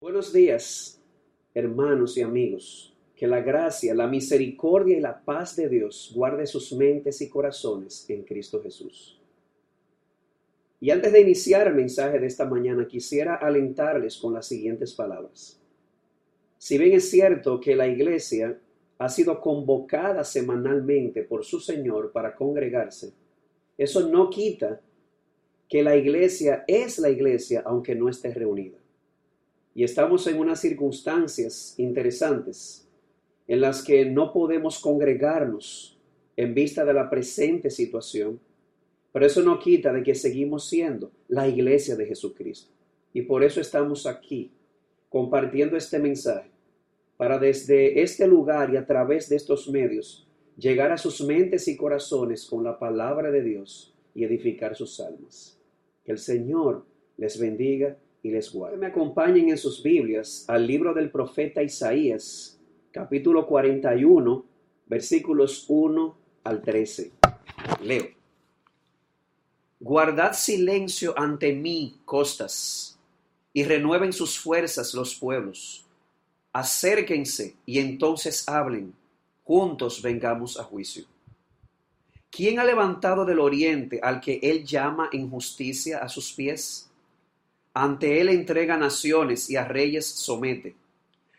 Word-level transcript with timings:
Buenos 0.00 0.32
días, 0.32 1.02
hermanos 1.52 2.16
y 2.16 2.22
amigos. 2.22 2.94
Que 3.16 3.26
la 3.26 3.40
gracia, 3.40 3.96
la 3.96 4.06
misericordia 4.06 4.96
y 4.96 5.00
la 5.00 5.24
paz 5.24 5.56
de 5.56 5.68
Dios 5.68 6.12
guarde 6.14 6.46
sus 6.46 6.72
mentes 6.72 7.20
y 7.20 7.28
corazones 7.28 8.08
en 8.08 8.22
Cristo 8.22 8.62
Jesús. 8.62 9.20
Y 10.78 10.90
antes 10.90 11.12
de 11.12 11.20
iniciar 11.20 11.66
el 11.66 11.74
mensaje 11.74 12.20
de 12.20 12.28
esta 12.28 12.44
mañana, 12.44 12.86
quisiera 12.86 13.34
alentarles 13.34 14.18
con 14.18 14.32
las 14.34 14.46
siguientes 14.46 14.94
palabras. 14.94 15.60
Si 16.58 16.78
bien 16.78 16.92
es 16.92 17.10
cierto 17.10 17.58
que 17.58 17.74
la 17.74 17.88
iglesia 17.88 18.56
ha 18.98 19.08
sido 19.08 19.40
convocada 19.40 20.22
semanalmente 20.22 21.24
por 21.24 21.44
su 21.44 21.58
Señor 21.58 22.12
para 22.12 22.36
congregarse, 22.36 23.12
eso 23.76 24.08
no 24.08 24.30
quita 24.30 24.80
que 25.68 25.82
la 25.82 25.96
iglesia 25.96 26.62
es 26.68 27.00
la 27.00 27.10
iglesia 27.10 27.64
aunque 27.66 27.96
no 27.96 28.08
esté 28.08 28.32
reunida. 28.32 28.78
Y 29.74 29.84
estamos 29.84 30.26
en 30.26 30.38
unas 30.38 30.60
circunstancias 30.60 31.74
interesantes 31.78 32.88
en 33.46 33.60
las 33.60 33.82
que 33.82 34.04
no 34.04 34.32
podemos 34.32 34.78
congregarnos 34.78 35.98
en 36.36 36.54
vista 36.54 36.84
de 36.84 36.94
la 36.94 37.10
presente 37.10 37.70
situación, 37.70 38.40
pero 39.12 39.26
eso 39.26 39.42
no 39.42 39.58
quita 39.58 39.92
de 39.92 40.02
que 40.02 40.14
seguimos 40.14 40.68
siendo 40.68 41.10
la 41.28 41.48
iglesia 41.48 41.96
de 41.96 42.06
Jesucristo. 42.06 42.70
Y 43.12 43.22
por 43.22 43.42
eso 43.42 43.60
estamos 43.60 44.06
aquí 44.06 44.52
compartiendo 45.08 45.76
este 45.76 45.98
mensaje, 45.98 46.50
para 47.16 47.38
desde 47.38 48.02
este 48.02 48.26
lugar 48.26 48.72
y 48.72 48.76
a 48.76 48.86
través 48.86 49.28
de 49.28 49.36
estos 49.36 49.68
medios 49.68 50.28
llegar 50.56 50.92
a 50.92 50.98
sus 50.98 51.24
mentes 51.24 51.66
y 51.68 51.76
corazones 51.76 52.44
con 52.44 52.62
la 52.62 52.78
palabra 52.78 53.30
de 53.30 53.42
Dios 53.42 53.94
y 54.14 54.24
edificar 54.24 54.76
sus 54.76 55.00
almas. 55.00 55.58
Que 56.04 56.12
el 56.12 56.18
Señor 56.18 56.84
les 57.16 57.38
bendiga 57.40 57.96
y 58.22 58.30
les 58.30 58.52
guarde. 58.52 58.76
Me 58.76 58.86
acompañen 58.86 59.48
en 59.48 59.58
sus 59.58 59.82
Biblias 59.82 60.44
al 60.48 60.66
libro 60.66 60.94
del 60.94 61.10
profeta 61.10 61.62
Isaías, 61.62 62.58
capítulo 62.90 63.46
41, 63.46 64.44
versículos 64.86 65.64
1 65.68 66.16
al 66.44 66.62
13. 66.62 67.12
Leo. 67.82 68.08
Guardad 69.80 70.32
silencio 70.32 71.14
ante 71.16 71.52
mí, 71.52 72.00
costas, 72.04 72.98
y 73.52 73.64
renueven 73.64 74.12
sus 74.12 74.38
fuerzas 74.38 74.92
los 74.94 75.14
pueblos. 75.14 75.86
Acérquense 76.52 77.56
y 77.64 77.78
entonces 77.78 78.48
hablen, 78.48 78.94
juntos 79.44 80.02
vengamos 80.02 80.58
a 80.58 80.64
juicio. 80.64 81.04
¿Quién 82.30 82.58
ha 82.58 82.64
levantado 82.64 83.24
del 83.24 83.38
oriente 83.38 84.00
al 84.02 84.20
que 84.20 84.38
él 84.42 84.64
llama 84.64 85.08
en 85.12 85.30
justicia 85.30 85.98
a 85.98 86.08
sus 86.08 86.32
pies? 86.32 86.87
Ante 87.80 88.20
él 88.20 88.28
entrega 88.30 88.76
naciones 88.76 89.48
y 89.50 89.54
a 89.54 89.64
reyes 89.64 90.04
somete. 90.04 90.74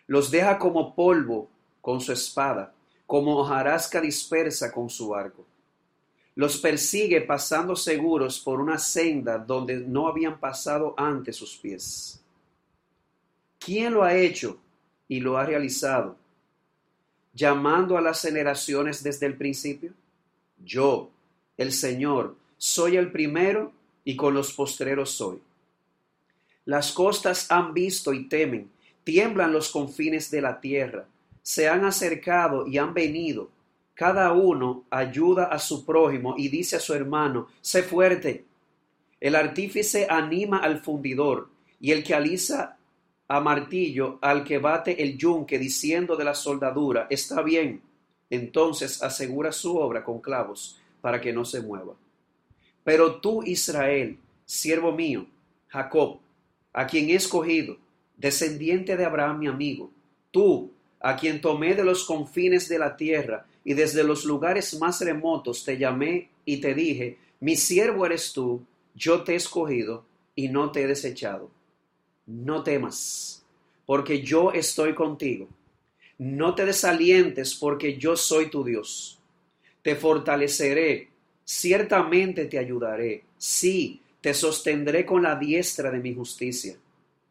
Los 0.07 0.31
deja 0.31 0.57
como 0.57 0.95
polvo 0.95 1.49
con 1.81 1.99
su 1.99 2.13
espada, 2.13 2.73
como 3.05 3.37
hojarasca 3.37 3.99
dispersa 3.99 4.71
con 4.71 4.89
su 4.89 5.13
arco. 5.13 5.45
Los 6.35 6.57
persigue 6.57 7.19
pasando 7.19 7.75
seguros 7.75 8.39
por 8.39 8.61
una 8.61 8.77
senda 8.77 9.37
donde 9.37 9.81
no 9.81 10.07
habían 10.07 10.39
pasado 10.39 10.93
antes 10.95 11.35
sus 11.35 11.57
pies. 11.57 12.21
¿Quién 13.59 13.93
lo 13.93 14.03
ha 14.03 14.15
hecho 14.15 14.57
y 15.09 15.19
lo 15.19 15.37
ha 15.37 15.45
realizado? 15.45 16.15
Llamando 17.33 17.97
a 17.97 18.01
las 18.01 18.21
generaciones 18.21 19.03
desde 19.03 19.25
el 19.25 19.35
principio. 19.35 19.91
Yo, 20.63 21.09
el 21.57 21.73
Señor, 21.73 22.37
soy 22.57 22.95
el 22.95 23.11
primero 23.11 23.73
y 24.05 24.15
con 24.15 24.33
los 24.33 24.53
postreros 24.53 25.11
soy. 25.11 25.41
Las 26.69 26.91
costas 26.91 27.49
han 27.49 27.73
visto 27.73 28.13
y 28.13 28.29
temen, 28.29 28.69
tiemblan 29.03 29.51
los 29.51 29.71
confines 29.71 30.29
de 30.29 30.39
la 30.39 30.61
tierra, 30.61 31.07
se 31.41 31.67
han 31.67 31.83
acercado 31.83 32.67
y 32.67 32.77
han 32.77 32.93
venido. 32.93 33.49
Cada 33.95 34.33
uno 34.33 34.83
ayuda 34.91 35.45
a 35.45 35.57
su 35.57 35.83
prójimo 35.83 36.35
y 36.37 36.47
dice 36.47 36.75
a 36.75 36.79
su 36.79 36.93
hermano, 36.93 37.47
sé 37.59 37.81
fuerte. 37.81 38.45
El 39.19 39.33
artífice 39.33 40.05
anima 40.07 40.59
al 40.59 40.79
fundidor 40.79 41.49
y 41.81 41.89
el 41.89 42.03
que 42.03 42.13
alisa 42.13 42.77
a 43.27 43.39
martillo 43.39 44.19
al 44.21 44.43
que 44.43 44.59
bate 44.59 45.01
el 45.01 45.17
yunque 45.17 45.57
diciendo 45.57 46.15
de 46.15 46.25
la 46.25 46.35
soldadura, 46.35 47.07
está 47.09 47.41
bien. 47.41 47.81
Entonces 48.29 49.01
asegura 49.01 49.51
su 49.51 49.75
obra 49.75 50.03
con 50.03 50.21
clavos 50.21 50.79
para 51.01 51.19
que 51.19 51.33
no 51.33 51.45
se 51.45 51.61
mueva. 51.61 51.95
Pero 52.83 53.15
tú, 53.15 53.41
Israel, 53.43 54.19
siervo 54.45 54.91
mío, 54.91 55.25
Jacob, 55.69 56.19
a 56.79 56.87
quien 56.87 57.09
he 57.09 57.15
escogido, 57.15 57.75
descendiente 58.15 58.95
de 58.95 59.03
Abraham 59.03 59.39
mi 59.39 59.47
amigo, 59.47 59.91
tú, 60.31 60.71
a 61.01 61.17
quien 61.17 61.41
tomé 61.41 61.75
de 61.75 61.83
los 61.83 62.05
confines 62.05 62.69
de 62.69 62.79
la 62.79 62.95
tierra 62.95 63.45
y 63.65 63.73
desde 63.73 64.01
los 64.01 64.23
lugares 64.23 64.79
más 64.79 65.01
remotos 65.01 65.65
te 65.65 65.77
llamé 65.77 66.29
y 66.45 66.61
te 66.61 66.73
dije, 66.73 67.17
mi 67.41 67.57
siervo 67.57 68.05
eres 68.05 68.31
tú, 68.31 68.63
yo 68.95 69.23
te 69.23 69.33
he 69.33 69.35
escogido 69.35 70.05
y 70.35 70.47
no 70.47 70.71
te 70.71 70.83
he 70.83 70.87
desechado. 70.87 71.51
No 72.25 72.63
temas, 72.63 73.43
porque 73.85 74.21
yo 74.21 74.53
estoy 74.53 74.95
contigo. 74.95 75.49
No 76.17 76.55
te 76.55 76.63
desalientes, 76.63 77.55
porque 77.55 77.97
yo 77.97 78.15
soy 78.15 78.49
tu 78.49 78.63
Dios. 78.63 79.19
Te 79.81 79.97
fortaleceré, 79.97 81.09
ciertamente 81.43 82.45
te 82.45 82.57
ayudaré. 82.57 83.25
Sí, 83.37 84.01
te 84.21 84.33
sostendré 84.33 85.05
con 85.05 85.23
la 85.23 85.35
diestra 85.35 85.91
de 85.91 85.99
mi 85.99 86.13
justicia. 86.13 86.77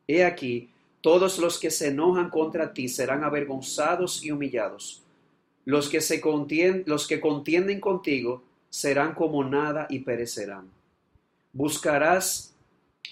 He 0.06 0.24
aquí, 0.24 0.70
todos 1.00 1.38
los 1.38 1.58
que 1.58 1.70
se 1.70 1.88
enojan 1.88 2.30
contra 2.30 2.72
ti 2.72 2.88
serán 2.88 3.24
avergonzados 3.24 4.24
y 4.24 4.30
humillados. 4.30 5.02
Los 5.64 5.88
que, 5.88 6.00
se 6.00 6.20
contienden, 6.20 6.84
los 6.86 7.06
que 7.06 7.20
contienden 7.20 7.80
contigo 7.80 8.42
serán 8.70 9.14
como 9.14 9.44
nada 9.44 9.86
y 9.90 10.00
perecerán. 10.00 10.70
Buscarás 11.52 12.54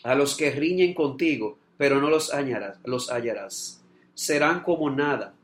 a 0.02 0.14
los 0.14 0.36
que 0.36 0.50
riñen 0.50 0.94
contigo, 0.94 1.58
pero 1.76 2.00
no 2.00 2.08
los 2.08 2.32
hallarás, 2.32 2.78
los 2.84 3.10
hallarás. 3.10 3.82
Serán 4.14 4.62
como 4.62 4.88
nada, 4.90 5.34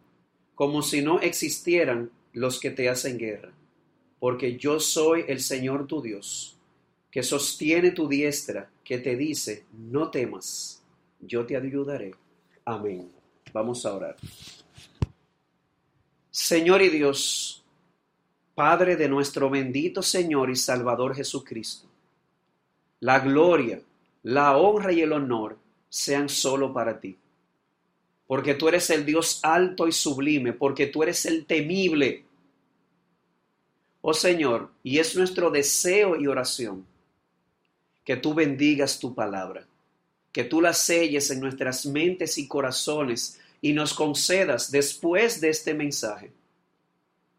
como 0.54 0.80
si 0.80 1.02
no 1.02 1.20
existieran 1.20 2.10
los 2.32 2.58
que 2.58 2.70
te 2.70 2.88
hacen 2.88 3.18
guerra. 3.18 3.52
Porque 4.18 4.56
yo 4.56 4.80
soy 4.80 5.24
el 5.28 5.40
Señor 5.40 5.86
tu 5.86 6.00
Dios 6.00 6.56
que 7.12 7.22
sostiene 7.22 7.90
tu 7.90 8.08
diestra, 8.08 8.70
que 8.82 8.96
te 8.96 9.14
dice, 9.16 9.66
no 9.70 10.10
temas, 10.10 10.82
yo 11.20 11.44
te 11.44 11.54
ayudaré. 11.54 12.14
Amén. 12.64 13.12
Vamos 13.52 13.84
a 13.84 13.94
orar. 13.94 14.16
Señor 16.30 16.80
y 16.80 16.88
Dios, 16.88 17.62
Padre 18.54 18.96
de 18.96 19.10
nuestro 19.10 19.50
bendito 19.50 20.02
Señor 20.02 20.48
y 20.48 20.56
Salvador 20.56 21.14
Jesucristo, 21.14 21.86
la 23.00 23.20
gloria, 23.20 23.82
la 24.22 24.56
honra 24.56 24.90
y 24.92 25.02
el 25.02 25.12
honor 25.12 25.58
sean 25.90 26.30
solo 26.30 26.72
para 26.72 26.98
ti. 26.98 27.18
Porque 28.26 28.54
tú 28.54 28.68
eres 28.68 28.88
el 28.88 29.04
Dios 29.04 29.40
alto 29.42 29.86
y 29.86 29.92
sublime, 29.92 30.54
porque 30.54 30.86
tú 30.86 31.02
eres 31.02 31.26
el 31.26 31.44
temible. 31.44 32.24
Oh 34.00 34.14
Señor, 34.14 34.70
y 34.82 34.98
es 34.98 35.14
nuestro 35.14 35.50
deseo 35.50 36.18
y 36.18 36.26
oración 36.26 36.90
que 38.04 38.16
tú 38.16 38.34
bendigas 38.34 38.98
tu 38.98 39.14
palabra, 39.14 39.66
que 40.32 40.44
tú 40.44 40.60
la 40.60 40.72
selles 40.72 41.30
en 41.30 41.40
nuestras 41.40 41.86
mentes 41.86 42.38
y 42.38 42.48
corazones 42.48 43.38
y 43.60 43.72
nos 43.72 43.94
concedas 43.94 44.70
después 44.70 45.40
de 45.40 45.50
este 45.50 45.74
mensaje 45.74 46.32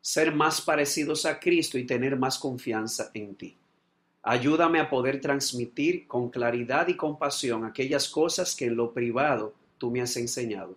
ser 0.03 0.35
más 0.35 0.59
parecidos 0.59 1.25
a 1.25 1.39
Cristo 1.39 1.77
y 1.77 1.85
tener 1.85 2.17
más 2.17 2.37
confianza 2.37 3.09
en 3.13 3.35
ti. 3.35 3.55
Ayúdame 4.21 4.79
a 4.79 4.89
poder 4.89 5.21
transmitir 5.21 6.07
con 6.07 6.29
claridad 6.29 6.89
y 6.89 6.95
compasión 6.95 7.63
aquellas 7.63 8.09
cosas 8.09 8.53
que 8.55 8.65
en 8.65 8.75
lo 8.75 8.93
privado 8.93 9.53
tú 9.77 9.91
me 9.91 10.01
has 10.01 10.15
enseñado. 10.17 10.75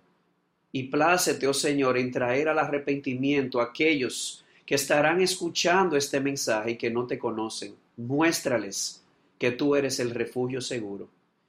Y 0.70 0.84
plácete, 0.84 1.46
oh 1.48 1.54
Señor, 1.54 1.98
en 1.98 2.12
traer 2.12 2.48
al 2.48 2.58
arrepentimiento 2.58 3.60
a 3.60 3.64
aquellos 3.64 4.44
que 4.64 4.74
estarán 4.76 5.20
escuchando 5.20 5.96
este 5.96 6.20
mensaje 6.20 6.72
y 6.72 6.76
que 6.76 6.90
no 6.90 7.06
te 7.06 7.18
conocen. 7.18 7.74
Muéstrales 7.96 9.02
que 9.38 9.50
tú 9.50 9.76
eres 9.76 10.00
el 10.00 10.10
refugio 10.10 10.60
seguro 10.60 11.08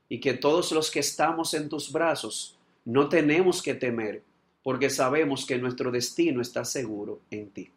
y 0.10 0.19
que 0.19 0.34
todos 0.34 0.72
los 0.72 0.92
que 0.92 1.00
estamos 1.00 1.54
en 1.54 1.69
tus 1.69 1.92
brazos 1.92 2.57
no 2.86 3.10
tenemos 3.10 3.62
que 3.62 3.74
temer 3.74 4.24
porque 4.63 4.89
sabemos 4.89 5.45
que 5.45 5.57
nuestro 5.57 5.92
destino 5.92 6.42
está 6.42 6.66
seguro 6.66 7.22
en 7.31 7.50
ti. 7.51 7.69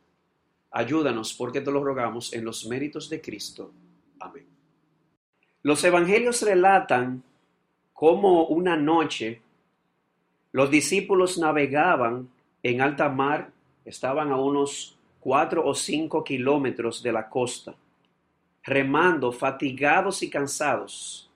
Ayúdanos 0.72 1.34
porque 1.34 1.60
te 1.60 1.70
lo 1.70 1.82
rogamos 1.82 2.32
en 2.32 2.44
los 2.44 2.66
méritos 2.66 3.08
de 3.08 3.20
Cristo. 3.20 3.72
Amén. 4.18 4.46
Los 5.62 5.82
evangelios 5.84 6.42
relatan 6.42 7.22
cómo 7.92 8.46
una 8.46 8.76
noche 8.76 9.42
los 10.52 10.70
discípulos 10.70 11.38
navegaban 11.38 12.28
en 12.62 12.80
alta 12.80 13.08
mar, 13.08 13.52
estaban 13.84 14.32
a 14.32 14.36
unos 14.36 14.96
cuatro 15.20 15.64
o 15.64 15.74
cinco 15.74 16.24
kilómetros 16.24 17.02
de 17.02 17.12
la 17.12 17.28
costa 17.28 17.74
remando, 18.62 19.32
fatigados 19.32 20.22
y 20.22 20.30
cansados. 20.30 21.30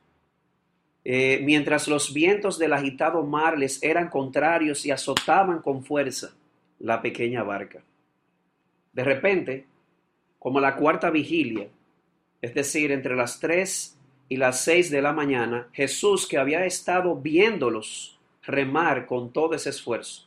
eh, 1.05 1.41
mientras 1.43 1.87
los 1.87 2.15
vientos 2.15 2.59
del 2.59 2.73
agitado 2.73 3.23
mar 3.25 3.59
les 3.59 3.83
eran 3.83 4.09
contrarios 4.09 4.87
y 4.87 4.91
azotaban 4.91 5.61
con 5.61 5.85
fuerza 5.85 6.35
la 6.81 7.03
pequeña 7.03 7.43
barca. 7.43 7.83
De 8.93 9.05
repente, 9.05 9.67
como 10.39 10.61
la 10.61 10.77
cuarta 10.77 11.11
vigilia, 11.11 11.69
es 12.41 12.55
decir, 12.55 12.91
entre 12.91 13.17
las 13.17 13.39
tres 13.39 13.99
y 14.29 14.37
las 14.37 14.61
seis 14.63 14.91
de 14.91 15.03
la 15.03 15.13
mañana, 15.13 15.69
Jesús, 15.73 16.27
que 16.27 16.39
había 16.39 16.65
estado 16.65 17.17
viéndolos 17.17 18.19
remar 18.43 19.07
con 19.07 19.33
todo 19.33 19.55
ese 19.55 19.71
esfuerzo, 19.71 20.27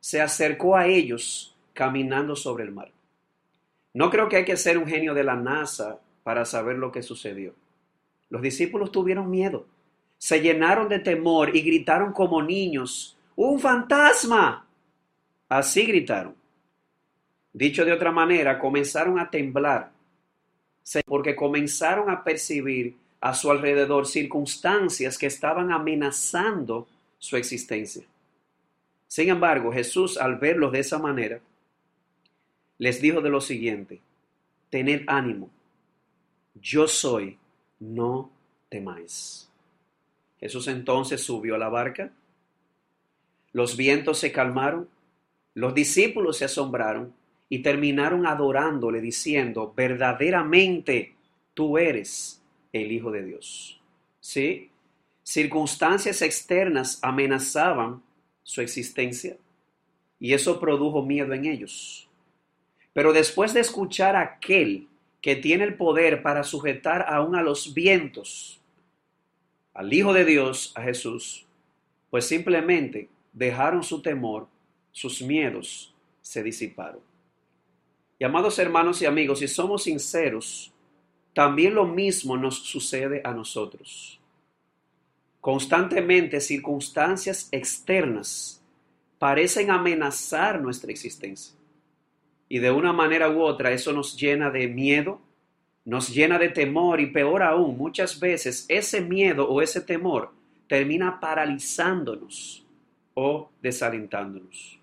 se 0.00 0.20
acercó 0.20 0.76
a 0.76 0.86
ellos 0.86 1.56
caminando 1.72 2.36
sobre 2.36 2.64
el 2.64 2.72
mar. 2.72 2.90
No 3.94 4.10
creo 4.10 4.28
que 4.28 4.36
hay 4.36 4.44
que 4.44 4.56
ser 4.56 4.76
un 4.76 4.86
genio 4.86 5.14
de 5.14 5.24
la 5.24 5.36
NASA 5.36 5.98
para 6.24 6.44
saber 6.44 6.76
lo 6.78 6.90
que 6.90 7.04
sucedió. 7.04 7.54
Los 8.30 8.42
discípulos 8.42 8.90
tuvieron 8.90 9.30
miedo, 9.30 9.66
se 10.18 10.40
llenaron 10.40 10.88
de 10.88 10.98
temor 10.98 11.54
y 11.54 11.62
gritaron 11.62 12.12
como 12.12 12.42
niños, 12.42 13.16
¡Un 13.36 13.60
fantasma! 13.60 14.66
Así 15.48 15.84
gritaron. 15.84 16.34
Dicho 17.52 17.84
de 17.84 17.92
otra 17.92 18.10
manera, 18.10 18.58
comenzaron 18.58 19.18
a 19.20 19.30
temblar 19.30 19.92
porque 21.06 21.34
comenzaron 21.34 22.10
a 22.10 22.22
percibir 22.22 22.96
a 23.20 23.32
su 23.34 23.50
alrededor 23.50 24.06
circunstancias 24.06 25.16
que 25.16 25.26
estaban 25.26 25.72
amenazando 25.72 26.86
su 27.18 27.36
existencia. 27.36 28.04
Sin 29.08 29.30
embargo, 29.30 29.72
Jesús, 29.72 30.18
al 30.18 30.36
verlos 30.36 30.72
de 30.72 30.80
esa 30.80 30.98
manera, 30.98 31.40
les 32.78 33.00
dijo 33.00 33.20
de 33.20 33.30
lo 33.30 33.40
siguiente, 33.40 34.00
tened 34.68 35.04
ánimo, 35.06 35.48
yo 36.54 36.86
soy, 36.88 37.38
no 37.80 38.30
temáis. 38.68 39.48
Jesús 40.38 40.68
entonces 40.68 41.22
subió 41.22 41.54
a 41.54 41.58
la 41.58 41.68
barca, 41.68 42.12
los 43.52 43.76
vientos 43.76 44.18
se 44.18 44.32
calmaron, 44.32 44.88
los 45.54 45.74
discípulos 45.74 46.38
se 46.38 46.44
asombraron 46.44 47.14
y 47.48 47.60
terminaron 47.60 48.26
adorándole 48.26 49.00
diciendo, 49.00 49.72
verdaderamente 49.76 51.14
tú 51.54 51.78
eres 51.78 52.42
el 52.72 52.90
Hijo 52.90 53.10
de 53.10 53.24
Dios. 53.24 53.80
¿Sí? 54.20 54.70
Circunstancias 55.22 56.20
externas 56.22 56.98
amenazaban 57.02 58.02
su 58.42 58.60
existencia 58.60 59.36
y 60.18 60.32
eso 60.32 60.58
produjo 60.58 61.02
miedo 61.02 61.32
en 61.32 61.46
ellos. 61.46 62.08
Pero 62.92 63.12
después 63.12 63.54
de 63.54 63.60
escuchar 63.60 64.16
a 64.16 64.22
aquel 64.22 64.88
que 65.24 65.36
tiene 65.36 65.64
el 65.64 65.74
poder 65.74 66.22
para 66.22 66.42
sujetar 66.42 67.06
aún 67.08 67.34
a 67.34 67.42
los 67.42 67.72
vientos, 67.72 68.60
al 69.72 69.90
Hijo 69.90 70.12
de 70.12 70.26
Dios, 70.26 70.70
a 70.76 70.82
Jesús, 70.82 71.46
pues 72.10 72.26
simplemente 72.26 73.08
dejaron 73.32 73.82
su 73.82 74.02
temor, 74.02 74.48
sus 74.92 75.22
miedos 75.22 75.94
se 76.20 76.42
disiparon. 76.42 77.00
Y 78.18 78.24
amados 78.24 78.58
hermanos 78.58 79.00
y 79.00 79.06
amigos, 79.06 79.38
si 79.38 79.48
somos 79.48 79.84
sinceros, 79.84 80.74
también 81.32 81.74
lo 81.74 81.86
mismo 81.86 82.36
nos 82.36 82.58
sucede 82.58 83.22
a 83.24 83.32
nosotros. 83.32 84.20
Constantemente 85.40 86.38
circunstancias 86.38 87.48
externas 87.50 88.62
parecen 89.18 89.70
amenazar 89.70 90.60
nuestra 90.60 90.90
existencia. 90.90 91.54
Y 92.54 92.60
de 92.60 92.70
una 92.70 92.92
manera 92.92 93.30
u 93.30 93.42
otra 93.42 93.72
eso 93.72 93.92
nos 93.92 94.16
llena 94.16 94.48
de 94.48 94.68
miedo, 94.68 95.20
nos 95.84 96.08
llena 96.14 96.38
de 96.38 96.50
temor 96.50 97.00
y 97.00 97.06
peor 97.06 97.42
aún, 97.42 97.76
muchas 97.76 98.20
veces 98.20 98.64
ese 98.68 99.00
miedo 99.00 99.48
o 99.48 99.60
ese 99.60 99.80
temor 99.80 100.30
termina 100.68 101.18
paralizándonos 101.18 102.64
o 103.14 103.50
desalentándonos. 103.60 104.78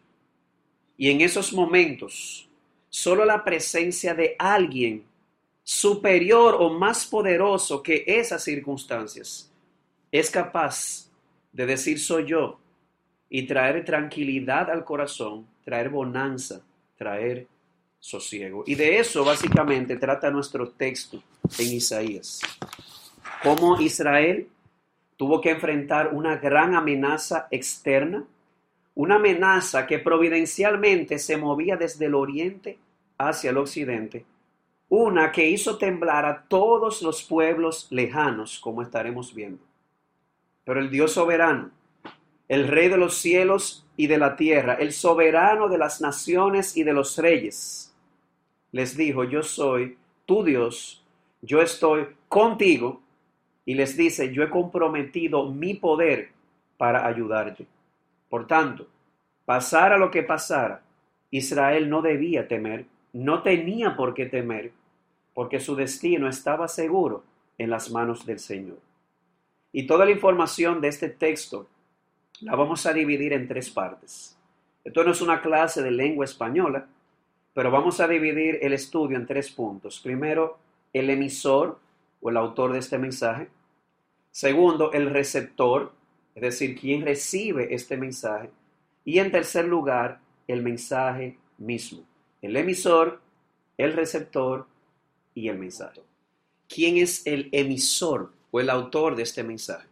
Y 0.98 1.12
en 1.12 1.22
esos 1.22 1.54
momentos, 1.54 2.46
solo 2.90 3.24
la 3.24 3.42
presencia 3.42 4.14
de 4.14 4.36
alguien 4.38 5.06
superior 5.64 6.58
o 6.60 6.72
más 6.72 7.06
poderoso 7.06 7.82
que 7.82 8.04
esas 8.06 8.44
circunstancias 8.44 9.50
es 10.12 10.30
capaz 10.30 11.10
de 11.54 11.66
decir 11.66 12.00
soy 12.00 12.26
yo 12.26 12.60
y 13.30 13.44
traer 13.44 13.86
tranquilidad 13.86 14.70
al 14.70 14.84
corazón, 14.84 15.48
traer 15.64 15.88
bonanza, 15.88 16.62
traer 16.98 17.48
sosiego. 18.02 18.64
Y 18.66 18.76
de 18.76 19.00
eso 19.00 19.24
básicamente 19.24 19.96
trata 19.96 20.30
nuestro 20.30 20.70
texto 20.72 21.24
en 21.58 21.68
Isaías. 21.68 22.42
Cómo 23.44 23.80
Israel 23.80 24.50
tuvo 25.16 25.40
que 25.40 25.52
enfrentar 25.52 26.10
una 26.14 26.38
gran 26.38 26.76
amenaza 26.76 27.48
externa, 27.52 28.26
una 28.96 29.16
amenaza 29.16 29.86
que 29.86 30.00
providencialmente 30.00 31.20
se 31.20 31.38
movía 31.38 31.78
desde 31.78 32.08
el 32.08 32.16
oriente 32.16 32.80
hacia 33.20 33.52
el 33.52 33.58
occidente, 33.58 34.26
una 34.90 35.32
que 35.32 35.48
hizo 35.48 35.78
temblar 35.78 36.26
a 36.26 36.44
todos 36.48 37.04
los 37.04 37.24
pueblos 37.24 37.88
lejanos, 37.92 38.60
como 38.60 38.82
estaremos 38.82 39.34
viendo. 39.34 39.64
Pero 40.64 40.80
el 40.80 40.90
Dios 40.90 41.14
soberano, 41.14 41.70
el 42.48 42.68
Rey 42.68 42.90
de 42.90 42.98
los 42.98 43.16
cielos 43.16 43.86
y 43.96 44.08
de 44.08 44.18
la 44.18 44.36
tierra, 44.36 44.74
el 44.74 44.92
soberano 44.92 45.70
de 45.70 45.78
las 45.78 46.02
naciones 46.02 46.76
y 46.76 46.84
de 46.84 46.94
los 46.94 47.18
reyes, 47.18 47.91
les 48.72 48.96
dijo, 48.96 49.24
yo 49.24 49.44
soy 49.44 49.98
tu 50.26 50.44
Dios, 50.44 51.04
yo 51.42 51.62
estoy 51.62 52.08
contigo, 52.28 53.02
y 53.66 53.76
les 53.76 53.96
dice, 53.96 54.34
yo 54.34 54.44
he 54.44 54.50
comprometido 54.50 55.52
mi 55.52 55.76
poder 55.76 56.30
para 56.78 57.06
ayudarte. 57.06 57.68
Por 58.30 58.48
tanto, 58.48 58.88
pasara 59.46 59.98
lo 59.98 60.10
que 60.10 60.24
pasara, 60.24 60.82
Israel 61.30 61.90
no 61.90 62.02
debía 62.02 62.48
temer, 62.48 62.86
no 63.14 63.44
tenía 63.44 63.96
por 63.96 64.14
qué 64.14 64.26
temer, 64.26 64.72
porque 65.34 65.60
su 65.60 65.76
destino 65.76 66.28
estaba 66.28 66.68
seguro 66.68 67.24
en 67.58 67.70
las 67.70 67.92
manos 67.92 68.26
del 68.26 68.40
Señor. 68.40 68.80
Y 69.72 69.88
toda 69.88 70.06
la 70.06 70.12
información 70.12 70.82
de 70.82 70.90
este 70.90 71.10
texto 71.10 71.68
la 72.42 72.56
vamos 72.56 72.86
a 72.86 72.94
dividir 72.94 73.34
en 73.34 73.48
tres 73.48 73.70
partes. 73.70 74.36
Esto 74.84 75.04
no 75.04 75.12
es 75.12 75.22
una 75.22 75.42
clase 75.42 75.82
de 75.82 75.92
lengua 75.92 76.26
española, 76.26 76.88
pero 77.54 77.72
vamos 77.72 78.00
a 78.00 78.08
dividir 78.08 78.60
el 78.62 78.74
estudio 78.74 79.18
en 79.18 79.26
tres 79.26 79.52
puntos. 79.52 80.00
Primero, 80.00 80.58
el 80.94 81.10
emisor 81.10 81.80
o 82.22 82.30
el 82.30 82.38
autor 82.38 82.74
de 82.74 82.80
este 82.80 82.98
mensaje. 82.98 83.48
Segundo, 84.32 84.92
el 84.94 85.10
receptor, 85.10 85.92
es 86.36 86.42
decir, 86.42 86.80
quien 86.80 87.04
recibe 87.04 87.74
este 87.74 87.98
mensaje. 87.98 88.50
Y 89.04 89.20
en 89.20 89.32
tercer 89.32 89.66
lugar, 89.66 90.20
el 90.48 90.62
mensaje 90.62 91.38
mismo 91.58 92.06
el 92.42 92.58
emisor, 92.58 93.22
el 93.78 93.94
receptor 93.94 94.68
y 95.34 95.48
el 95.48 95.58
mensaje. 95.58 96.02
¿Quién 96.68 96.98
es 96.98 97.26
el 97.26 97.50
emisor 97.52 98.34
o 98.50 98.60
el 98.60 98.70
autor 98.70 99.16
de 99.16 99.24
este 99.24 99.44
mensaje? 99.44 99.88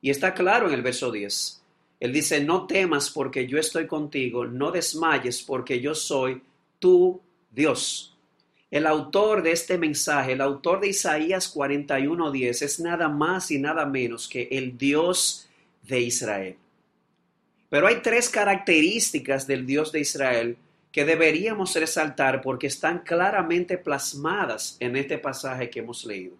Y 0.00 0.10
está 0.10 0.34
claro 0.34 0.68
en 0.68 0.74
el 0.74 0.82
verso 0.82 1.10
10. 1.10 1.62
Él 2.00 2.12
dice, 2.12 2.42
no 2.42 2.66
temas 2.66 3.10
porque 3.10 3.46
yo 3.46 3.58
estoy 3.58 3.86
contigo, 3.86 4.46
no 4.46 4.70
desmayes 4.70 5.42
porque 5.42 5.80
yo 5.80 5.94
soy 5.94 6.42
tu 6.80 7.22
Dios. 7.52 8.16
El 8.70 8.86
autor 8.86 9.42
de 9.42 9.52
este 9.52 9.78
mensaje, 9.78 10.32
el 10.32 10.40
autor 10.40 10.80
de 10.80 10.88
Isaías 10.88 11.48
41:10 11.54 12.62
es 12.62 12.80
nada 12.80 13.08
más 13.08 13.50
y 13.50 13.58
nada 13.58 13.86
menos 13.86 14.28
que 14.28 14.48
el 14.50 14.76
Dios 14.76 15.48
de 15.82 16.00
Israel. 16.00 16.56
Pero 17.68 17.86
hay 17.86 17.96
tres 18.02 18.28
características 18.28 19.46
del 19.46 19.64
Dios 19.64 19.92
de 19.92 20.00
Israel 20.00 20.56
que 20.92 21.04
deberíamos 21.04 21.74
resaltar 21.74 22.40
porque 22.42 22.66
están 22.66 23.00
claramente 23.00 23.78
plasmadas 23.78 24.76
en 24.80 24.96
este 24.96 25.18
pasaje 25.18 25.70
que 25.70 25.78
hemos 25.78 26.04
leído. 26.04 26.36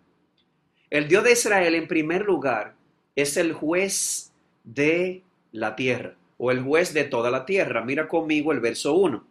El 0.89 1.07
Dios 1.07 1.23
de 1.23 1.33
Israel, 1.33 1.75
en 1.77 1.87
primer 1.87 2.25
lugar, 2.25 2.75
es 3.15 3.37
el 3.37 3.53
juez 3.53 4.33
de 4.65 5.23
la 5.53 5.77
tierra 5.77 6.17
o 6.37 6.51
el 6.51 6.63
juez 6.63 6.93
de 6.93 7.05
toda 7.05 7.31
la 7.31 7.45
tierra. 7.45 7.85
Mira 7.85 8.09
conmigo 8.09 8.51
el 8.51 8.61
verso 8.61 8.95
1. 8.95 9.30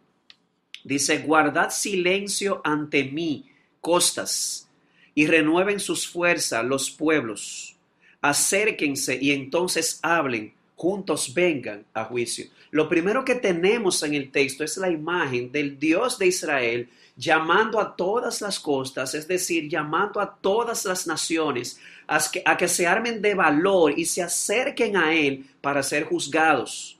Dice, 0.84 1.18
guardad 1.18 1.70
silencio 1.70 2.60
ante 2.64 3.04
mí, 3.04 3.46
costas, 3.80 4.68
y 5.14 5.26
renueven 5.26 5.80
sus 5.80 6.08
fuerzas 6.08 6.64
los 6.64 6.90
pueblos. 6.90 7.76
Acérquense 8.20 9.18
y 9.20 9.32
entonces 9.32 9.98
hablen 10.02 10.54
juntos 10.80 11.34
vengan 11.34 11.84
a 11.92 12.04
juicio. 12.06 12.46
Lo 12.70 12.88
primero 12.88 13.22
que 13.22 13.34
tenemos 13.34 14.02
en 14.02 14.14
el 14.14 14.30
texto 14.30 14.64
es 14.64 14.78
la 14.78 14.90
imagen 14.90 15.52
del 15.52 15.78
Dios 15.78 16.18
de 16.18 16.28
Israel 16.28 16.88
llamando 17.18 17.78
a 17.78 17.94
todas 17.94 18.40
las 18.40 18.58
costas, 18.58 19.14
es 19.14 19.28
decir, 19.28 19.68
llamando 19.68 20.20
a 20.20 20.38
todas 20.40 20.86
las 20.86 21.06
naciones 21.06 21.78
a 22.06 22.56
que, 22.56 22.66
se 22.66 22.86
armen 22.86 23.20
de 23.20 23.34
valor 23.34 23.92
y 23.98 24.06
se 24.06 24.22
acerquen 24.22 24.96
a 24.96 25.14
Él 25.14 25.44
para 25.60 25.82
ser 25.82 26.04
juzgados. 26.04 26.98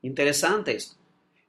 Interesante 0.00 0.76
esto. 0.76 0.94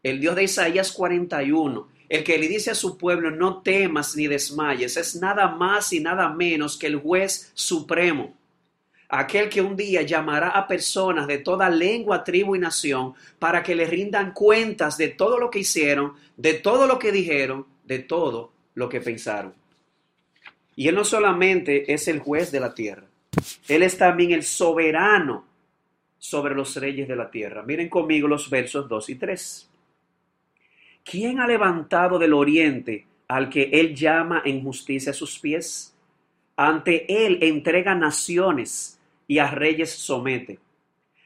El 0.06 0.20
Dios 0.20 0.36
de 0.36 0.44
Isaías 0.44 0.92
41, 0.92 1.88
el 2.10 2.24
que 2.24 2.38
le 2.38 2.48
dice 2.48 2.70
a 2.70 2.76
su 2.76 2.96
pueblo, 2.96 3.32
no 3.32 3.64
temas 3.64 4.16
ni 4.16 4.28
desmayes, 4.28 4.98
es 4.98 5.16
nada 5.16 5.48
más 5.48 5.92
y 5.94 6.00
nada 6.00 6.30
menos 6.30 6.78
que 6.78 6.86
el 6.86 6.98
juez 6.98 7.52
supremo 7.56 8.36
aquel 9.10 9.50
que 9.50 9.62
un 9.62 9.76
día 9.76 10.04
llamará 10.04 10.50
a 10.50 10.68
personas 10.68 11.26
de 11.26 11.40
toda 11.40 11.70
lengua, 11.70 12.24
tribu 12.24 12.56
y 12.56 12.60
nación 12.60 13.16
para 13.40 13.64
que 13.64 13.74
le 13.74 13.86
rindan 13.86 14.32
cuentas 14.32 14.96
de 14.98 15.08
todo 15.10 15.40
lo 15.40 15.50
que 15.50 15.60
hicieron, 15.60 16.14
de 16.38 16.54
todo 16.54 16.86
lo 16.86 17.00
que 17.00 17.12
dijeron, 17.12 17.66
de 17.84 18.00
todo 18.00 18.52
lo 18.76 18.88
que 18.88 19.02
pensaron. 19.02 19.56
Y 20.76 20.88
Él 20.88 20.96
no 20.96 21.06
solamente 21.06 21.92
es 21.92 22.08
el 22.08 22.20
juez 22.20 22.52
de 22.52 22.60
la 22.60 22.76
tierra, 22.76 23.08
Él 23.68 23.82
es 23.82 23.98
también 23.98 24.34
el 24.34 24.44
soberano 24.44 25.46
sobre 26.18 26.54
los 26.54 26.76
reyes 26.76 27.08
de 27.08 27.16
la 27.16 27.32
tierra. 27.32 27.64
Miren 27.64 27.90
conmigo 27.90 28.28
los 28.28 28.50
versos 28.52 28.88
2 28.88 29.10
y 29.10 29.16
3. 29.16 29.70
¿Quién 31.06 31.40
ha 31.40 31.46
levantado 31.46 32.18
del 32.18 32.34
oriente 32.34 33.06
al 33.28 33.48
que 33.48 33.70
Él 33.72 33.96
llama 33.96 34.42
en 34.44 34.64
justicia 34.64 35.14
sus 35.14 35.38
pies? 35.38 35.96
Ante 36.56 37.06
Él 37.26 37.38
entrega 37.44 37.94
naciones 37.94 39.00
y 39.28 39.38
a 39.38 39.52
reyes 39.52 39.92
somete. 39.92 40.58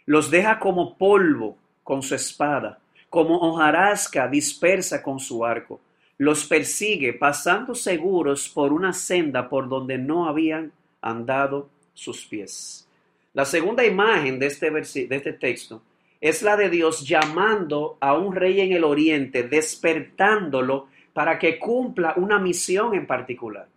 Los 0.06 0.30
deja 0.30 0.60
como 0.60 0.98
polvo 0.98 1.58
con 1.82 2.04
su 2.04 2.14
espada, 2.14 2.80
como 3.10 3.38
hojarasca 3.38 4.28
dispersa 4.28 5.02
con 5.02 5.18
su 5.18 5.46
arco. 5.46 5.80
Los 6.18 6.46
persigue 6.46 7.14
pasando 7.14 7.74
seguros 7.74 8.50
por 8.50 8.74
una 8.74 8.92
senda 8.92 9.48
por 9.48 9.70
donde 9.70 9.98
no 9.98 10.28
habían 10.28 10.74
andado 11.02 11.70
sus 11.94 12.26
pies. 12.26 12.86
La 13.34 13.46
segunda 13.46 13.86
imagen 13.86 14.40
de 14.40 14.48
este, 14.48 14.70
de 14.72 15.16
este 15.16 15.34
texto 15.34 15.82
es 16.22 16.42
la 16.42 16.58
de 16.58 16.70
Dios 16.70 17.08
llamando 17.08 17.98
a 18.02 18.14
un 18.14 18.36
rey 18.36 18.62
en 18.62 18.74
el 18.74 18.84
oriente, 18.84 19.44
despertándolo 19.44 20.88
para 21.14 21.40
que 21.40 21.58
cumpla 21.58 22.14
una 22.18 22.40
misión 22.40 22.94
en 22.94 23.08
particular. 23.08 23.68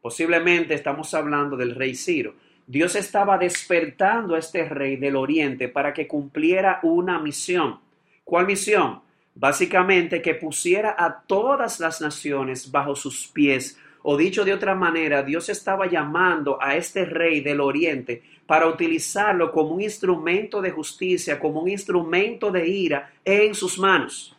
Posiblemente 0.00 0.74
estamos 0.74 1.12
hablando 1.14 1.56
del 1.56 1.74
rey 1.74 1.94
Ciro. 1.94 2.34
Dios 2.66 2.96
estaba 2.96 3.38
despertando 3.38 4.34
a 4.34 4.38
este 4.38 4.68
rey 4.68 4.96
del 4.96 5.16
oriente 5.16 5.68
para 5.68 5.94
que 5.94 6.06
cumpliera 6.06 6.80
una 6.82 7.18
misión. 7.18 7.80
¿Cuál 8.24 8.46
misión? 8.46 9.00
Básicamente 9.34 10.20
que 10.20 10.34
pusiera 10.34 10.94
a 10.98 11.22
todas 11.22 11.80
las 11.80 12.00
naciones 12.00 12.70
bajo 12.70 12.94
sus 12.94 13.28
pies 13.28 13.78
o 14.10 14.16
dicho 14.16 14.42
de 14.42 14.54
otra 14.54 14.74
manera, 14.74 15.22
Dios 15.22 15.50
estaba 15.50 15.86
llamando 15.86 16.56
a 16.62 16.74
este 16.76 17.04
rey 17.04 17.42
del 17.42 17.60
oriente 17.60 18.22
para 18.46 18.66
utilizarlo 18.66 19.52
como 19.52 19.74
un 19.74 19.82
instrumento 19.82 20.62
de 20.62 20.70
justicia, 20.70 21.38
como 21.38 21.60
un 21.60 21.68
instrumento 21.68 22.50
de 22.50 22.66
ira 22.66 23.12
en 23.22 23.54
sus 23.54 23.78
manos. 23.78 24.34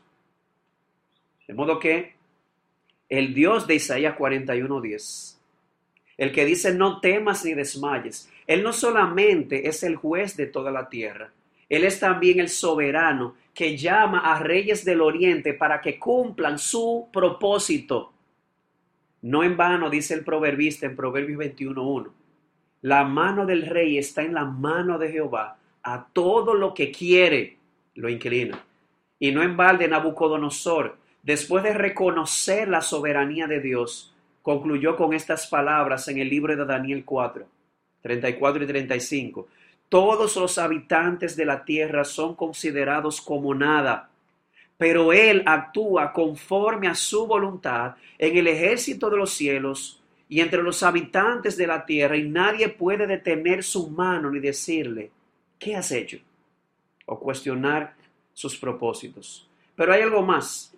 De 1.48 1.54
modo 1.54 1.78
que 1.78 2.16
el 3.08 3.32
Dios 3.36 3.68
de 3.68 3.76
Isaías 3.76 4.18
41:10, 4.18 5.38
el 6.18 6.32
que 6.32 6.46
dice 6.46 6.74
no 6.74 7.00
temas 7.00 7.46
ni 7.46 7.54
desmayes, 7.54 8.28
Él 8.48 8.64
no 8.64 8.74
solamente 8.74 9.68
es 9.68 9.84
el 9.84 9.98
juez 9.98 10.36
de 10.36 10.48
toda 10.48 10.72
la 10.72 10.90
tierra, 10.90 11.32
Él 11.70 11.84
es 11.84 12.00
también 12.00 12.40
el 12.40 12.50
soberano 12.50 13.36
que 13.54 13.78
llama 13.78 14.22
a 14.34 14.40
reyes 14.40 14.84
del 14.84 15.02
oriente 15.02 15.54
para 15.54 15.80
que 15.80 16.00
cumplan 16.00 16.58
su 16.58 17.08
propósito. 17.14 18.14
No 19.22 19.44
en 19.44 19.58
vano 19.58 19.90
dice 19.90 20.14
el 20.14 20.24
proverbista 20.24 20.86
en 20.86 20.96
Proverbios 20.96 21.40
21.1, 21.40 22.12
la 22.82 23.04
mano 23.04 23.46
del 23.46 23.66
rey 23.66 23.98
está 23.98 24.22
en 24.22 24.34
la 24.34 24.46
mano 24.46 24.98
de 24.98 25.12
Jehová, 25.12 25.58
a 25.84 26.08
todo 26.14 26.54
lo 26.54 26.74
que 26.74 26.92
quiere 26.92 27.58
lo 27.96 28.08
inclina. 28.08 28.64
Y 29.20 29.32
no 29.32 29.44
en 29.44 29.58
balde 29.58 29.90
Nabucodonosor, 29.90 30.98
después 31.22 31.64
de 31.64 31.74
reconocer 31.74 32.70
la 32.70 32.82
soberanía 32.82 33.48
de 33.48 33.60
Dios, 33.60 34.16
concluyó 34.42 34.96
con 34.96 35.14
estas 35.14 35.48
palabras 35.48 36.08
en 36.08 36.20
el 36.20 36.30
libro 36.30 36.56
de 36.56 36.66
Daniel 36.66 37.04
4, 37.04 37.46
34 38.02 38.64
y 38.64 38.68
35. 38.68 39.48
Todos 39.90 40.38
los 40.38 40.58
habitantes 40.58 41.36
de 41.36 41.46
la 41.46 41.66
tierra 41.66 42.06
son 42.06 42.36
considerados 42.36 43.20
como 43.20 43.54
nada 43.54 44.09
pero 44.80 45.14
Él 45.14 45.44
actúa 45.46 46.12
conforme 46.14 46.88
a 46.88 46.96
su 46.96 47.28
voluntad 47.28 47.98
en 48.18 48.38
el 48.38 48.48
ejército 48.48 49.10
de 49.10 49.18
los 49.18 49.32
cielos 49.32 50.02
y 50.30 50.40
entre 50.40 50.64
los 50.64 50.82
habitantes 50.84 51.58
de 51.58 51.68
la 51.68 51.86
tierra, 51.86 52.16
y 52.16 52.30
nadie 52.30 52.70
puede 52.70 53.06
detener 53.06 53.62
su 53.62 53.90
mano 53.90 54.32
ni 54.32 54.40
decirle, 54.40 55.12
¿qué 55.60 55.76
has 55.76 55.92
hecho? 55.92 56.20
o 57.12 57.20
cuestionar 57.20 57.96
sus 58.34 58.56
propósitos. 58.56 59.50
Pero 59.76 59.92
hay 59.92 60.04
algo 60.04 60.22
más. 60.22 60.74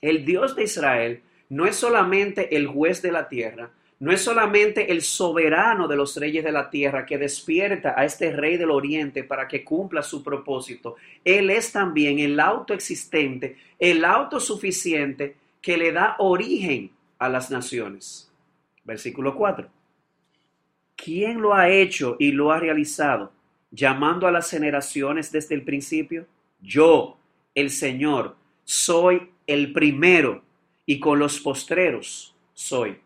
El 0.00 0.24
Dios 0.24 0.56
de 0.56 0.64
Israel 0.64 1.22
no 1.50 1.66
es 1.66 1.76
solamente 1.76 2.56
el 2.56 2.66
juez 2.66 3.02
de 3.02 3.12
la 3.12 3.28
tierra, 3.28 3.70
no 4.00 4.12
es 4.12 4.22
solamente 4.22 4.90
el 4.90 5.02
soberano 5.02 5.86
de 5.86 5.94
los 5.94 6.16
reyes 6.16 6.42
de 6.42 6.52
la 6.52 6.70
tierra 6.70 7.04
que 7.04 7.18
despierta 7.18 7.94
a 7.94 8.06
este 8.06 8.32
rey 8.32 8.56
del 8.56 8.70
oriente 8.70 9.24
para 9.24 9.46
que 9.46 9.62
cumpla 9.62 10.02
su 10.02 10.22
propósito. 10.22 10.96
Él 11.22 11.50
es 11.50 11.70
también 11.70 12.18
el 12.18 12.40
autoexistente, 12.40 13.58
el 13.78 14.02
autosuficiente 14.06 15.36
que 15.60 15.76
le 15.76 15.92
da 15.92 16.16
origen 16.18 16.90
a 17.18 17.28
las 17.28 17.50
naciones. 17.50 18.32
Versículo 18.84 19.36
4. 19.36 19.68
¿Quién 20.96 21.42
lo 21.42 21.52
ha 21.52 21.68
hecho 21.68 22.16
y 22.18 22.32
lo 22.32 22.52
ha 22.52 22.58
realizado? 22.58 23.32
Llamando 23.70 24.26
a 24.26 24.32
las 24.32 24.50
generaciones 24.50 25.30
desde 25.30 25.54
el 25.54 25.62
principio. 25.62 26.26
Yo, 26.62 27.18
el 27.54 27.68
Señor, 27.68 28.34
soy 28.64 29.30
el 29.46 29.74
primero 29.74 30.42
y 30.86 30.98
con 30.98 31.18
los 31.18 31.38
postreros 31.38 32.34
soy. 32.54 32.98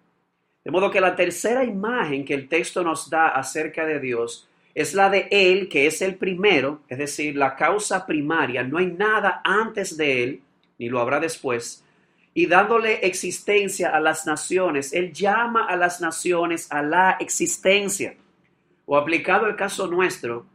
De 0.64 0.70
modo 0.70 0.90
que 0.90 1.00
la 1.00 1.14
tercera 1.14 1.62
imagen 1.62 2.24
que 2.24 2.32
el 2.32 2.48
texto 2.48 2.82
nos 2.82 3.10
da 3.10 3.28
acerca 3.28 3.84
de 3.84 4.00
Dios 4.00 4.48
es 4.74 4.94
la 4.94 5.10
de 5.10 5.28
Él, 5.30 5.68
que 5.68 5.86
es 5.86 6.00
el 6.00 6.16
primero, 6.16 6.80
es 6.88 6.98
decir, 6.98 7.36
la 7.36 7.54
causa 7.54 8.06
primaria. 8.06 8.64
No 8.64 8.78
hay 8.78 8.86
nada 8.86 9.42
antes 9.44 9.96
de 9.96 10.24
Él, 10.24 10.42
ni 10.78 10.88
lo 10.88 11.00
habrá 11.00 11.20
después. 11.20 11.84
Y 12.32 12.46
dándole 12.46 13.06
existencia 13.06 13.90
a 13.90 14.00
las 14.00 14.26
naciones, 14.26 14.92
Él 14.92 15.12
llama 15.12 15.66
a 15.66 15.76
las 15.76 16.00
naciones 16.00 16.72
a 16.72 16.82
la 16.82 17.18
existencia. 17.20 18.16
O 18.86 18.96
aplicado 18.96 19.46
al 19.46 19.56
caso 19.56 19.86
nuestro, 19.86 20.46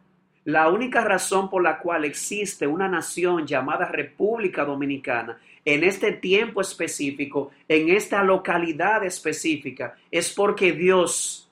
la 0.43 0.69
única 0.69 1.01
razón 1.01 1.49
por 1.49 1.63
la 1.63 1.77
cual 1.77 2.03
existe 2.03 2.65
una 2.65 2.89
nación 2.89 3.45
llamada 3.45 3.85
República 3.85 4.65
Dominicana 4.65 5.37
en 5.73 5.83
este 5.83 6.13
tiempo 6.13 6.61
específico, 6.61 7.51
en 7.67 7.89
esta 7.89 8.23
localidad 8.23 9.03
específica, 9.03 9.95
es 10.09 10.33
porque 10.33 10.71
Dios 10.71 11.47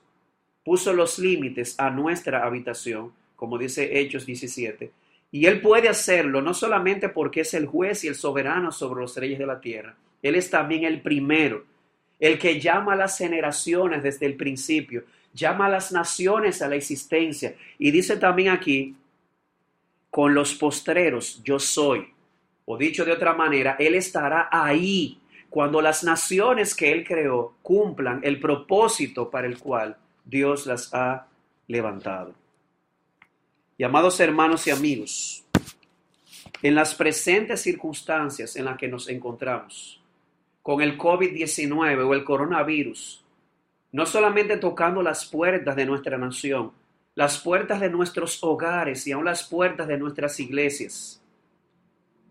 puso 0.64 0.92
los 0.92 1.20
límites 1.20 1.76
a 1.78 1.90
nuestra 1.90 2.44
habitación, 2.44 3.12
como 3.36 3.58
dice 3.58 4.00
Hechos 4.00 4.26
17. 4.26 4.90
Y 5.30 5.46
Él 5.46 5.60
puede 5.60 5.88
hacerlo 5.88 6.42
no 6.42 6.52
solamente 6.52 7.08
porque 7.08 7.42
es 7.42 7.54
el 7.54 7.66
juez 7.66 8.02
y 8.02 8.08
el 8.08 8.16
soberano 8.16 8.72
sobre 8.72 9.02
los 9.02 9.16
reyes 9.16 9.38
de 9.38 9.46
la 9.46 9.60
tierra, 9.60 9.94
Él 10.20 10.34
es 10.34 10.50
también 10.50 10.82
el 10.82 11.00
primero, 11.00 11.64
el 12.18 12.40
que 12.40 12.60
llama 12.60 12.94
a 12.94 12.96
las 12.96 13.18
generaciones 13.18 14.02
desde 14.02 14.26
el 14.26 14.34
principio, 14.34 15.04
llama 15.32 15.66
a 15.66 15.70
las 15.70 15.92
naciones 15.92 16.60
a 16.60 16.68
la 16.68 16.74
existencia. 16.74 17.54
Y 17.78 17.92
dice 17.92 18.16
también 18.16 18.48
aquí, 18.48 18.96
con 20.10 20.34
los 20.34 20.54
postreros 20.54 21.40
yo 21.44 21.60
soy. 21.60 22.17
O 22.70 22.76
dicho 22.76 23.02
de 23.06 23.12
otra 23.12 23.32
manera, 23.32 23.76
Él 23.78 23.94
estará 23.94 24.50
ahí 24.52 25.18
cuando 25.48 25.80
las 25.80 26.04
naciones 26.04 26.74
que 26.74 26.92
Él 26.92 27.02
creó 27.02 27.54
cumplan 27.62 28.20
el 28.22 28.38
propósito 28.38 29.30
para 29.30 29.46
el 29.46 29.58
cual 29.58 29.96
Dios 30.22 30.66
las 30.66 30.92
ha 30.92 31.28
levantado. 31.66 32.34
Y 33.78 33.84
amados 33.84 34.20
hermanos 34.20 34.66
y 34.66 34.70
amigos, 34.70 35.46
en 36.60 36.74
las 36.74 36.94
presentes 36.94 37.62
circunstancias 37.62 38.54
en 38.56 38.66
las 38.66 38.76
que 38.76 38.88
nos 38.88 39.08
encontramos, 39.08 40.02
con 40.60 40.82
el 40.82 40.98
COVID-19 40.98 42.06
o 42.06 42.12
el 42.12 42.22
coronavirus, 42.22 43.24
no 43.92 44.04
solamente 44.04 44.58
tocando 44.58 45.00
las 45.00 45.24
puertas 45.24 45.74
de 45.74 45.86
nuestra 45.86 46.18
nación, 46.18 46.72
las 47.14 47.38
puertas 47.38 47.80
de 47.80 47.88
nuestros 47.88 48.44
hogares 48.44 49.06
y 49.06 49.12
aún 49.12 49.24
las 49.24 49.44
puertas 49.44 49.88
de 49.88 49.96
nuestras 49.96 50.38
iglesias, 50.38 51.17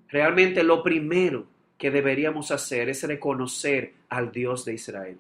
Realmente 0.09 0.63
lo 0.63 0.83
primero 0.83 1.45
que 1.77 1.91
deberíamos 1.91 2.51
hacer 2.51 2.89
es 2.89 3.03
reconocer 3.03 3.93
al 4.09 4.31
Dios 4.31 4.65
de 4.65 4.73
Israel. 4.73 5.17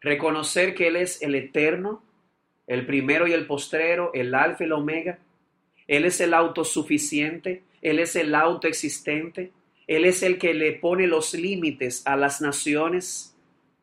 Reconocer 0.00 0.74
que 0.74 0.88
Él 0.88 0.96
es 0.96 1.22
el 1.22 1.34
eterno, 1.34 2.02
el 2.66 2.86
primero 2.86 3.26
y 3.26 3.32
el 3.32 3.46
postrero, 3.46 4.10
el 4.14 4.34
alfa 4.34 4.64
y 4.64 4.66
el 4.66 4.72
omega. 4.72 5.18
Él 5.86 6.04
es 6.04 6.20
el 6.20 6.34
autosuficiente, 6.34 7.62
Él 7.80 7.98
es 7.98 8.16
el 8.16 8.34
autoexistente, 8.34 9.52
Él 9.86 10.04
es 10.04 10.22
el 10.22 10.38
que 10.38 10.54
le 10.54 10.72
pone 10.72 11.06
los 11.06 11.34
límites 11.34 12.06
a 12.06 12.16
las 12.16 12.40
naciones 12.40 13.34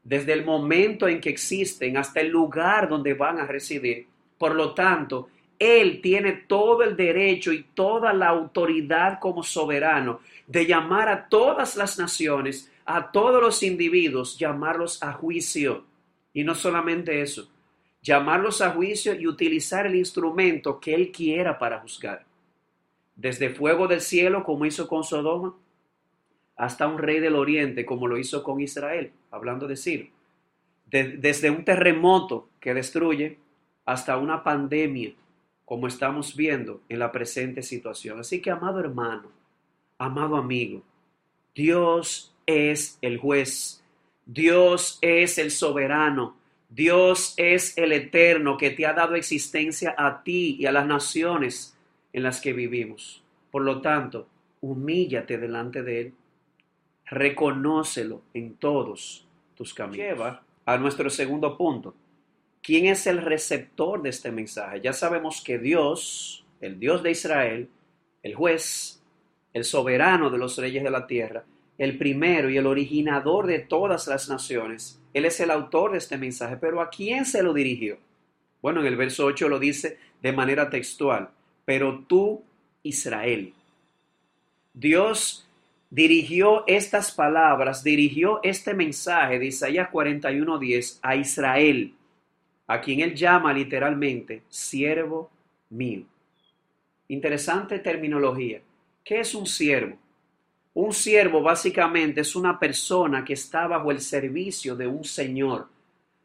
desde 0.04 0.34
el 0.34 0.46
momento 0.46 1.08
en 1.08 1.20
que 1.20 1.30
existen 1.30 1.98
hasta 1.98 2.22
el 2.22 2.30
lugar 2.30 2.88
donde 2.88 3.16
van 3.16 3.40
a 3.40 3.48
residir. 3.48 4.06
Por 4.38 4.54
lo 4.54 4.74
tanto, 4.74 5.30
él 5.60 6.02
tiene 6.02 6.34
todo 6.34 6.84
el 6.84 6.96
derecho 6.96 7.52
y 7.52 7.64
toda 7.74 8.14
la 8.14 8.30
autoridad 8.30 9.20
como 9.20 9.44
soberano 9.44 10.20
de 10.48 10.66
llamar 10.66 11.10
a 11.10 11.28
todas 11.28 11.76
las 11.76 11.98
naciones, 11.98 12.72
a 12.86 13.12
todos 13.12 13.42
los 13.42 13.64
individuos, 13.64 14.38
llamarlos 14.38 15.02
a 15.02 15.14
juicio. 15.14 15.86
Y 16.34 16.44
no 16.44 16.56
solamente 16.56 17.22
eso, 17.22 17.50
llamarlos 18.02 18.62
a 18.62 18.72
juicio 18.72 19.16
y 19.16 19.28
utilizar 19.28 19.88
el 19.88 19.96
instrumento 19.96 20.80
que 20.80 20.94
Él 20.94 21.12
quiera 21.12 21.58
para 21.58 21.80
juzgar. 21.80 22.26
Desde 23.16 23.50
fuego 23.50 23.88
del 23.88 24.02
cielo, 24.02 24.44
como 24.44 24.66
hizo 24.66 24.88
con 24.88 25.04
Sodoma, 25.04 25.56
hasta 26.58 26.88
un 26.88 26.98
rey 26.98 27.20
del 27.20 27.36
oriente, 27.36 27.86
como 27.86 28.08
lo 28.08 28.18
hizo 28.18 28.44
con 28.44 28.60
Israel, 28.62 29.12
hablando 29.32 29.68
de 29.68 29.76
Ciro. 29.76 30.08
desde 30.88 31.50
un 31.50 31.66
terremoto 31.66 32.50
que 32.60 32.74
destruye 32.74 33.40
hasta 33.86 34.18
una 34.18 34.44
pandemia, 34.44 35.14
como 35.66 35.88
estamos 35.88 36.36
viendo 36.36 36.82
en 36.88 37.00
la 37.00 37.12
presente 37.12 37.62
situación. 37.64 38.20
Así 38.20 38.42
que, 38.42 38.52
amado 38.52 38.80
hermano, 38.80 39.32
amado 39.98 40.38
amigo, 40.38 40.84
Dios 41.54 42.34
es 42.46 42.98
el 43.02 43.18
juez, 43.18 43.84
Dios 44.26 45.00
es 45.02 45.38
el 45.38 45.52
soberano, 45.52 46.38
Dios 46.70 47.34
es 47.38 47.78
el 47.78 47.92
eterno 47.92 48.58
que 48.58 48.72
te 48.72 48.86
ha 48.86 48.94
dado 48.94 49.16
existencia 49.16 49.96
a 49.98 50.24
ti 50.24 50.58
y 50.60 50.66
a 50.66 50.72
las 50.72 50.86
naciones 50.86 51.78
en 52.14 52.24
las 52.24 52.42
que 52.42 52.54
vivimos. 52.54 53.24
Por 53.52 53.64
lo 53.64 53.82
tanto, 53.82 54.28
humíllate 54.62 55.38
delante 55.38 55.84
de 55.84 56.02
Él, 56.02 56.14
reconócelo 57.06 58.22
en 58.34 58.56
todos 58.56 59.26
tus 59.56 59.74
caminos. 59.74 60.06
Lleva 60.06 60.44
a 60.66 60.78
nuestro 60.78 61.10
segundo 61.10 61.58
punto. 61.58 61.94
¿Quién 62.66 62.88
es 62.88 63.06
el 63.06 63.22
receptor 63.22 64.02
de 64.02 64.10
este 64.10 64.32
mensaje? 64.32 64.82
Ya 64.82 64.92
sabemos 64.92 65.44
que 65.46 65.60
Dios, 65.60 66.44
el 66.60 66.80
Dios 66.80 67.04
de 67.04 67.12
Israel, 67.12 67.70
el 68.24 68.34
juez, 68.34 69.04
el 69.54 69.64
soberano 69.64 70.32
de 70.32 70.40
los 70.40 70.58
reyes 70.58 70.84
de 70.84 70.90
la 70.90 71.06
tierra, 71.06 71.44
el 71.78 71.96
primero 72.00 72.50
y 72.50 72.58
el 72.58 72.66
originador 72.66 73.46
de 73.46 73.60
todas 73.60 74.08
las 74.08 74.30
naciones. 74.30 75.00
Él 75.14 75.26
es 75.26 75.40
el 75.42 75.52
autor 75.52 75.92
de 75.92 76.00
este 76.00 76.18
mensaje, 76.18 76.58
pero 76.58 76.82
¿a 76.82 76.90
quién 76.90 77.26
se 77.26 77.44
lo 77.44 77.54
dirigió? 77.54 78.00
Bueno, 78.64 78.82
en 78.82 78.88
el 78.88 78.96
verso 78.96 79.26
8 79.26 79.48
lo 79.48 79.60
dice 79.60 80.00
de 80.24 80.32
manera 80.32 80.68
textual, 80.68 81.30
pero 81.66 82.04
tú, 82.08 82.44
Israel. 82.82 83.54
Dios 84.74 85.48
dirigió 85.92 86.64
estas 86.66 87.12
palabras, 87.12 87.84
dirigió 87.84 88.40
este 88.42 88.74
mensaje 88.74 89.38
de 89.38 89.46
Isaías 89.46 89.90
41:10 89.92 90.98
a 91.04 91.16
Israel, 91.16 91.94
a 92.68 92.82
quien 92.82 93.02
él 93.02 93.16
llama 93.16 93.54
literalmente 93.54 94.44
siervo 94.50 95.30
mío. 95.70 96.04
Interesante 97.08 97.80
terminología. 97.80 98.62
¿Qué 99.04 99.20
es 99.20 99.36
un 99.36 99.46
siervo? 99.46 99.98
Un 100.74 100.92
siervo 100.92 101.42
básicamente 101.42 102.22
es 102.22 102.36
una 102.36 102.60
persona 102.60 103.24
que 103.24 103.34
está 103.34 103.68
bajo 103.68 103.92
el 103.92 104.02
servicio 104.02 104.76
de 104.76 104.88
un 104.88 105.04
señor. 105.04 105.68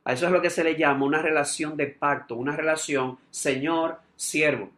A 0.04 0.14
eso 0.14 0.26
es 0.26 0.32
lo 0.32 0.40
que 0.40 0.50
se 0.50 0.64
le 0.64 0.76
llama 0.76 1.04
una 1.04 1.22
relación 1.22 1.76
de 1.76 1.86
pacto, 1.86 2.34
una 2.34 2.56
relación 2.56 3.18
señor-siervo. 3.30 4.70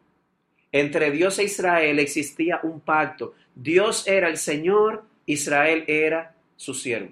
Entre 0.71 1.11
Dios 1.11 1.39
e 1.39 1.43
Israel 1.43 1.99
existía 1.99 2.59
un 2.63 2.81
pacto. 2.81 3.35
Dios 3.55 4.07
era 4.07 4.27
el 4.27 4.37
Señor, 4.37 5.03
Israel 5.25 5.85
era 5.87 6.35
su 6.55 6.73
siervo. 6.73 7.11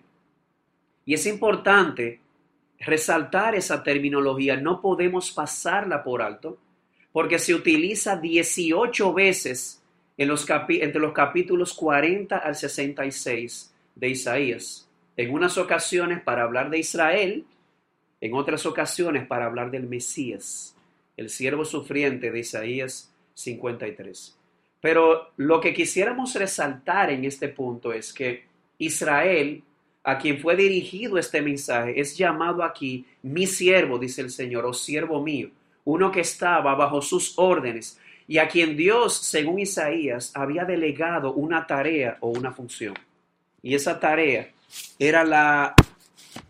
Y 1.05 1.13
es 1.13 1.25
importante 1.25 2.19
resaltar 2.81 3.55
esa 3.55 3.83
terminología, 3.83 4.57
no 4.57 4.81
podemos 4.81 5.31
pasarla 5.31 6.03
por 6.03 6.21
alto, 6.21 6.57
porque 7.11 7.39
se 7.39 7.53
utiliza 7.53 8.15
18 8.15 9.13
veces 9.13 9.81
entre 10.17 10.99
los 10.99 11.13
capítulos 11.13 11.73
40 11.73 12.37
al 12.37 12.55
66 12.55 13.73
de 13.95 14.09
Isaías. 14.09 14.87
En 15.17 15.33
unas 15.33 15.57
ocasiones 15.57 16.21
para 16.21 16.43
hablar 16.43 16.69
de 16.69 16.79
Israel, 16.79 17.45
en 18.19 18.33
otras 18.33 18.65
ocasiones 18.65 19.25
para 19.25 19.45
hablar 19.45 19.71
del 19.71 19.87
Mesías, 19.87 20.75
el 21.17 21.29
siervo 21.29 21.65
sufriente 21.65 22.31
de 22.31 22.39
Isaías 22.39 23.11
53. 23.33 24.37
Pero 24.79 25.31
lo 25.37 25.59
que 25.59 25.73
quisiéramos 25.73 26.35
resaltar 26.35 27.11
en 27.11 27.25
este 27.25 27.49
punto 27.49 27.93
es 27.93 28.13
que 28.13 28.45
Israel, 28.77 29.63
a 30.03 30.17
quien 30.17 30.39
fue 30.39 30.55
dirigido 30.55 31.17
este 31.17 31.41
mensaje, 31.41 31.99
es 31.99 32.17
llamado 32.17 32.63
aquí 32.63 33.05
mi 33.21 33.45
siervo, 33.45 33.99
dice 33.99 34.21
el 34.21 34.31
Señor, 34.31 34.65
o 34.65 34.73
siervo 34.73 35.21
mío, 35.21 35.49
uno 35.85 36.11
que 36.11 36.21
estaba 36.21 36.73
bajo 36.75 37.01
sus 37.01 37.37
órdenes, 37.37 37.99
y 38.27 38.37
a 38.37 38.47
quien 38.47 38.77
Dios, 38.77 39.17
según 39.17 39.59
Isaías, 39.59 40.31
había 40.33 40.63
delegado 40.63 41.33
una 41.33 41.67
tarea 41.67 42.17
o 42.21 42.29
una 42.29 42.51
función. 42.51 42.93
Y 43.61 43.75
esa 43.75 43.99
tarea 43.99 44.49
era 44.97 45.23
la 45.23 45.75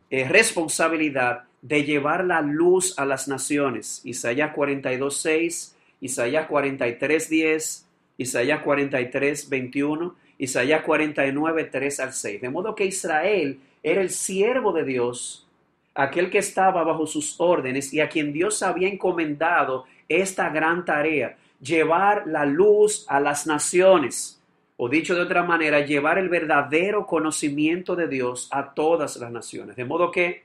eh, 0.09 0.27
responsabilidad 0.27 1.43
de 1.61 1.83
llevar 1.83 2.25
la 2.25 2.41
luz 2.41 2.97
a 2.97 3.05
las 3.05 3.27
naciones. 3.27 4.01
Isaías 4.03 4.55
42.6, 4.55 5.73
Isaías 6.01 6.47
43.10, 6.49 7.83
Isaías 8.17 8.63
43.21, 8.63 10.13
Isaías 10.41 10.83
49.3 10.83 11.99
al 11.99 12.13
6. 12.13 12.41
De 12.41 12.49
modo 12.49 12.73
que 12.73 12.85
Israel 12.85 13.59
era 13.83 14.01
el 14.01 14.09
siervo 14.09 14.73
de 14.73 14.83
Dios, 14.83 15.47
aquel 15.93 16.31
que 16.31 16.39
estaba 16.39 16.83
bajo 16.83 17.05
sus 17.05 17.39
órdenes 17.39 17.93
y 17.93 17.99
a 17.99 18.09
quien 18.09 18.33
Dios 18.33 18.63
había 18.63 18.87
encomendado 18.87 19.85
esta 20.09 20.49
gran 20.49 20.83
tarea 20.83 21.37
llevar 21.61 22.23
la 22.25 22.43
luz 22.43 23.05
a 23.07 23.19
las 23.19 23.45
naciones, 23.45 24.41
o 24.77 24.89
dicho 24.89 25.13
de 25.13 25.21
otra 25.21 25.43
manera, 25.43 25.81
llevar 25.81 26.17
el 26.17 26.27
verdadero 26.27 27.05
conocimiento 27.05 27.95
de 27.95 28.07
Dios 28.07 28.49
a 28.51 28.73
todas 28.73 29.17
las 29.17 29.31
naciones. 29.31 29.75
De 29.75 29.85
modo 29.85 30.09
que 30.09 30.43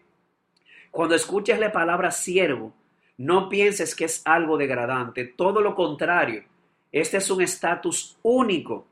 cuando 0.90 1.14
escuches 1.14 1.58
la 1.58 1.72
palabra 1.72 2.10
siervo, 2.10 2.74
no 3.16 3.48
pienses 3.48 3.94
que 3.94 4.04
es 4.04 4.20
algo 4.26 4.58
degradante, 4.58 5.24
todo 5.24 5.62
lo 5.62 5.74
contrario, 5.74 6.44
este 6.92 7.16
es 7.16 7.30
un 7.30 7.40
estatus 7.40 8.18
único, 8.22 8.86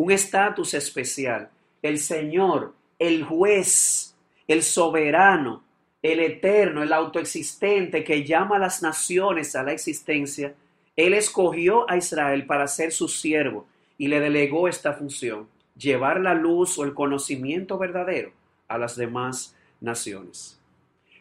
un 0.00 0.10
estatus 0.10 0.72
especial. 0.72 1.50
El 1.82 1.98
Señor, 1.98 2.72
el 2.98 3.22
juez, 3.22 4.16
el 4.48 4.62
soberano, 4.62 5.62
el 6.00 6.20
eterno, 6.20 6.82
el 6.82 6.94
autoexistente 6.94 8.02
que 8.02 8.24
llama 8.24 8.56
a 8.56 8.60
las 8.60 8.82
naciones 8.82 9.54
a 9.54 9.62
la 9.62 9.72
existencia, 9.72 10.54
él 10.96 11.12
escogió 11.12 11.88
a 11.90 11.98
Israel 11.98 12.46
para 12.46 12.66
ser 12.66 12.92
su 12.92 13.08
siervo 13.08 13.66
y 13.98 14.08
le 14.08 14.20
delegó 14.20 14.68
esta 14.68 14.94
función, 14.94 15.46
llevar 15.76 16.18
la 16.18 16.32
luz 16.32 16.78
o 16.78 16.84
el 16.84 16.94
conocimiento 16.94 17.76
verdadero 17.76 18.32
a 18.68 18.78
las 18.78 18.96
demás 18.96 19.54
naciones. 19.82 20.58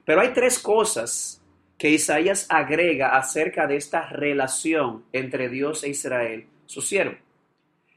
Pero 0.06 0.22
hay 0.22 0.30
tres 0.30 0.58
cosas 0.58 1.42
que 1.78 1.90
Isaías 1.90 2.46
agrega 2.48 3.18
acerca 3.18 3.68
de 3.68 3.76
esta 3.76 4.08
relación 4.08 5.04
entre 5.12 5.50
Dios 5.50 5.84
e 5.84 5.90
Israel, 5.90 6.48
su 6.66 6.82
siervo. 6.82 7.18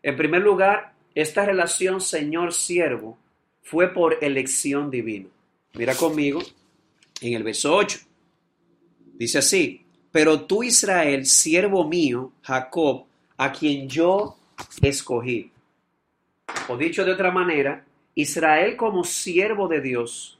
En 0.03 0.17
primer 0.17 0.43
lugar, 0.43 0.93
esta 1.15 1.45
relación 1.45 2.01
Señor-siervo 2.01 3.19
fue 3.63 3.93
por 3.93 4.19
elección 4.23 4.91
divina. 4.91 5.29
Mira 5.75 5.95
conmigo 5.95 6.43
en 7.21 7.35
el 7.35 7.43
verso 7.43 7.75
8. 7.75 7.99
Dice 9.15 9.39
así, 9.39 9.85
pero 10.11 10.43
tú, 10.43 10.63
Israel, 10.63 11.25
siervo 11.27 11.89
mío, 11.89 12.33
Jacob, 12.43 13.07
a 13.37 13.53
quien 13.53 13.89
yo 13.89 14.37
escogí. 14.83 15.51
O 16.69 16.77
dicho 16.77 17.05
de 17.05 17.13
otra 17.13 17.31
manera, 17.31 17.85
Israel 18.15 18.77
como 18.77 19.05
siervo 19.05 19.69
de 19.69 19.81
Dios 19.81 20.39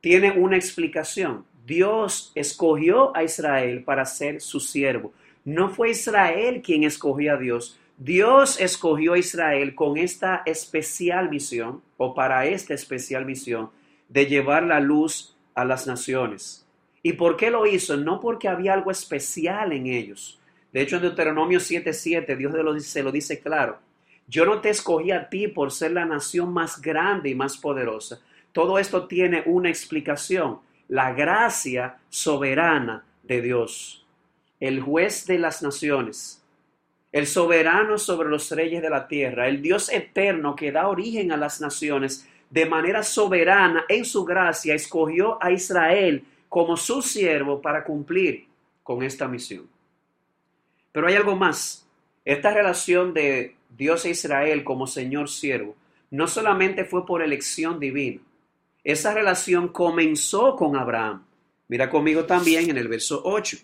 tiene 0.00 0.32
una 0.32 0.56
explicación. 0.56 1.44
Dios 1.66 2.32
escogió 2.34 3.16
a 3.16 3.22
Israel 3.22 3.84
para 3.84 4.04
ser 4.04 4.40
su 4.40 4.60
siervo. 4.60 5.12
No 5.44 5.70
fue 5.70 5.90
Israel 5.90 6.62
quien 6.62 6.84
escogió 6.84 7.34
a 7.34 7.36
Dios. 7.38 7.78
Dios 8.02 8.58
escogió 8.58 9.12
a 9.12 9.18
Israel 9.18 9.74
con 9.74 9.98
esta 9.98 10.42
especial 10.46 11.28
misión, 11.28 11.82
o 11.98 12.14
para 12.14 12.46
esta 12.46 12.72
especial 12.72 13.26
misión, 13.26 13.68
de 14.08 14.24
llevar 14.24 14.62
la 14.62 14.80
luz 14.80 15.36
a 15.54 15.66
las 15.66 15.86
naciones. 15.86 16.66
¿Y 17.02 17.12
por 17.12 17.36
qué 17.36 17.50
lo 17.50 17.66
hizo? 17.66 17.98
No 17.98 18.18
porque 18.18 18.48
había 18.48 18.72
algo 18.72 18.90
especial 18.90 19.74
en 19.74 19.86
ellos. 19.86 20.40
De 20.72 20.80
hecho, 20.80 20.96
en 20.96 21.02
Deuteronomio 21.02 21.60
7:7, 21.60 22.36
Dios 22.36 22.54
se 22.86 23.02
lo 23.02 23.12
dice 23.12 23.38
claro. 23.40 23.80
Yo 24.26 24.46
no 24.46 24.62
te 24.62 24.70
escogí 24.70 25.10
a 25.10 25.28
ti 25.28 25.48
por 25.48 25.70
ser 25.70 25.92
la 25.92 26.06
nación 26.06 26.54
más 26.54 26.80
grande 26.80 27.28
y 27.28 27.34
más 27.34 27.58
poderosa. 27.58 28.22
Todo 28.52 28.78
esto 28.78 29.08
tiene 29.08 29.42
una 29.44 29.68
explicación. 29.68 30.60
La 30.88 31.12
gracia 31.12 31.98
soberana 32.08 33.04
de 33.24 33.42
Dios. 33.42 34.06
El 34.58 34.80
juez 34.80 35.26
de 35.26 35.38
las 35.38 35.62
naciones. 35.62 36.39
El 37.12 37.26
soberano 37.26 37.98
sobre 37.98 38.28
los 38.28 38.50
reyes 38.50 38.82
de 38.82 38.90
la 38.90 39.08
tierra. 39.08 39.48
El 39.48 39.62
Dios 39.62 39.88
eterno 39.88 40.54
que 40.54 40.72
da 40.72 40.88
origen 40.88 41.32
a 41.32 41.36
las 41.36 41.60
naciones. 41.60 42.26
De 42.50 42.66
manera 42.66 43.02
soberana, 43.02 43.84
en 43.88 44.04
su 44.04 44.24
gracia, 44.24 44.74
escogió 44.74 45.42
a 45.42 45.50
Israel 45.50 46.24
como 46.48 46.76
su 46.76 47.02
siervo 47.02 47.60
para 47.60 47.84
cumplir 47.84 48.46
con 48.82 49.02
esta 49.02 49.28
misión. 49.28 49.68
Pero 50.92 51.06
hay 51.06 51.14
algo 51.14 51.36
más. 51.36 51.86
Esta 52.24 52.52
relación 52.52 53.14
de 53.14 53.56
Dios 53.76 54.04
e 54.04 54.10
Israel 54.10 54.64
como 54.64 54.86
Señor 54.86 55.28
siervo 55.28 55.76
no 56.10 56.26
solamente 56.26 56.84
fue 56.84 57.06
por 57.06 57.22
elección 57.22 57.78
divina. 57.78 58.20
Esa 58.82 59.14
relación 59.14 59.68
comenzó 59.68 60.56
con 60.56 60.76
Abraham. 60.76 61.24
Mira 61.68 61.88
conmigo 61.88 62.24
también 62.24 62.68
en 62.70 62.78
el 62.78 62.88
verso 62.88 63.22
8. 63.24 63.58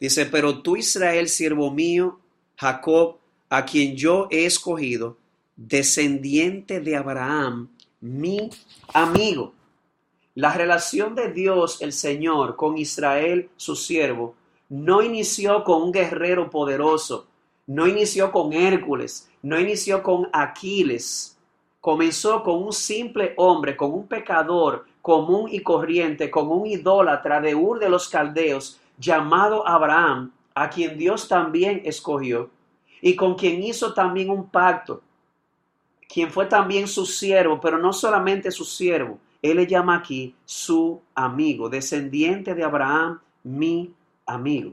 Dice, 0.00 0.26
pero 0.26 0.62
tú 0.62 0.76
Israel, 0.76 1.28
siervo 1.28 1.70
mío, 1.70 2.19
Jacob, 2.60 3.16
a 3.48 3.64
quien 3.64 3.96
yo 3.96 4.28
he 4.30 4.44
escogido, 4.44 5.16
descendiente 5.56 6.80
de 6.80 6.94
Abraham, 6.94 7.70
mi 8.02 8.50
amigo. 8.92 9.54
La 10.34 10.52
relación 10.52 11.14
de 11.14 11.32
Dios, 11.32 11.80
el 11.80 11.94
Señor, 11.94 12.56
con 12.56 12.76
Israel, 12.76 13.48
su 13.56 13.74
siervo, 13.76 14.34
no 14.68 15.00
inició 15.00 15.64
con 15.64 15.84
un 15.84 15.90
guerrero 15.90 16.50
poderoso, 16.50 17.28
no 17.66 17.86
inició 17.86 18.30
con 18.30 18.52
Hércules, 18.52 19.30
no 19.40 19.58
inició 19.58 20.02
con 20.02 20.28
Aquiles, 20.30 21.38
comenzó 21.80 22.42
con 22.42 22.62
un 22.62 22.74
simple 22.74 23.32
hombre, 23.38 23.74
con 23.74 23.90
un 23.94 24.06
pecador 24.06 24.84
común 25.00 25.48
y 25.50 25.60
corriente, 25.60 26.30
con 26.30 26.48
un 26.48 26.66
idólatra 26.66 27.40
de 27.40 27.54
Ur 27.54 27.78
de 27.78 27.88
los 27.88 28.10
Caldeos, 28.10 28.78
llamado 28.98 29.66
Abraham, 29.66 30.30
a 30.54 30.68
quien 30.70 30.98
Dios 30.98 31.28
también 31.28 31.82
escogió, 31.84 32.50
y 33.00 33.16
con 33.16 33.34
quien 33.34 33.62
hizo 33.62 33.94
también 33.94 34.30
un 34.30 34.48
pacto, 34.48 35.02
quien 36.08 36.30
fue 36.30 36.46
también 36.46 36.88
su 36.88 37.06
siervo, 37.06 37.60
pero 37.60 37.78
no 37.78 37.92
solamente 37.92 38.50
su 38.50 38.64
siervo, 38.64 39.18
él 39.42 39.56
le 39.56 39.66
llama 39.66 39.96
aquí 39.96 40.34
su 40.44 41.00
amigo, 41.14 41.68
descendiente 41.68 42.54
de 42.54 42.64
Abraham, 42.64 43.20
mi 43.44 43.94
amigo. 44.26 44.72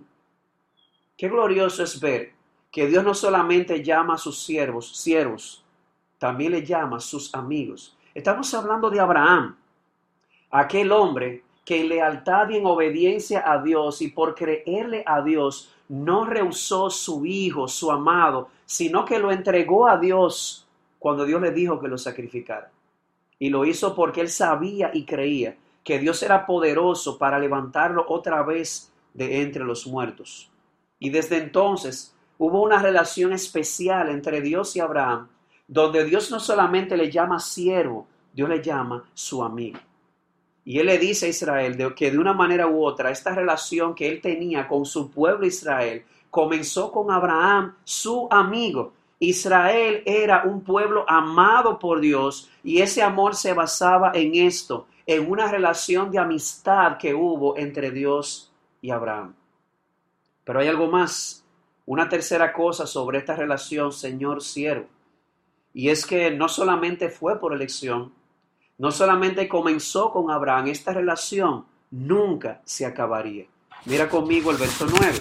Qué 1.16 1.30
glorioso 1.30 1.84
es 1.84 2.00
ver 2.00 2.34
que 2.72 2.88
Dios 2.88 3.04
no 3.04 3.13
solamente 3.13 3.84
llama 3.84 4.16
a 4.16 4.18
sus 4.18 4.44
siervos, 4.44 4.98
siervos, 4.98 5.63
también 6.18 6.52
le 6.52 6.66
llama 6.66 6.98
a 6.98 7.02
sus 7.02 7.34
amigos. 7.34 7.96
Estamos 8.13 8.54
hablando 8.54 8.90
de 8.90 9.00
Abraham, 9.00 9.56
aquel 10.50 10.92
hombre 10.92 11.44
que 11.67 11.82
en 11.82 11.89
lealtad 11.89 12.47
y 12.47 12.56
en 12.56 12.65
obediencia 12.65 13.43
a 13.45 13.62
Dios 13.62 14.01
y 14.01 14.08
por 14.08 14.36
creerle 14.36 15.03
a 15.06 15.21
Dios 15.21 15.69
no 15.89 16.23
rehusó 16.23 16.89
su 16.89 17.25
hijo, 17.25 17.67
su 17.67 17.91
amado, 17.91 18.47
sino 18.65 19.03
que 19.03 19.19
lo 19.19 19.34
entregó 19.34 19.86
a 19.86 19.97
Dios 19.97 20.65
cuando 20.97 21.25
Dios 21.25 21.41
le 21.41 21.51
dijo 21.51 21.77
que 21.77 21.89
lo 21.89 21.97
sacrificara. 21.97 22.71
Y 23.38 23.49
lo 23.49 23.65
hizo 23.65 23.93
porque 23.93 24.21
él 24.21 24.30
sabía 24.30 24.91
y 24.93 25.03
creía 25.03 25.58
que 25.84 25.99
Dios 25.99 26.23
era 26.23 26.45
poderoso 26.45 27.17
para 27.17 27.38
levantarlo 27.38 28.06
otra 28.08 28.43
vez 28.43 28.89
de 29.13 29.41
entre 29.41 29.65
los 29.65 29.86
muertos. 29.88 30.49
Y 30.99 31.10
desde 31.10 31.36
entonces 31.36 32.15
hubo 32.38 32.63
una 32.63 32.82
relación 32.82 33.34
especial 33.34 34.08
entre 34.08 34.39
Dios 34.39 34.73
y 34.77 34.80
Abraham, 34.80 35.27
donde 35.67 36.06
Dios 36.06 36.32
no 36.32 36.39
solamente 36.39 36.95
le 36.95 37.12
llama 37.12 37.41
siervo, 37.41 38.08
Dios 38.32 38.47
le 38.47 38.63
llama 38.63 39.03
su 39.13 39.43
amigo. 39.43 39.80
Y 40.67 40.80
él 40.80 40.88
le 40.88 40.97
dice 40.97 41.27
a 41.27 41.30
Israel 41.30 41.95
que 41.95 42.12
de 42.12 42.17
una 42.17 42.34
manera 42.34 42.67
u 42.67 42.84
otra, 42.84 43.10
esta 43.10 43.34
relación 43.34 43.95
que 43.95 44.06
él 44.10 44.19
tenía 44.19 44.67
con 44.67 44.86
su 44.86 45.10
pueblo 45.10 45.47
Israel 45.47 46.03
comenzó 46.30 46.91
con 46.91 47.10
Abraham, 47.10 47.75
su 47.86 48.27
amigo. 48.30 48.91
Israel 49.17 50.03
era 50.06 50.43
un 50.43 50.60
pueblo 50.65 51.06
amado 51.08 51.80
por 51.80 52.01
Dios 52.01 52.49
y 52.65 52.82
ese 52.82 53.01
amor 53.01 53.38
se 53.38 53.53
basaba 53.53 54.12
en 54.13 54.36
esto, 54.36 54.88
en 55.06 55.32
una 55.32 55.49
relación 55.49 56.12
de 56.12 56.19
amistad 56.19 56.97
que 56.97 57.13
hubo 57.15 57.58
entre 57.58 57.89
Dios 57.91 58.51
y 58.82 58.91
Abraham. 58.91 59.36
Pero 60.43 60.60
hay 60.60 60.67
algo 60.67 60.88
más, 60.88 61.45
una 61.86 62.10
tercera 62.10 62.51
cosa 62.51 62.86
sobre 62.86 63.19
esta 63.19 63.38
relación 63.38 63.93
Señor-siervo. 63.93 64.88
Y 65.73 65.88
es 65.88 66.06
que 66.06 66.30
no 66.30 66.49
solamente 66.49 67.08
fue 67.08 67.39
por 67.39 67.53
elección, 67.53 68.16
no 68.78 68.92
solamente 68.92 69.48
comenzó 69.48 70.12
con 70.12 70.30
Abraham, 70.32 70.68
esta 70.68 70.94
relación 70.94 71.66
nunca 71.92 72.62
se 72.66 72.86
acabaría. 72.86 73.46
Mira 73.86 74.10
conmigo 74.10 74.52
el 74.52 74.58
verso 74.58 74.86
9. 74.90 75.20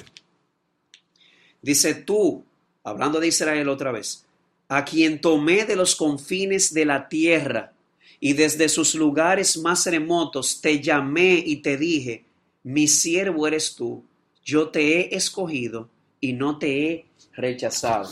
Dice 1.63 1.95
tú, 1.95 2.45
hablando 2.85 3.19
de 3.19 3.29
Israel 3.29 3.69
otra 3.69 3.93
vez, 3.93 4.27
a 4.69 4.85
quien 4.85 5.21
tomé 5.21 5.65
de 5.65 5.77
los 5.77 5.97
confines 5.97 6.75
de 6.75 6.85
la 6.85 7.09
tierra 7.09 7.73
y 8.21 8.33
desde 8.33 8.69
sus 8.69 8.95
lugares 8.95 9.57
más 9.59 9.87
remotos 9.87 10.61
te 10.61 10.81
llamé 10.81 11.43
y 11.45 11.57
te 11.57 11.77
dije, 11.77 12.25
mi 12.65 12.89
siervo 12.89 13.47
eres 13.47 13.75
tú, 13.77 14.05
yo 14.45 14.69
te 14.69 15.01
he 15.01 15.17
escogido 15.17 15.89
y 16.21 16.33
no 16.33 16.59
te 16.59 16.91
he 16.91 17.07
rechazado. 17.35 18.11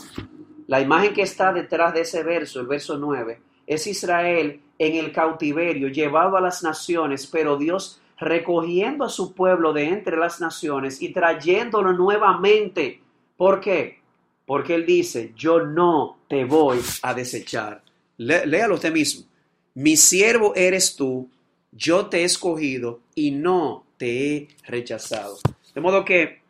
La 0.67 0.81
imagen 0.81 1.13
que 1.13 1.21
está 1.21 1.53
detrás 1.53 1.93
de 1.93 2.01
ese 2.01 2.23
verso, 2.23 2.59
el 2.59 2.67
verso 2.67 2.97
9, 2.97 3.39
es 3.67 3.87
Israel 3.87 4.61
en 4.77 4.95
el 4.95 5.11
cautiverio, 5.11 5.87
llevado 5.87 6.37
a 6.37 6.41
las 6.41 6.63
naciones, 6.63 7.27
pero 7.27 7.57
Dios 7.57 8.01
recogiendo 8.17 9.05
a 9.05 9.09
su 9.09 9.33
pueblo 9.33 9.73
de 9.73 9.85
entre 9.89 10.17
las 10.17 10.39
naciones 10.39 11.01
y 11.01 11.09
trayéndolo 11.09 11.93
nuevamente. 11.93 13.01
¿Por 13.37 13.59
qué? 13.59 13.99
Porque 14.45 14.75
Él 14.75 14.85
dice, 14.85 15.33
yo 15.35 15.61
no 15.61 16.19
te 16.27 16.45
voy 16.45 16.79
a 17.01 17.13
desechar. 17.13 17.81
léalo 18.17 18.75
usted 18.75 18.93
mismo. 18.93 19.25
Mi 19.73 19.97
siervo 19.97 20.53
eres 20.55 20.95
tú, 20.95 21.29
yo 21.71 22.05
te 22.05 22.21
he 22.21 22.23
escogido 22.23 23.01
y 23.13 23.31
no 23.31 23.85
te 23.97 24.37
he 24.37 24.47
rechazado. 24.63 25.37
De 25.73 25.81
modo 25.81 26.05
que 26.05 26.41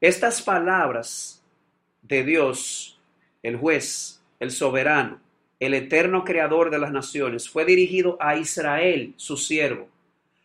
estas 0.00 0.42
palabras 0.42 1.42
de 2.02 2.24
Dios, 2.24 2.98
el 3.42 3.56
juez, 3.56 4.20
el 4.38 4.52
soberano, 4.52 5.20
el 5.60 5.74
eterno 5.74 6.24
creador 6.24 6.70
de 6.70 6.78
las 6.78 6.90
naciones, 6.90 7.48
fue 7.48 7.66
dirigido 7.66 8.16
a 8.18 8.36
Israel, 8.36 9.12
su 9.16 9.36
siervo, 9.36 9.88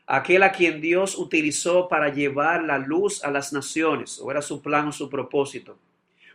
aquel 0.06 0.44
a 0.44 0.52
quien 0.52 0.82
Dios 0.82 1.18
utilizó 1.18 1.88
para 1.88 2.14
llevar 2.14 2.64
la 2.64 2.78
luz 2.78 3.24
a 3.24 3.32
las 3.32 3.54
naciones, 3.54 4.20
o 4.20 4.30
era 4.30 4.42
su 4.42 4.62
plan 4.62 4.90
o 4.90 4.92
su 4.92 5.10
propósito. 5.10 5.78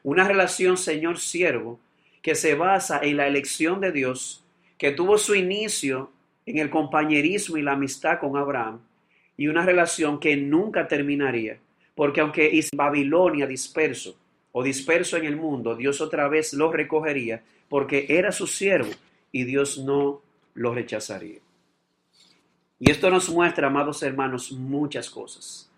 Una 0.03 0.27
relación 0.27 0.79
Señor-siervo 0.79 1.79
que 2.23 2.35
se 2.35 2.55
basa 2.55 3.01
en 3.03 3.19
la 3.19 3.27
elección 3.27 3.81
de 3.81 3.93
Dios, 3.93 4.43
que 4.79 4.93
tuvo 4.93 5.19
su 5.19 5.35
inicio 5.35 6.11
en 6.47 6.59
el 6.59 6.71
compañerismo 6.71 7.59
y 7.59 7.63
la 7.63 7.73
amistad 7.73 8.19
con 8.19 8.37
Abraham, 8.39 8.81
y 9.37 9.49
una 9.49 9.65
relación 9.65 10.19
que 10.19 10.37
nunca 10.37 10.89
terminaría, 10.89 11.59
porque 11.95 12.23
aunque 12.23 12.67
Babilonia 12.75 13.47
disperso 13.47 14.17
o 14.53 14.63
disperso 14.63 15.19
en 15.19 15.27
el 15.27 15.37
mundo, 15.37 15.77
Dios 15.77 16.01
otra 16.01 16.29
vez 16.29 16.55
lo 16.55 16.73
recogería 16.73 17.43
porque 17.71 18.07
era 18.09 18.33
su 18.33 18.47
siervo 18.47 18.91
y 19.33 19.45
Dios 19.45 19.79
no 19.79 20.21
lo 20.55 20.75
rechazaría. 20.75 21.39
Y 22.81 22.91
esto 22.91 23.09
nos 23.11 23.31
muestra, 23.31 23.69
amados 23.69 24.03
hermanos, 24.03 24.53
muchas 24.53 25.09
cosas. 25.09 25.71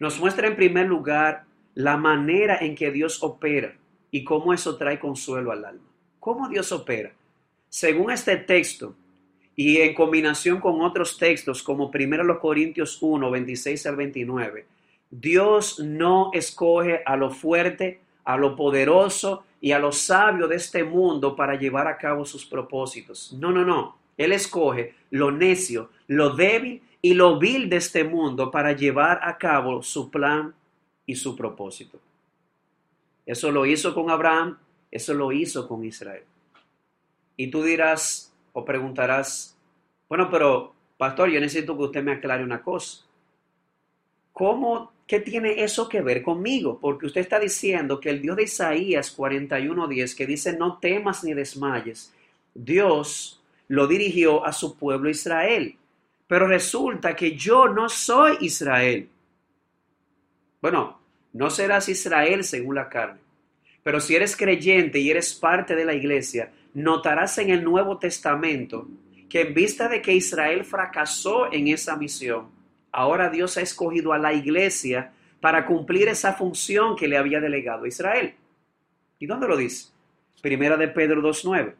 Nos 0.00 0.18
muestra 0.18 0.48
en 0.48 0.56
primer 0.56 0.86
lugar 0.86 1.44
la 1.74 1.96
manera 1.96 2.58
en 2.60 2.74
que 2.74 2.90
Dios 2.90 3.22
opera 3.22 3.76
y 4.10 4.24
cómo 4.24 4.52
eso 4.52 4.76
trae 4.76 4.98
consuelo 4.98 5.52
al 5.52 5.64
alma. 5.64 5.88
¿Cómo 6.18 6.48
Dios 6.48 6.72
opera? 6.72 7.12
Según 7.68 8.10
este 8.10 8.36
texto 8.38 8.96
y 9.54 9.76
en 9.76 9.94
combinación 9.94 10.60
con 10.60 10.80
otros 10.80 11.18
textos 11.18 11.62
como 11.62 11.90
1 11.94 12.40
Corintios 12.40 12.98
1, 13.00 13.30
26 13.30 13.86
al 13.86 13.96
29, 13.96 14.66
Dios 15.10 15.78
no 15.78 16.30
escoge 16.32 17.02
a 17.06 17.16
lo 17.16 17.30
fuerte, 17.30 18.00
a 18.24 18.36
lo 18.36 18.56
poderoso 18.56 19.44
y 19.60 19.72
a 19.72 19.78
lo 19.78 19.92
sabio 19.92 20.46
de 20.46 20.56
este 20.56 20.84
mundo 20.84 21.34
para 21.34 21.56
llevar 21.56 21.88
a 21.88 21.98
cabo 21.98 22.24
sus 22.24 22.44
propósitos. 22.46 23.32
No, 23.32 23.50
no, 23.50 23.64
no. 23.64 23.98
Él 24.16 24.32
escoge 24.32 24.94
lo 25.10 25.30
necio, 25.30 25.90
lo 26.06 26.30
débil 26.30 26.82
y 27.00 27.14
lo 27.14 27.38
vil 27.38 27.68
de 27.68 27.76
este 27.76 28.04
mundo 28.04 28.50
para 28.50 28.72
llevar 28.72 29.20
a 29.22 29.38
cabo 29.38 29.82
su 29.82 30.10
plan 30.10 30.54
y 31.06 31.14
su 31.14 31.36
propósito. 31.36 31.98
Eso 33.24 33.50
lo 33.50 33.66
hizo 33.66 33.94
con 33.94 34.10
Abraham, 34.10 34.58
eso 34.90 35.14
lo 35.14 35.32
hizo 35.32 35.68
con 35.68 35.84
Israel. 35.84 36.24
Y 37.36 37.50
tú 37.50 37.62
dirás 37.62 38.34
o 38.52 38.64
preguntarás, 38.64 39.56
bueno, 40.08 40.28
pero 40.30 40.74
pastor, 40.96 41.30
yo 41.30 41.40
necesito 41.40 41.76
que 41.76 41.84
usted 41.84 42.02
me 42.02 42.12
aclare 42.12 42.42
una 42.42 42.62
cosa. 42.62 43.04
¿Cómo 44.32 44.92
¿Qué 45.08 45.20
tiene 45.20 45.64
eso 45.64 45.88
que 45.88 46.02
ver 46.02 46.22
conmigo? 46.22 46.78
Porque 46.78 47.06
usted 47.06 47.22
está 47.22 47.40
diciendo 47.40 47.98
que 47.98 48.10
el 48.10 48.20
Dios 48.20 48.36
de 48.36 48.42
Isaías 48.42 49.10
41:10, 49.16 50.14
que 50.14 50.26
dice 50.26 50.52
no 50.52 50.78
temas 50.78 51.24
ni 51.24 51.32
desmayes, 51.32 52.12
Dios 52.54 53.42
lo 53.68 53.86
dirigió 53.86 54.44
a 54.44 54.52
su 54.52 54.76
pueblo 54.76 55.08
Israel. 55.08 55.76
Pero 56.26 56.46
resulta 56.46 57.16
que 57.16 57.34
yo 57.34 57.68
no 57.68 57.88
soy 57.88 58.36
Israel. 58.42 59.08
Bueno, 60.60 61.00
no 61.32 61.48
serás 61.48 61.88
Israel 61.88 62.44
según 62.44 62.74
la 62.74 62.90
carne. 62.90 63.20
Pero 63.82 64.00
si 64.00 64.14
eres 64.14 64.36
creyente 64.36 64.98
y 64.98 65.10
eres 65.10 65.32
parte 65.32 65.74
de 65.74 65.86
la 65.86 65.94
iglesia, 65.94 66.52
notarás 66.74 67.38
en 67.38 67.48
el 67.48 67.64
Nuevo 67.64 67.96
Testamento 67.96 68.86
que 69.30 69.40
en 69.40 69.54
vista 69.54 69.88
de 69.88 70.02
que 70.02 70.12
Israel 70.12 70.66
fracasó 70.66 71.50
en 71.50 71.68
esa 71.68 71.96
misión, 71.96 72.57
Ahora 72.92 73.28
Dios 73.30 73.56
ha 73.56 73.60
escogido 73.60 74.12
a 74.12 74.18
la 74.18 74.32
iglesia 74.32 75.12
para 75.40 75.66
cumplir 75.66 76.08
esa 76.08 76.32
función 76.32 76.96
que 76.96 77.08
le 77.08 77.16
había 77.16 77.40
delegado 77.40 77.84
a 77.84 77.88
Israel. 77.88 78.34
¿Y 79.18 79.26
dónde 79.26 79.48
lo 79.48 79.56
dice? 79.56 79.90
Primera 80.42 80.76
de 80.76 80.88
Pedro 80.88 81.22
2.9. 81.22 81.74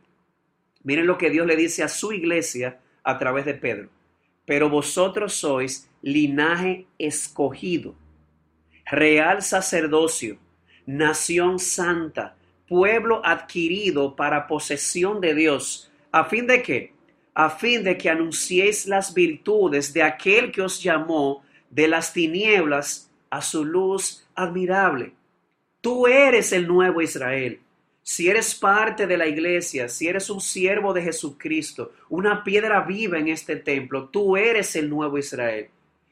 Miren 0.84 1.06
lo 1.06 1.18
que 1.18 1.30
Dios 1.30 1.46
le 1.46 1.56
dice 1.56 1.82
a 1.82 1.88
su 1.88 2.12
iglesia 2.12 2.78
a 3.02 3.18
través 3.18 3.44
de 3.44 3.54
Pedro. 3.54 3.88
Pero 4.44 4.70
vosotros 4.70 5.34
sois 5.34 5.90
linaje 6.02 6.86
escogido, 6.98 7.94
real 8.86 9.42
sacerdocio, 9.42 10.38
nación 10.86 11.58
santa, 11.58 12.36
pueblo 12.66 13.20
adquirido 13.24 14.16
para 14.16 14.46
posesión 14.46 15.20
de 15.20 15.34
Dios, 15.34 15.92
a 16.12 16.24
fin 16.24 16.46
de 16.46 16.62
que, 16.62 16.94
a 17.38 17.50
fin 17.50 17.84
de 17.84 17.96
que 17.96 18.10
anunciéis 18.10 18.88
las 18.88 19.14
virtudes 19.14 19.92
de 19.92 20.02
aquel 20.02 20.50
que 20.50 20.60
os 20.60 20.82
llamó 20.82 21.44
de 21.70 21.86
las 21.86 22.12
tinieblas 22.12 23.08
a 23.30 23.40
su 23.40 23.64
luz 23.64 24.26
admirable. 24.34 25.12
Tú 25.80 26.08
eres 26.08 26.52
el 26.52 26.66
nuevo 26.66 27.00
Israel. 27.00 27.60
Si 28.02 28.28
eres 28.28 28.56
parte 28.56 29.06
de 29.06 29.16
la 29.16 29.28
iglesia, 29.28 29.88
si 29.88 30.08
eres 30.08 30.30
un 30.30 30.40
siervo 30.40 30.92
de 30.92 31.02
Jesucristo, 31.02 31.92
una 32.08 32.42
piedra 32.42 32.80
viva 32.80 33.20
en 33.20 33.28
este 33.28 33.54
templo, 33.54 34.08
tú 34.08 34.36
eres 34.36 34.74
el 34.74 34.90
nuevo 34.90 35.16
Israel. 35.16 35.68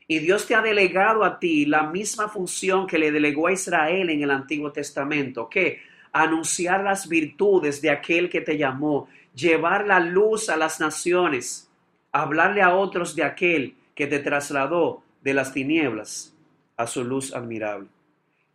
Y 0.06 0.20
Dios 0.20 0.46
te 0.46 0.54
ha 0.54 0.62
delegado 0.62 1.24
a 1.24 1.40
ti 1.40 1.66
la 1.66 1.90
misma 1.90 2.28
función 2.28 2.86
que 2.86 2.98
le 2.98 3.10
delegó 3.10 3.48
a 3.48 3.52
Israel 3.52 4.10
en 4.10 4.22
el 4.22 4.30
Antiguo 4.30 4.70
Testamento, 4.70 5.48
que 5.48 5.80
anunciar 6.12 6.84
las 6.84 7.08
virtudes 7.08 7.82
de 7.82 7.90
aquel 7.90 8.30
que 8.30 8.42
te 8.42 8.56
llamó, 8.56 9.08
llevar 9.36 9.86
la 9.86 10.00
luz 10.00 10.48
a 10.48 10.56
las 10.56 10.80
naciones, 10.80 11.70
hablarle 12.10 12.62
a 12.62 12.74
otros 12.74 13.14
de 13.14 13.22
aquel 13.22 13.76
que 13.94 14.06
te 14.06 14.18
trasladó 14.18 15.02
de 15.22 15.34
las 15.34 15.52
tinieblas 15.52 16.34
a 16.76 16.86
su 16.86 17.04
luz 17.04 17.34
admirable. 17.34 17.88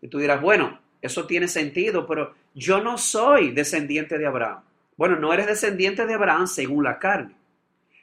Y 0.01 0.07
tú 0.07 0.17
dirás, 0.17 0.41
bueno, 0.41 0.79
eso 1.01 1.25
tiene 1.25 1.47
sentido, 1.47 2.05
pero 2.07 2.33
yo 2.53 2.81
no 2.81 2.97
soy 2.97 3.51
descendiente 3.51 4.17
de 4.17 4.25
Abraham. 4.25 4.61
Bueno, 4.97 5.15
no 5.17 5.33
eres 5.33 5.47
descendiente 5.47 6.05
de 6.05 6.13
Abraham 6.13 6.47
según 6.47 6.83
la 6.83 6.99
carne. 6.99 7.35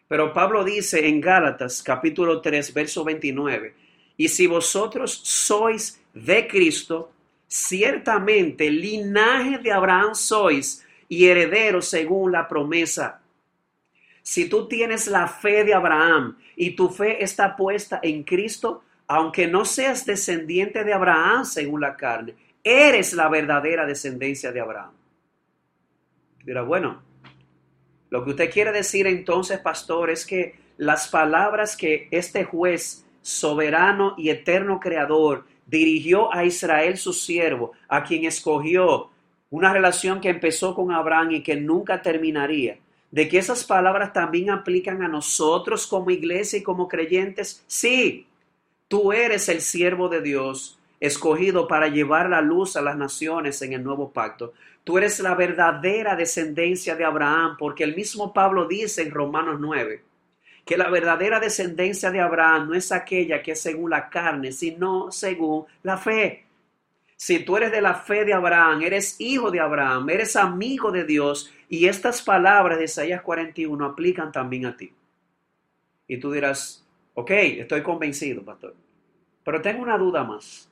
Pero 0.06 0.32
Pablo 0.32 0.64
dice 0.64 1.06
en 1.06 1.20
Gálatas 1.20 1.82
capítulo 1.82 2.40
3, 2.40 2.72
verso 2.72 3.04
29, 3.04 3.74
y 4.16 4.28
si 4.28 4.46
vosotros 4.46 5.12
sois 5.12 6.00
de 6.14 6.48
Cristo, 6.48 7.12
ciertamente 7.46 8.70
linaje 8.70 9.58
de 9.58 9.70
Abraham 9.70 10.14
sois 10.14 10.84
y 11.08 11.26
herederos 11.26 11.88
según 11.88 12.32
la 12.32 12.46
promesa. 12.46 13.20
Si 14.22 14.48
tú 14.48 14.68
tienes 14.68 15.06
la 15.06 15.26
fe 15.26 15.64
de 15.64 15.74
Abraham 15.74 16.36
y 16.54 16.72
tu 16.72 16.90
fe 16.90 17.22
está 17.24 17.56
puesta 17.56 18.00
en 18.02 18.24
Cristo, 18.24 18.82
aunque 19.06 19.46
no 19.46 19.64
seas 19.64 20.04
descendiente 20.04 20.84
de 20.84 20.92
Abraham 20.92 21.44
según 21.44 21.80
la 21.80 21.96
carne, 21.96 22.34
eres 22.62 23.14
la 23.14 23.28
verdadera 23.28 23.86
descendencia 23.86 24.52
de 24.52 24.60
Abraham. 24.60 24.92
Dirá, 26.44 26.62
bueno, 26.62 27.02
lo 28.10 28.24
que 28.24 28.30
usted 28.30 28.50
quiere 28.50 28.72
decir 28.72 29.06
entonces, 29.06 29.58
pastor, 29.60 30.10
es 30.10 30.26
que 30.26 30.56
las 30.76 31.08
palabras 31.08 31.76
que 31.76 32.08
este 32.10 32.44
juez 32.44 33.06
soberano 33.22 34.14
y 34.16 34.30
eterno 34.30 34.78
creador 34.80 35.46
dirigió 35.66 36.32
a 36.32 36.44
Israel 36.44 36.96
su 36.96 37.12
siervo, 37.12 37.72
a 37.88 38.04
quien 38.04 38.24
escogió 38.24 39.10
una 39.50 39.72
relación 39.72 40.20
que 40.20 40.28
empezó 40.28 40.74
con 40.74 40.92
Abraham 40.92 41.32
y 41.32 41.42
que 41.42 41.56
nunca 41.56 42.02
terminaría, 42.02 42.78
de 43.10 43.28
que 43.28 43.38
esas 43.38 43.64
palabras 43.64 44.12
también 44.12 44.50
aplican 44.50 45.02
a 45.02 45.08
nosotros 45.08 45.86
como 45.86 46.10
iglesia 46.10 46.58
y 46.58 46.62
como 46.62 46.88
creyentes, 46.88 47.64
sí, 47.66 48.26
tú 48.88 49.12
eres 49.12 49.48
el 49.48 49.60
siervo 49.60 50.08
de 50.08 50.20
Dios, 50.20 50.78
escogido 51.00 51.68
para 51.68 51.88
llevar 51.88 52.28
la 52.28 52.40
luz 52.40 52.76
a 52.76 52.82
las 52.82 52.96
naciones 52.96 53.62
en 53.62 53.72
el 53.72 53.84
nuevo 53.84 54.10
pacto. 54.10 54.52
Tú 54.84 54.98
eres 54.98 55.20
la 55.20 55.34
verdadera 55.34 56.16
descendencia 56.16 56.96
de 56.96 57.04
Abraham, 57.04 57.56
porque 57.58 57.84
el 57.84 57.94
mismo 57.94 58.32
Pablo 58.32 58.66
dice 58.66 59.02
en 59.02 59.10
Romanos 59.10 59.58
9, 59.60 60.02
que 60.64 60.76
la 60.76 60.90
verdadera 60.90 61.40
descendencia 61.40 62.10
de 62.10 62.20
Abraham 62.20 62.68
no 62.68 62.74
es 62.74 62.92
aquella 62.92 63.42
que 63.42 63.52
es 63.52 63.60
según 63.60 63.90
la 63.90 64.10
carne, 64.10 64.52
sino 64.52 65.10
según 65.10 65.64
la 65.82 65.96
fe. 65.96 66.44
Si 67.20 67.40
tú 67.40 67.56
eres 67.56 67.72
de 67.72 67.82
la 67.82 67.94
fe 67.94 68.24
de 68.24 68.32
Abraham, 68.32 68.80
eres 68.82 69.16
hijo 69.18 69.50
de 69.50 69.58
Abraham, 69.58 70.08
eres 70.08 70.36
amigo 70.36 70.92
de 70.92 71.02
Dios, 71.02 71.52
y 71.68 71.86
estas 71.86 72.22
palabras 72.22 72.78
de 72.78 72.84
Isaías 72.84 73.22
41 73.22 73.84
aplican 73.84 74.30
también 74.30 74.66
a 74.66 74.76
ti. 74.76 74.92
Y 76.06 76.18
tú 76.18 76.30
dirás, 76.30 76.86
ok, 77.14 77.30
estoy 77.32 77.82
convencido, 77.82 78.44
pastor, 78.44 78.76
pero 79.42 79.60
tengo 79.60 79.82
una 79.82 79.98
duda 79.98 80.22
más. 80.22 80.70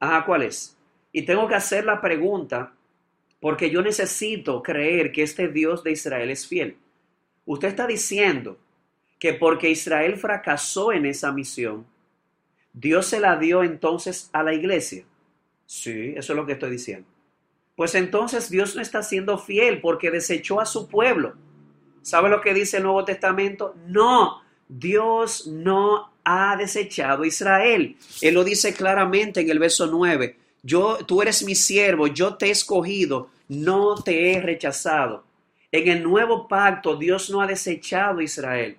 Ajá, 0.00 0.24
¿cuál 0.24 0.44
es? 0.44 0.78
Y 1.12 1.26
tengo 1.26 1.46
que 1.46 1.56
hacer 1.56 1.84
la 1.84 2.00
pregunta 2.00 2.72
porque 3.38 3.68
yo 3.68 3.82
necesito 3.82 4.62
creer 4.62 5.12
que 5.12 5.22
este 5.22 5.48
Dios 5.48 5.84
de 5.84 5.92
Israel 5.92 6.30
es 6.30 6.46
fiel. 6.46 6.78
Usted 7.44 7.68
está 7.68 7.86
diciendo 7.86 8.56
que 9.18 9.34
porque 9.34 9.68
Israel 9.68 10.16
fracasó 10.16 10.90
en 10.90 11.04
esa 11.04 11.32
misión, 11.32 11.84
Dios 12.72 13.08
se 13.08 13.20
la 13.20 13.36
dio 13.36 13.62
entonces 13.62 14.30
a 14.32 14.42
la 14.42 14.54
iglesia. 14.54 15.04
Sí, 15.72 16.12
eso 16.14 16.34
es 16.34 16.36
lo 16.36 16.44
que 16.44 16.52
estoy 16.52 16.70
diciendo. 16.70 17.08
Pues 17.74 17.94
entonces 17.94 18.50
Dios 18.50 18.76
no 18.76 18.82
está 18.82 19.02
siendo 19.02 19.38
fiel 19.38 19.80
porque 19.80 20.10
desechó 20.10 20.60
a 20.60 20.66
su 20.66 20.86
pueblo. 20.86 21.32
¿Sabe 22.02 22.28
lo 22.28 22.42
que 22.42 22.52
dice 22.52 22.76
el 22.76 22.82
Nuevo 22.82 23.06
Testamento? 23.06 23.74
No, 23.86 24.42
Dios 24.68 25.46
no 25.46 26.12
ha 26.24 26.56
desechado 26.58 27.22
a 27.22 27.26
Israel. 27.26 27.96
Él 28.20 28.34
lo 28.34 28.44
dice 28.44 28.74
claramente 28.74 29.40
en 29.40 29.48
el 29.48 29.58
verso 29.58 29.86
9. 29.86 30.36
Yo, 30.62 30.98
tú 31.06 31.22
eres 31.22 31.42
mi 31.42 31.54
siervo, 31.54 32.06
yo 32.06 32.34
te 32.34 32.48
he 32.48 32.50
escogido, 32.50 33.30
no 33.48 33.94
te 33.94 34.30
he 34.30 34.42
rechazado. 34.42 35.24
En 35.72 35.88
el 35.88 36.02
nuevo 36.02 36.46
pacto 36.48 36.96
Dios 36.96 37.30
no 37.30 37.40
ha 37.40 37.46
desechado 37.46 38.18
a 38.18 38.24
Israel. 38.24 38.76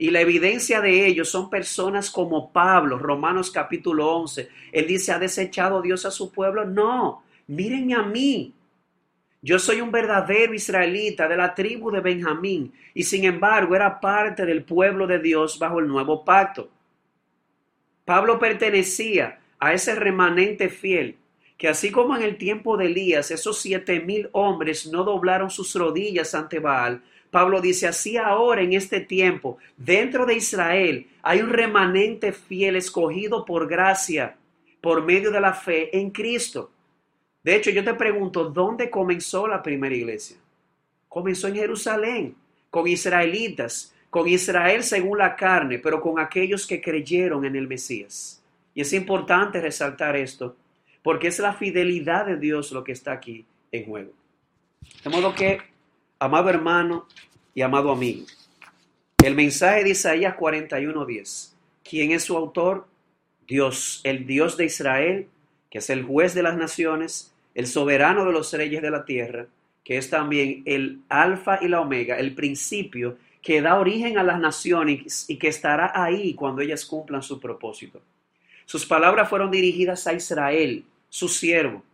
Y 0.00 0.10
la 0.10 0.20
evidencia 0.20 0.80
de 0.80 1.06
ello 1.06 1.24
son 1.24 1.50
personas 1.50 2.08
como 2.08 2.52
Pablo, 2.52 2.98
Romanos 2.98 3.50
capítulo 3.50 4.14
11. 4.14 4.48
Él 4.70 4.86
dice, 4.86 5.10
¿ha 5.10 5.18
desechado 5.18 5.82
Dios 5.82 6.06
a 6.06 6.12
su 6.12 6.30
pueblo? 6.30 6.64
No, 6.64 7.24
mírenme 7.48 7.94
a 7.94 8.02
mí. 8.02 8.54
Yo 9.42 9.58
soy 9.58 9.80
un 9.80 9.90
verdadero 9.90 10.54
israelita 10.54 11.26
de 11.26 11.36
la 11.36 11.52
tribu 11.52 11.90
de 11.90 12.00
Benjamín 12.00 12.72
y 12.94 13.02
sin 13.02 13.24
embargo 13.24 13.74
era 13.74 14.00
parte 14.00 14.46
del 14.46 14.64
pueblo 14.64 15.06
de 15.06 15.18
Dios 15.18 15.58
bajo 15.58 15.80
el 15.80 15.88
nuevo 15.88 16.24
pacto. 16.24 16.70
Pablo 18.04 18.38
pertenecía 18.38 19.40
a 19.58 19.72
ese 19.72 19.96
remanente 19.96 20.68
fiel 20.68 21.16
que 21.56 21.68
así 21.68 21.90
como 21.90 22.16
en 22.16 22.22
el 22.22 22.38
tiempo 22.38 22.76
de 22.76 22.86
Elías 22.86 23.32
esos 23.32 23.60
siete 23.60 24.00
mil 24.00 24.28
hombres 24.32 24.86
no 24.86 25.02
doblaron 25.02 25.50
sus 25.50 25.74
rodillas 25.74 26.34
ante 26.34 26.60
Baal, 26.60 27.02
Pablo 27.30 27.60
dice, 27.60 27.86
así 27.86 28.16
ahora 28.16 28.62
en 28.62 28.72
este 28.72 29.00
tiempo, 29.00 29.58
dentro 29.76 30.24
de 30.24 30.34
Israel 30.34 31.06
hay 31.22 31.40
un 31.40 31.50
remanente 31.50 32.32
fiel 32.32 32.76
escogido 32.76 33.44
por 33.44 33.68
gracia, 33.68 34.36
por 34.80 35.04
medio 35.04 35.30
de 35.30 35.40
la 35.40 35.52
fe 35.52 35.96
en 35.96 36.10
Cristo. 36.10 36.70
De 37.42 37.54
hecho, 37.54 37.70
yo 37.70 37.84
te 37.84 37.94
pregunto, 37.94 38.44
¿dónde 38.50 38.90
comenzó 38.90 39.46
la 39.46 39.62
primera 39.62 39.94
iglesia? 39.94 40.36
Comenzó 41.08 41.48
en 41.48 41.56
Jerusalén, 41.56 42.34
con 42.70 42.86
israelitas, 42.86 43.94
con 44.10 44.28
Israel 44.28 44.82
según 44.82 45.18
la 45.18 45.36
carne, 45.36 45.78
pero 45.78 46.00
con 46.00 46.18
aquellos 46.18 46.66
que 46.66 46.80
creyeron 46.80 47.44
en 47.44 47.56
el 47.56 47.68
Mesías. 47.68 48.42
Y 48.74 48.80
es 48.80 48.92
importante 48.92 49.60
resaltar 49.60 50.16
esto, 50.16 50.56
porque 51.02 51.28
es 51.28 51.38
la 51.38 51.52
fidelidad 51.52 52.26
de 52.26 52.36
Dios 52.36 52.72
lo 52.72 52.84
que 52.84 52.92
está 52.92 53.12
aquí 53.12 53.44
en 53.72 53.84
juego. 53.84 54.12
De 55.04 55.10
modo 55.10 55.34
que 55.34 55.60
Amado 56.20 56.50
hermano 56.50 57.06
y 57.54 57.62
amado 57.62 57.92
amigo, 57.92 58.26
el 59.22 59.36
mensaje 59.36 59.84
de 59.84 59.90
Isaías 59.90 60.34
41:10. 60.36 61.54
¿Quién 61.88 62.10
es 62.10 62.24
su 62.24 62.36
autor? 62.36 62.88
Dios, 63.46 64.00
el 64.02 64.26
Dios 64.26 64.56
de 64.56 64.64
Israel, 64.64 65.28
que 65.70 65.78
es 65.78 65.90
el 65.90 66.02
juez 66.02 66.34
de 66.34 66.42
las 66.42 66.56
naciones, 66.56 67.32
el 67.54 67.68
soberano 67.68 68.24
de 68.24 68.32
los 68.32 68.52
reyes 68.52 68.82
de 68.82 68.90
la 68.90 69.04
tierra, 69.04 69.46
que 69.84 69.96
es 69.96 70.10
también 70.10 70.64
el 70.66 71.02
alfa 71.08 71.60
y 71.62 71.68
la 71.68 71.80
omega, 71.80 72.18
el 72.18 72.34
principio 72.34 73.16
que 73.40 73.62
da 73.62 73.78
origen 73.78 74.18
a 74.18 74.24
las 74.24 74.40
naciones 74.40 75.24
y 75.30 75.36
que 75.36 75.46
estará 75.46 75.92
ahí 75.94 76.34
cuando 76.34 76.62
ellas 76.62 76.84
cumplan 76.84 77.22
su 77.22 77.38
propósito. 77.38 78.02
Sus 78.64 78.84
palabras 78.84 79.28
fueron 79.28 79.52
dirigidas 79.52 80.04
a 80.08 80.14
Israel, 80.14 80.84
su 81.08 81.28
siervo, 81.28 81.84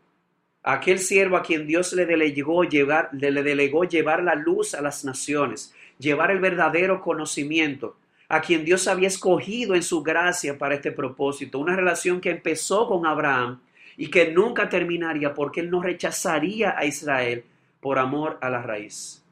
aquel 0.65 0.99
siervo 0.99 1.37
a 1.37 1.43
quien 1.43 1.67
Dios 1.67 1.93
le 1.93 2.07
delegó 2.07 2.65
llevar, 2.65 3.11
le 3.13 3.43
delegó 3.43 3.85
llevar 3.85 4.23
la 4.23 4.35
luz 4.35 4.75
a 4.75 4.81
las 4.81 5.05
naciones, 5.05 5.75
llevar 5.99 6.31
el 6.31 6.41
verdadero 6.41 7.03
conocimiento, 7.03 7.97
a 8.29 8.41
quien 8.41 8.65
Dios 8.65 8.89
había 8.89 9.09
escogido 9.09 9.75
en 9.75 9.83
su 9.83 10.03
gracia 10.03 10.57
para 10.57 10.75
este 10.75 10.91
propósito, 10.91 11.59
una 11.59 11.77
relación 11.77 12.21
que 12.21 12.31
empezó 12.31 12.89
con 12.89 13.07
Abraham 13.07 13.61
y 13.99 14.09
que 14.09 14.33
nunca 14.33 14.71
terminaría 14.71 15.35
porque 15.35 15.61
él 15.61 15.71
no 15.71 15.83
rechazaría 15.83 16.77
a 16.77 16.87
Israel 16.87 17.45
por 17.81 17.99
amor 17.99 18.39
a 18.41 18.49
la 18.49 18.63
raíz, 18.63 19.23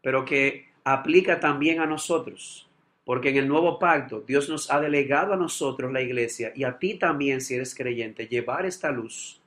pero 0.00 0.24
que 0.24 0.70
aplica 0.82 1.38
también 1.38 1.80
a 1.80 1.86
nosotros, 1.86 2.66
porque 3.04 3.28
en 3.28 3.36
el 3.36 3.46
nuevo 3.46 3.78
pacto 3.78 4.24
Dios 4.26 4.48
nos 4.48 4.70
ha 4.70 4.80
delegado 4.80 5.34
a 5.34 5.36
nosotros 5.36 5.92
la 5.92 6.00
iglesia 6.00 6.52
y 6.56 6.64
a 6.64 6.78
ti 6.78 6.94
también 6.94 7.42
si 7.42 7.54
eres 7.54 7.74
creyente 7.74 8.26
llevar 8.26 8.64
esta 8.64 8.90
luz 8.90 9.42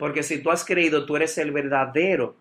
porque 0.00 0.22
si 0.22 0.42
tú 0.42 0.50
has 0.50 0.64
creído, 0.64 1.04
tú 1.04 1.16
eres 1.16 1.36
el 1.36 1.52
verdadero 1.52 2.34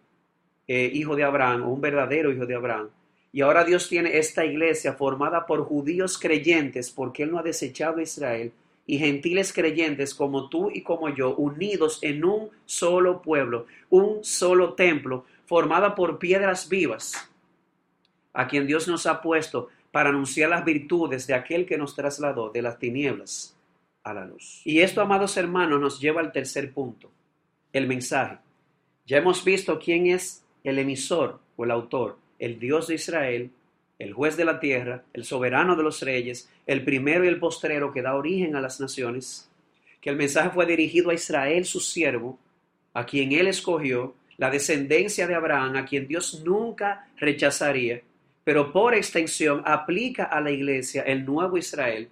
eh, 0.65 0.89
hijo 0.93 1.17
de 1.17 1.25
Abraham 1.25 1.63
o 1.63 1.73
un 1.73 1.81
verdadero 1.81 2.31
hijo 2.31 2.45
de 2.45 2.55
Abraham. 2.55 2.87
Y 3.33 3.41
ahora 3.41 3.65
Dios 3.65 3.89
tiene 3.89 4.17
esta 4.17 4.45
iglesia 4.45 4.93
formada 4.93 5.45
por 5.45 5.65
judíos 5.65 6.17
creyentes, 6.17 6.89
porque 6.89 7.23
Él 7.23 7.31
no 7.31 7.37
ha 7.37 7.43
desechado 7.43 7.97
a 7.97 8.01
Israel, 8.01 8.53
y 8.87 8.97
gentiles 8.97 9.51
creyentes 9.51 10.15
como 10.15 10.47
tú 10.47 10.71
y 10.73 10.83
como 10.83 11.09
yo, 11.09 11.35
unidos 11.35 11.99
en 12.01 12.23
un 12.23 12.49
solo 12.65 13.21
pueblo, 13.21 13.65
un 13.89 14.23
solo 14.23 14.73
templo, 14.73 15.25
formada 15.45 15.95
por 15.95 16.17
piedras 16.17 16.69
vivas, 16.69 17.29
a 18.31 18.47
quien 18.47 18.67
Dios 18.67 18.87
nos 18.87 19.05
ha 19.05 19.21
puesto 19.21 19.67
para 19.91 20.11
anunciar 20.11 20.49
las 20.49 20.63
virtudes 20.63 21.27
de 21.27 21.33
aquel 21.33 21.65
que 21.65 21.77
nos 21.77 21.93
trasladó 21.93 22.51
de 22.51 22.61
las 22.61 22.79
tinieblas 22.79 23.57
a 24.03 24.13
la 24.13 24.23
luz. 24.23 24.61
Y 24.63 24.79
esto, 24.79 25.01
amados 25.01 25.35
hermanos, 25.35 25.81
nos 25.81 25.99
lleva 25.99 26.21
al 26.21 26.31
tercer 26.31 26.73
punto, 26.73 27.11
el 27.73 27.87
mensaje. 27.87 28.37
Ya 29.05 29.17
hemos 29.17 29.43
visto 29.43 29.79
quién 29.79 30.07
es 30.07 30.43
el 30.63 30.79
emisor 30.79 31.39
o 31.55 31.63
el 31.63 31.71
autor, 31.71 32.17
el 32.37 32.59
Dios 32.59 32.87
de 32.87 32.95
Israel, 32.95 33.51
el 33.97 34.13
juez 34.13 34.37
de 34.37 34.45
la 34.45 34.59
tierra, 34.59 35.03
el 35.13 35.25
soberano 35.25 35.75
de 35.75 35.83
los 35.83 36.01
reyes, 36.01 36.49
el 36.65 36.83
primero 36.83 37.25
y 37.25 37.27
el 37.27 37.39
postrero 37.39 37.91
que 37.91 38.01
da 38.01 38.15
origen 38.15 38.55
a 38.55 38.61
las 38.61 38.79
naciones, 38.79 39.49
que 40.01 40.09
el 40.09 40.15
mensaje 40.15 40.51
fue 40.51 40.65
dirigido 40.65 41.09
a 41.09 41.13
Israel, 41.13 41.65
su 41.65 41.79
siervo, 41.79 42.39
a 42.93 43.05
quien 43.05 43.33
él 43.33 43.47
escogió, 43.47 44.15
la 44.37 44.49
descendencia 44.49 45.27
de 45.27 45.35
Abraham, 45.35 45.75
a 45.75 45.85
quien 45.85 46.07
Dios 46.07 46.41
nunca 46.45 47.09
rechazaría, 47.17 48.01
pero 48.45 48.71
por 48.71 48.95
extensión 48.95 49.61
aplica 49.65 50.23
a 50.23 50.39
la 50.39 50.49
iglesia 50.49 51.01
el 51.01 51.25
nuevo 51.25 51.57
Israel, 51.57 52.07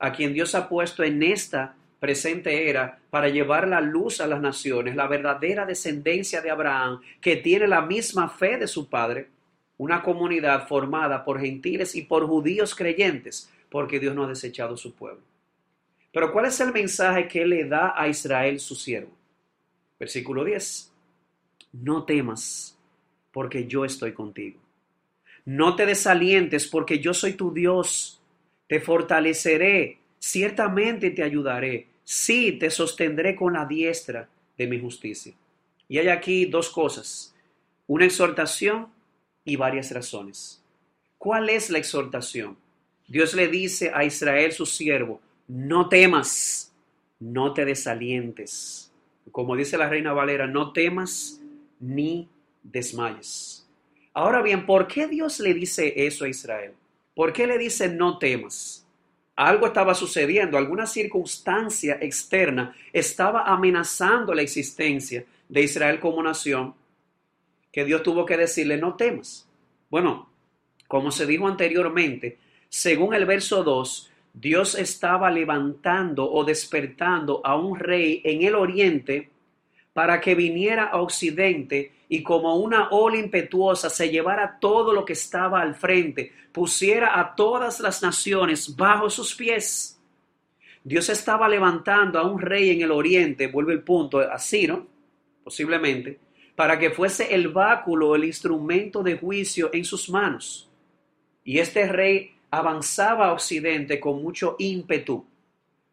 a 0.00 0.12
quien 0.12 0.34
Dios 0.34 0.56
ha 0.56 0.68
puesto 0.68 1.04
en 1.04 1.22
esta 1.22 1.76
presente 1.98 2.68
era 2.68 2.98
para 3.10 3.28
llevar 3.28 3.68
la 3.68 3.80
luz 3.80 4.20
a 4.20 4.26
las 4.26 4.40
naciones, 4.40 4.96
la 4.96 5.06
verdadera 5.06 5.66
descendencia 5.66 6.40
de 6.40 6.50
Abraham, 6.50 7.00
que 7.20 7.36
tiene 7.36 7.66
la 7.66 7.82
misma 7.82 8.28
fe 8.28 8.56
de 8.56 8.66
su 8.66 8.88
padre, 8.88 9.28
una 9.76 10.02
comunidad 10.02 10.66
formada 10.66 11.24
por 11.24 11.40
gentiles 11.40 11.94
y 11.94 12.02
por 12.02 12.26
judíos 12.26 12.74
creyentes, 12.74 13.50
porque 13.70 14.00
Dios 14.00 14.14
no 14.14 14.24
ha 14.24 14.28
desechado 14.28 14.76
su 14.76 14.94
pueblo. 14.94 15.22
Pero 16.12 16.32
¿cuál 16.32 16.46
es 16.46 16.58
el 16.60 16.72
mensaje 16.72 17.28
que 17.28 17.44
le 17.44 17.64
da 17.64 17.94
a 17.96 18.08
Israel 18.08 18.58
su 18.60 18.74
siervo? 18.74 19.12
Versículo 19.98 20.44
10. 20.44 20.92
No 21.72 22.04
temas, 22.04 22.78
porque 23.30 23.66
yo 23.66 23.84
estoy 23.84 24.12
contigo. 24.12 24.58
No 25.44 25.76
te 25.76 25.86
desalientes, 25.86 26.66
porque 26.66 26.98
yo 26.98 27.14
soy 27.14 27.34
tu 27.34 27.52
Dios. 27.52 28.20
Te 28.66 28.80
fortaleceré, 28.80 29.97
ciertamente 30.18 31.10
te 31.10 31.22
ayudaré. 31.22 31.88
Sí, 32.04 32.52
te 32.52 32.70
sostendré 32.70 33.36
con 33.36 33.52
la 33.52 33.66
diestra 33.66 34.28
de 34.56 34.66
mi 34.66 34.80
justicia. 34.80 35.34
Y 35.88 35.98
hay 35.98 36.08
aquí 36.08 36.46
dos 36.46 36.70
cosas. 36.70 37.34
Una 37.86 38.04
exhortación 38.04 38.88
y 39.44 39.56
varias 39.56 39.90
razones. 39.90 40.62
¿Cuál 41.16 41.48
es 41.48 41.70
la 41.70 41.78
exhortación? 41.78 42.56
Dios 43.06 43.34
le 43.34 43.48
dice 43.48 43.90
a 43.94 44.04
Israel, 44.04 44.52
su 44.52 44.66
siervo, 44.66 45.20
no 45.46 45.88
temas, 45.88 46.72
no 47.18 47.54
te 47.54 47.64
desalientes. 47.64 48.92
Como 49.32 49.56
dice 49.56 49.78
la 49.78 49.88
reina 49.88 50.12
Valera, 50.12 50.46
no 50.46 50.72
temas 50.72 51.40
ni 51.80 52.28
desmayes. 52.62 53.66
Ahora 54.12 54.42
bien, 54.42 54.66
¿por 54.66 54.86
qué 54.86 55.06
Dios 55.06 55.40
le 55.40 55.54
dice 55.54 56.06
eso 56.06 56.24
a 56.24 56.28
Israel? 56.28 56.72
¿Por 57.14 57.32
qué 57.32 57.46
le 57.46 57.58
dice 57.58 57.88
no 57.88 58.18
temas? 58.18 58.86
Algo 59.38 59.68
estaba 59.68 59.94
sucediendo, 59.94 60.58
alguna 60.58 60.84
circunstancia 60.84 61.96
externa 62.00 62.74
estaba 62.92 63.42
amenazando 63.42 64.34
la 64.34 64.42
existencia 64.42 65.24
de 65.48 65.62
Israel 65.62 66.00
como 66.00 66.20
nación 66.20 66.74
que 67.70 67.84
Dios 67.84 68.02
tuvo 68.02 68.26
que 68.26 68.36
decirle, 68.36 68.78
no 68.78 68.96
temas. 68.96 69.48
Bueno, 69.90 70.28
como 70.88 71.12
se 71.12 71.24
dijo 71.24 71.46
anteriormente, 71.46 72.38
según 72.68 73.14
el 73.14 73.26
verso 73.26 73.62
2, 73.62 74.10
Dios 74.34 74.74
estaba 74.74 75.30
levantando 75.30 76.28
o 76.28 76.42
despertando 76.42 77.40
a 77.44 77.54
un 77.54 77.78
rey 77.78 78.20
en 78.24 78.42
el 78.42 78.56
oriente 78.56 79.30
para 79.92 80.20
que 80.20 80.34
viniera 80.34 80.86
a 80.86 81.00
occidente 81.00 81.92
y 82.08 82.22
como 82.22 82.56
una 82.56 82.88
ola 82.90 83.18
impetuosa 83.18 83.90
se 83.90 84.08
llevara 84.08 84.58
todo 84.60 84.92
lo 84.92 85.04
que 85.04 85.12
estaba 85.12 85.60
al 85.60 85.74
frente, 85.74 86.32
pusiera 86.52 87.20
a 87.20 87.34
todas 87.34 87.80
las 87.80 88.02
naciones 88.02 88.74
bajo 88.74 89.10
sus 89.10 89.34
pies. 89.34 90.00
Dios 90.82 91.08
estaba 91.10 91.48
levantando 91.48 92.18
a 92.18 92.22
un 92.22 92.40
rey 92.40 92.70
en 92.70 92.80
el 92.80 92.92
oriente, 92.92 93.48
vuelve 93.48 93.74
el 93.74 93.82
punto, 93.82 94.20
así, 94.20 94.66
¿no? 94.66 94.86
Posiblemente, 95.44 96.18
para 96.56 96.78
que 96.78 96.90
fuese 96.90 97.34
el 97.34 97.48
báculo, 97.48 98.14
el 98.16 98.24
instrumento 98.24 99.02
de 99.02 99.18
juicio 99.18 99.70
en 99.72 99.84
sus 99.84 100.08
manos. 100.08 100.70
Y 101.44 101.58
este 101.58 101.86
rey 101.88 102.32
avanzaba 102.50 103.28
a 103.28 103.32
Occidente 103.32 104.00
con 104.00 104.22
mucho 104.22 104.56
ímpetu. 104.58 105.26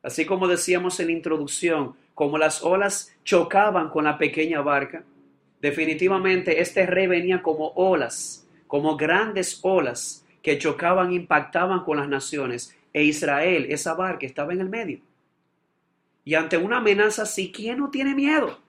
Así 0.01 0.25
como 0.25 0.47
decíamos 0.47 0.99
en 0.99 1.07
la 1.07 1.13
introducción, 1.13 1.95
como 2.13 2.37
las 2.37 2.63
olas 2.63 3.13
chocaban 3.23 3.89
con 3.89 4.05
la 4.05 4.17
pequeña 4.17 4.61
barca, 4.61 5.03
definitivamente 5.61 6.61
este 6.61 6.85
rey 6.85 7.07
venía 7.07 7.41
como 7.41 7.69
olas, 7.75 8.47
como 8.67 8.97
grandes 8.97 9.59
olas 9.63 10.25
que 10.41 10.57
chocaban, 10.57 11.11
impactaban 11.11 11.83
con 11.83 11.97
las 11.97 12.07
naciones, 12.07 12.75
e 12.93 13.03
Israel, 13.03 13.65
esa 13.69 13.93
barca, 13.93 14.25
estaba 14.25 14.53
en 14.53 14.61
el 14.61 14.69
medio. 14.69 14.99
Y 16.23 16.33
ante 16.33 16.57
una 16.57 16.77
amenaza 16.77 17.23
así, 17.23 17.51
¿quién 17.51 17.79
no 17.79 17.89
tiene 17.89 18.15
miedo? 18.15 18.59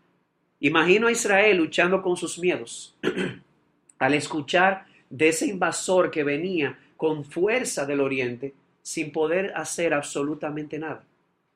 Imagino 0.61 1.07
a 1.07 1.12
Israel 1.12 1.59
luchando 1.59 2.03
con 2.03 2.16
sus 2.16 2.38
miedos 2.38 2.96
al 3.99 4.14
escuchar 4.14 4.87
de 5.11 5.29
ese 5.29 5.46
invasor 5.46 6.11
que 6.11 6.25
venía 6.25 6.79
con 6.96 7.25
fuerza 7.25 7.87
del 7.87 8.01
oriente 8.01 8.55
sin 8.83 9.12
poder 9.12 9.53
hacer 9.55 9.92
absolutamente 9.92 10.79
nada. 10.79 11.05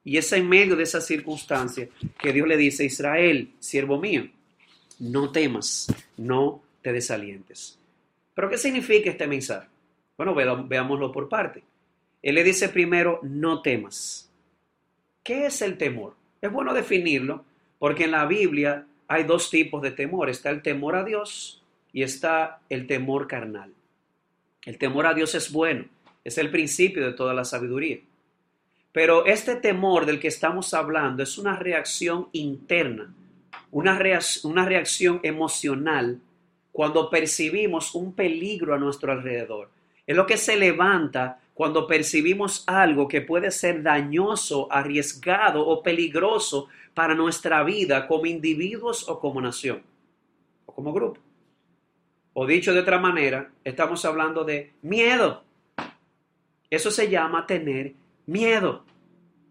Y 0.05 0.17
es 0.17 0.33
en 0.33 0.49
medio 0.49 0.77
de 0.77 0.85
esa 0.85 1.01
circunstancia 1.01 1.89
que 2.19 2.33
Dios 2.33 2.47
le 2.47 2.57
dice, 2.57 2.85
Israel, 2.85 3.53
siervo 3.59 3.99
mío, 3.99 4.29
no 5.01 5.33
temas, 5.33 5.93
no 6.17 6.63
te 6.83 6.93
desalientes. 6.93 7.79
¿Pero 8.35 8.49
qué 8.49 8.59
significa 8.59 9.11
este 9.11 9.27
mensaje? 9.27 9.69
Bueno, 10.17 10.35
veámoslo 10.35 11.11
por 11.11 11.29
parte. 11.29 11.63
Él 12.23 12.35
le 12.35 12.45
dice 12.45 12.69
primero, 12.69 13.21
no 13.23 13.63
temas. 13.63 14.31
¿Qué 15.23 15.47
es 15.47 15.63
el 15.63 15.77
temor? 15.77 16.15
Es 16.41 16.53
bueno 16.53 16.73
definirlo 16.73 17.45
porque 17.79 18.05
en 18.05 18.13
la 18.13 18.27
Biblia 18.27 18.87
hay 19.09 19.25
dos 19.25 19.51
tipos 19.51 19.83
de 19.83 19.91
temor. 19.91 20.31
Está 20.31 20.51
el 20.51 20.63
temor 20.63 20.97
a 20.97 21.05
Dios 21.05 21.63
y 21.93 22.03
está 22.03 22.61
el 22.69 22.87
temor 22.87 23.27
carnal. 23.27 23.73
El 24.65 24.79
temor 24.79 25.07
a 25.07 25.15
Dios 25.15 25.35
es 25.35 25.51
bueno, 25.51 25.87
es 26.23 26.37
el 26.39 26.51
principio 26.51 27.05
de 27.05 27.15
toda 27.15 27.33
la 27.33 27.45
sabiduría. 27.45 27.99
Pero 28.93 29.25
este 29.25 29.57
temor 29.57 30.05
del 30.05 30.21
que 30.21 30.29
estamos 30.29 30.75
hablando 30.75 31.23
es 31.23 31.39
una 31.39 31.57
reacción 31.57 32.29
interna, 32.33 33.15
una, 33.71 33.99
una 34.45 34.65
reacción 34.65 35.21
emocional 35.23 36.21
cuando 36.73 37.11
percibimos 37.11 37.95
un 37.95 38.13
peligro 38.13 38.75
a 38.75 38.79
nuestro 38.79 39.13
alrededor. 39.13 39.71
Es 40.07 40.17
lo 40.17 40.27
que 40.27 40.37
se 40.37 40.57
levanta 40.57 41.41
cuando 41.55 41.87
percibimos 41.87 42.65
algo 42.67 43.07
que 43.07 43.21
puede 43.21 43.51
ser 43.51 43.83
dañoso, 43.83 44.67
arriesgado 44.73 45.67
o 45.67 45.83
peligroso 45.83 46.69
para 46.95 47.15
nuestra 47.15 47.63
vida 47.63 48.07
como 48.07 48.27
individuos 48.27 49.09
o 49.09 49.21
como 49.21 49.41
nación 49.41 49.83
o 50.67 50.73
como 50.73 50.93
grupo. 50.93 51.21
O 52.33 52.47
dicho 52.47 52.73
de 52.73 52.81
otra 52.81 52.99
manera, 52.99 53.51
estamos 53.65 54.05
hablando 54.05 54.45
de 54.45 54.73
miedo. 54.83 55.43
Eso 56.71 56.91
se 56.91 57.11
llama 57.11 57.47
tener 57.47 57.95
miedo. 58.27 58.85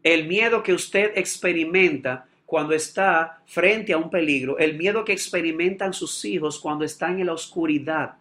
El 0.01 0.27
miedo 0.27 0.63
que 0.63 0.73
usted 0.73 1.11
experimenta 1.15 2.28
cuando 2.49 2.73
está 2.73 3.43
frente 3.45 3.93
a 3.93 3.97
un 3.99 4.09
peligro, 4.09 4.57
el 4.57 4.75
miedo 4.75 5.05
que 5.05 5.13
experimentan 5.13 5.93
sus 5.93 6.25
hijos 6.25 6.59
cuando 6.59 6.83
están 6.83 7.19
en 7.19 7.27
la 7.27 7.33
oscuridad. 7.33 8.15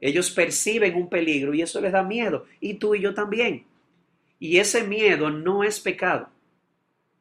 Ellos 0.00 0.32
perciben 0.32 0.96
un 0.96 1.08
peligro 1.08 1.54
y 1.54 1.62
eso 1.62 1.80
les 1.80 1.92
da 1.92 2.02
miedo, 2.02 2.46
y 2.58 2.74
tú 2.74 2.96
y 2.96 3.00
yo 3.00 3.14
también. 3.14 3.64
Y 4.40 4.56
ese 4.56 4.82
miedo 4.82 5.30
no 5.30 5.62
es 5.62 5.78
pecado. 5.78 6.28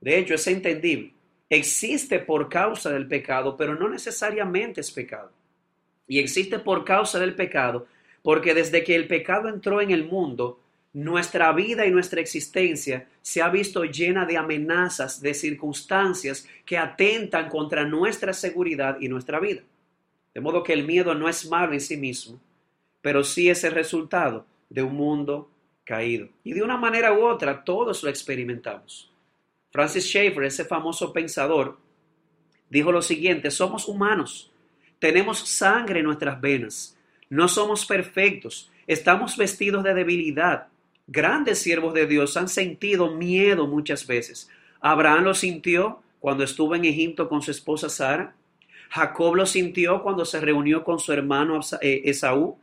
De 0.01 0.17
hecho, 0.17 0.33
es 0.33 0.47
entendible. 0.47 1.13
Existe 1.47 2.17
por 2.17 2.49
causa 2.49 2.89
del 2.89 3.07
pecado, 3.07 3.55
pero 3.55 3.75
no 3.75 3.87
necesariamente 3.87 4.81
es 4.81 4.89
pecado. 4.89 5.31
Y 6.07 6.17
existe 6.17 6.57
por 6.57 6.83
causa 6.83 7.19
del 7.19 7.35
pecado, 7.35 7.85
porque 8.23 8.55
desde 8.55 8.83
que 8.83 8.95
el 8.95 9.05
pecado 9.05 9.47
entró 9.47 9.79
en 9.79 9.91
el 9.91 10.05
mundo, 10.05 10.59
nuestra 10.93 11.51
vida 11.53 11.85
y 11.85 11.91
nuestra 11.91 12.19
existencia 12.19 13.07
se 13.21 13.41
ha 13.41 13.49
visto 13.49 13.83
llena 13.83 14.25
de 14.25 14.37
amenazas, 14.37 15.21
de 15.21 15.33
circunstancias 15.33 16.47
que 16.65 16.77
atentan 16.77 17.49
contra 17.49 17.85
nuestra 17.85 18.33
seguridad 18.33 18.97
y 18.99 19.07
nuestra 19.07 19.39
vida. 19.39 19.61
De 20.33 20.41
modo 20.41 20.63
que 20.63 20.73
el 20.73 20.85
miedo 20.85 21.13
no 21.13 21.29
es 21.29 21.47
malo 21.47 21.73
en 21.73 21.81
sí 21.81 21.97
mismo, 21.97 22.39
pero 23.01 23.23
sí 23.23 23.49
es 23.49 23.63
el 23.63 23.73
resultado 23.73 24.45
de 24.69 24.83
un 24.83 24.95
mundo 24.95 25.49
caído. 25.83 26.29
Y 26.43 26.53
de 26.53 26.63
una 26.63 26.77
manera 26.77 27.13
u 27.13 27.23
otra 27.23 27.63
todos 27.63 28.03
lo 28.03 28.09
experimentamos. 28.09 29.11
Francis 29.71 30.05
Schaeffer, 30.05 30.43
ese 30.43 30.65
famoso 30.65 31.13
pensador, 31.13 31.77
dijo 32.69 32.91
lo 32.91 33.01
siguiente, 33.01 33.51
somos 33.51 33.87
humanos, 33.87 34.51
tenemos 34.99 35.39
sangre 35.39 35.99
en 35.99 36.05
nuestras 36.05 36.39
venas, 36.41 36.95
No 37.29 37.47
somos 37.47 37.85
perfectos, 37.85 38.71
estamos 38.87 39.37
vestidos 39.37 39.83
de 39.83 39.93
debilidad. 39.93 40.67
Grandes 41.11 41.57
siervos 41.57 41.95
de 41.95 42.05
Dios 42.05 42.37
han 42.37 42.47
sentido 42.47 43.15
miedo 43.15 43.65
muchas 43.65 44.05
veces. 44.05 44.47
Abraham 44.79 45.23
lo 45.23 45.33
sintió 45.33 46.03
cuando 46.19 46.43
estuvo 46.43 46.75
en 46.75 46.85
Egipto 46.85 47.27
con 47.27 47.41
su 47.41 47.49
esposa 47.49 47.89
Sara. 47.89 48.35
Jacob 48.91 49.33
lo 49.33 49.47
sintió 49.47 50.03
cuando 50.03 50.23
se 50.23 50.39
reunió 50.39 50.83
con 50.83 50.99
su 50.99 51.11
hermano 51.11 51.61
eh, 51.81 52.03
Esaú. 52.05 52.59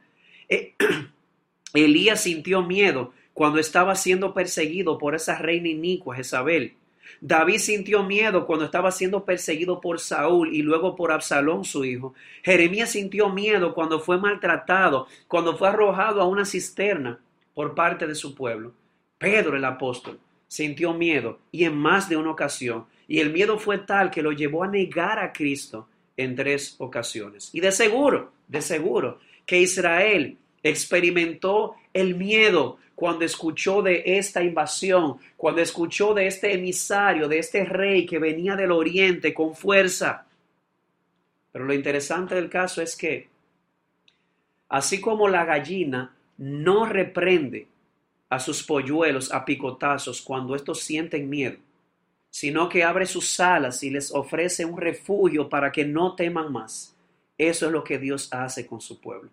Eh, 0.49 0.75
Elías 1.75 2.23
sintió 2.23 2.63
miedo 2.63 3.13
cuando 3.35 3.59
estaba 3.59 3.97
siendo 3.97 4.33
perseguido 4.33 4.97
por 4.97 5.17
esa 5.17 5.39
reina 5.39 5.67
inicua 5.67 6.15
Jezabel. 6.15 6.75
David 7.21 7.59
sintió 7.59 8.05
miedo 8.05 8.47
cuando 8.47 8.65
estaba 8.65 8.93
siendo 8.93 9.25
perseguido 9.25 9.81
por 9.81 9.99
Saúl 9.99 10.55
y 10.55 10.63
luego 10.63 10.95
por 10.95 11.11
Absalón, 11.11 11.65
su 11.65 11.85
hijo. 11.85 12.15
Jeremías 12.45 12.93
sintió 12.93 13.29
miedo 13.29 13.75
cuando 13.75 13.99
fue 13.99 14.19
maltratado, 14.19 15.09
cuando 15.27 15.57
fue 15.57 15.69
arrojado 15.69 16.21
a 16.23 16.29
una 16.29 16.45
cisterna 16.45 17.19
por 17.57 17.75
parte 17.75 18.07
de 18.07 18.15
su 18.15 18.35
pueblo. 18.35 18.75
Pedro, 19.17 19.57
el 19.57 19.65
apóstol, 19.65 20.21
sintió 20.47 20.93
miedo 20.93 21.39
y 21.51 21.65
en 21.65 21.75
más 21.75 22.07
de 22.07 22.19
una 22.19 22.31
ocasión. 22.31 22.85
Y 23.09 23.19
el 23.19 23.33
miedo 23.33 23.59
fue 23.59 23.79
tal 23.79 24.11
que 24.11 24.21
lo 24.21 24.31
llevó 24.31 24.63
a 24.63 24.69
negar 24.69 25.19
a 25.19 25.33
Cristo 25.33 25.89
en 26.19 26.37
tres 26.37 26.75
ocasiones. 26.77 27.49
Y 27.55 27.61
de 27.61 27.73
seguro, 27.73 28.35
de 28.47 28.61
seguro, 28.61 29.21
que 29.47 29.59
Israel 29.59 30.37
experimentó 30.63 31.77
el 31.95 32.15
miedo 32.15 32.77
cuando 32.95 33.25
escuchó 33.25 33.81
de 33.81 34.03
esta 34.05 34.43
invasión, 34.43 35.17
cuando 35.35 35.63
escuchó 35.63 36.13
de 36.13 36.27
este 36.27 36.53
emisario, 36.53 37.27
de 37.27 37.39
este 37.39 37.65
rey 37.65 38.05
que 38.05 38.19
venía 38.19 38.55
del 38.55 38.71
oriente 38.71 39.33
con 39.33 39.55
fuerza. 39.57 40.27
Pero 41.53 41.65
lo 41.65 41.73
interesante 41.73 42.35
del 42.35 42.51
caso 42.51 42.83
es 42.83 42.95
que, 42.95 43.31
así 44.69 45.01
como 45.01 45.27
la 45.27 45.47
gallina 45.47 46.16
no 46.39 46.87
reprende 46.87 47.69
a 48.29 48.39
sus 48.39 48.63
polluelos 48.63 49.33
a 49.33 49.45
picotazos 49.45 50.21
cuando 50.21 50.55
estos 50.55 50.81
sienten 50.81 51.29
miedo, 51.29 51.57
sino 52.31 52.69
que 52.69 52.85
abre 52.85 53.07
sus 53.07 53.39
alas 53.41 53.83
y 53.83 53.91
les 53.91 54.13
ofrece 54.13 54.65
un 54.65 54.77
refugio 54.79 55.49
para 55.49 55.71
que 55.71 55.85
no 55.85 56.15
teman 56.15 56.53
más. 56.53 56.95
Eso 57.39 57.67
es 57.67 57.73
lo 57.73 57.85
que 57.85 57.99
Dios 57.99 58.33
hace 58.33 58.67
con 58.67 58.81
su 58.81 59.01
pueblo. 59.01 59.31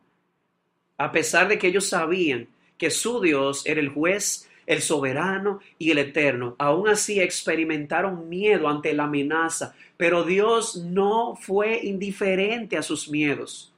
A 0.98 1.12
pesar 1.12 1.48
de 1.48 1.58
que 1.58 1.68
ellos 1.68 1.88
sabían 1.88 2.48
que 2.78 2.90
su 2.90 3.20
Dios 3.20 3.66
era 3.66 3.80
el 3.80 3.90
juez, 3.90 4.50
el 4.66 4.82
soberano 4.82 5.60
y 5.78 5.92
el 5.92 5.98
eterno. 5.98 6.56
Aún 6.58 6.88
así 6.88 7.20
experimentaron 7.20 8.30
miedo 8.30 8.68
ante 8.68 8.94
la 8.94 9.04
amenaza, 9.04 9.76
pero 9.98 10.24
Dios 10.24 10.78
no 10.78 11.36
fue 11.36 11.80
indiferente 11.84 12.78
a 12.78 12.84
sus 12.84 13.10
miedos. 13.10 13.73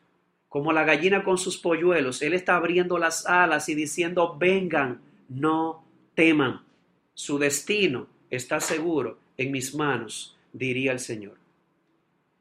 Como 0.55 0.71
la 0.71 0.85
gallina 0.85 1.21
con 1.21 1.37
sus 1.37 1.57
polluelos, 1.57 2.21
Él 2.21 2.33
está 2.33 2.55
abriendo 2.55 2.97
las 2.97 3.25
alas 3.25 3.67
y 3.67 3.75
diciendo, 3.75 4.37
vengan, 4.39 5.01
no 5.27 5.83
teman. 6.13 6.61
Su 7.13 7.37
destino 7.37 8.07
está 8.29 8.61
seguro 8.61 9.17
en 9.35 9.51
mis 9.51 9.75
manos, 9.75 10.37
diría 10.53 10.93
el 10.93 11.01
Señor. 11.01 11.35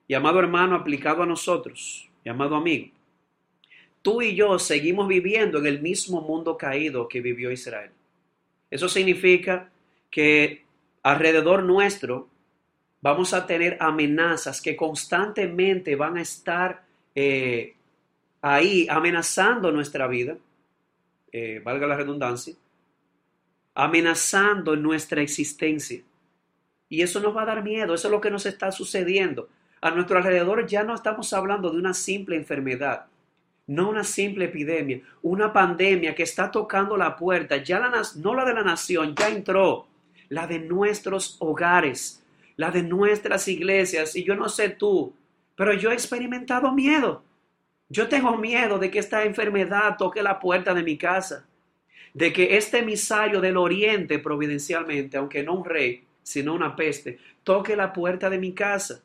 Y 0.06 0.14
amado 0.14 0.38
hermano 0.38 0.76
aplicado 0.76 1.24
a 1.24 1.26
nosotros, 1.26 2.08
y 2.24 2.28
amado 2.28 2.54
amigo, 2.54 2.92
tú 4.00 4.22
y 4.22 4.36
yo 4.36 4.60
seguimos 4.60 5.08
viviendo 5.08 5.58
en 5.58 5.66
el 5.66 5.82
mismo 5.82 6.20
mundo 6.20 6.56
caído 6.56 7.08
que 7.08 7.20
vivió 7.20 7.50
Israel. 7.50 7.90
Eso 8.70 8.88
significa 8.88 9.72
que 10.08 10.62
alrededor 11.02 11.64
nuestro 11.64 12.28
vamos 13.00 13.34
a 13.34 13.44
tener 13.44 13.76
amenazas 13.80 14.62
que 14.62 14.76
constantemente 14.76 15.96
van 15.96 16.16
a 16.16 16.22
estar 16.22 16.84
eh, 17.16 17.73
ahí 18.44 18.86
amenazando 18.90 19.72
nuestra 19.72 20.06
vida, 20.06 20.36
eh, 21.32 21.62
valga 21.64 21.86
la 21.86 21.96
redundancia, 21.96 22.54
amenazando 23.74 24.76
nuestra 24.76 25.22
existencia. 25.22 26.02
Y 26.90 27.00
eso 27.00 27.20
nos 27.20 27.34
va 27.34 27.42
a 27.42 27.46
dar 27.46 27.64
miedo, 27.64 27.94
eso 27.94 28.08
es 28.08 28.12
lo 28.12 28.20
que 28.20 28.30
nos 28.30 28.44
está 28.44 28.70
sucediendo. 28.70 29.48
A 29.80 29.90
nuestro 29.92 30.18
alrededor 30.18 30.66
ya 30.66 30.84
no 30.84 30.94
estamos 30.94 31.32
hablando 31.32 31.70
de 31.70 31.78
una 31.78 31.94
simple 31.94 32.36
enfermedad, 32.36 33.06
no 33.66 33.88
una 33.88 34.04
simple 34.04 34.44
epidemia, 34.44 35.00
una 35.22 35.50
pandemia 35.50 36.14
que 36.14 36.24
está 36.24 36.50
tocando 36.50 36.98
la 36.98 37.16
puerta, 37.16 37.56
ya 37.56 37.78
la, 37.78 38.02
no 38.16 38.34
la 38.34 38.44
de 38.44 38.52
la 38.52 38.62
nación, 38.62 39.14
ya 39.16 39.30
entró, 39.30 39.86
la 40.28 40.46
de 40.46 40.58
nuestros 40.58 41.38
hogares, 41.38 42.22
la 42.56 42.70
de 42.70 42.82
nuestras 42.82 43.48
iglesias. 43.48 44.14
Y 44.16 44.22
yo 44.22 44.36
no 44.36 44.50
sé 44.50 44.68
tú, 44.68 45.14
pero 45.56 45.72
yo 45.72 45.90
he 45.90 45.94
experimentado 45.94 46.72
miedo. 46.72 47.22
Yo 47.88 48.08
tengo 48.08 48.36
miedo 48.36 48.78
de 48.78 48.90
que 48.90 48.98
esta 48.98 49.24
enfermedad 49.24 49.96
toque 49.98 50.22
la 50.22 50.40
puerta 50.40 50.74
de 50.74 50.82
mi 50.82 50.96
casa, 50.96 51.46
de 52.14 52.32
que 52.32 52.56
este 52.56 52.78
emisario 52.78 53.40
del 53.40 53.56
oriente 53.56 54.18
providencialmente, 54.18 55.16
aunque 55.16 55.42
no 55.42 55.54
un 55.54 55.64
rey, 55.64 56.04
sino 56.22 56.54
una 56.54 56.74
peste, 56.74 57.18
toque 57.42 57.76
la 57.76 57.92
puerta 57.92 58.30
de 58.30 58.38
mi 58.38 58.52
casa. 58.52 59.02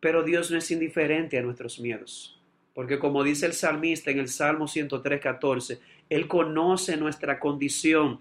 Pero 0.00 0.22
Dios 0.22 0.50
no 0.50 0.58
es 0.58 0.70
indiferente 0.70 1.38
a 1.38 1.42
nuestros 1.42 1.78
miedos. 1.78 2.40
Porque 2.74 2.98
como 2.98 3.22
dice 3.22 3.46
el 3.46 3.52
salmista 3.52 4.10
en 4.10 4.18
el 4.18 4.28
Salmo 4.28 4.66
103, 4.66 5.20
14, 5.20 5.80
Él 6.08 6.26
conoce 6.26 6.96
nuestra 6.96 7.38
condición. 7.38 8.20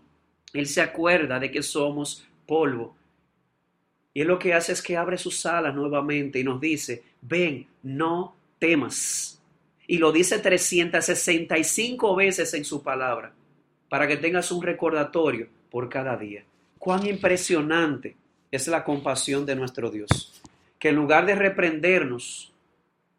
Él 0.54 0.68
se 0.68 0.82
acuerda 0.82 1.40
de 1.40 1.50
que 1.50 1.64
somos 1.64 2.28
polvo. 2.46 2.96
Y 4.14 4.22
Él 4.22 4.28
lo 4.28 4.38
que 4.38 4.54
hace 4.54 4.74
es 4.74 4.82
que 4.82 4.96
abre 4.96 5.18
sus 5.18 5.46
alas 5.46 5.74
nuevamente 5.74 6.40
y 6.40 6.44
nos 6.44 6.62
dice, 6.62 7.04
ven, 7.22 7.66
no 7.82 8.36
temas. 8.64 9.42
Y 9.88 9.98
lo 9.98 10.14
dice 10.14 10.40
365 10.40 12.16
veces 12.16 12.54
en 12.54 12.64
su 12.64 12.82
palabra, 12.82 13.34
para 13.90 14.08
que 14.08 14.16
tengas 14.16 14.54
un 14.54 14.64
recordatorio 14.64 15.50
por 15.70 15.90
cada 15.90 16.16
día. 16.16 16.46
Cuán 16.80 17.06
impresionante 17.06 18.16
es 18.50 18.70
la 18.70 18.86
compasión 18.86 19.46
de 19.46 19.58
nuestro 19.58 19.92
Dios, 19.92 20.42
que 20.80 20.90
en 20.90 20.96
lugar 20.96 21.26
de 21.26 21.36
reprendernos, 21.36 22.54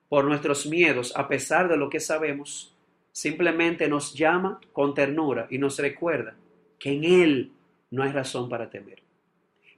por 0.08 0.24
nuestros 0.24 0.64
miedos, 0.64 1.12
a 1.14 1.28
pesar 1.28 1.68
de 1.68 1.76
lo 1.76 1.90
que 1.90 2.00
sabemos, 2.00 2.74
simplemente 3.12 3.86
nos 3.86 4.14
llama 4.14 4.60
con 4.72 4.94
ternura 4.94 5.46
y 5.50 5.58
nos 5.58 5.78
recuerda 5.78 6.34
que 6.78 6.92
en 6.92 7.04
Él 7.04 7.52
no 7.90 8.02
hay 8.02 8.12
razón 8.12 8.48
para 8.48 8.70
temer. 8.70 9.02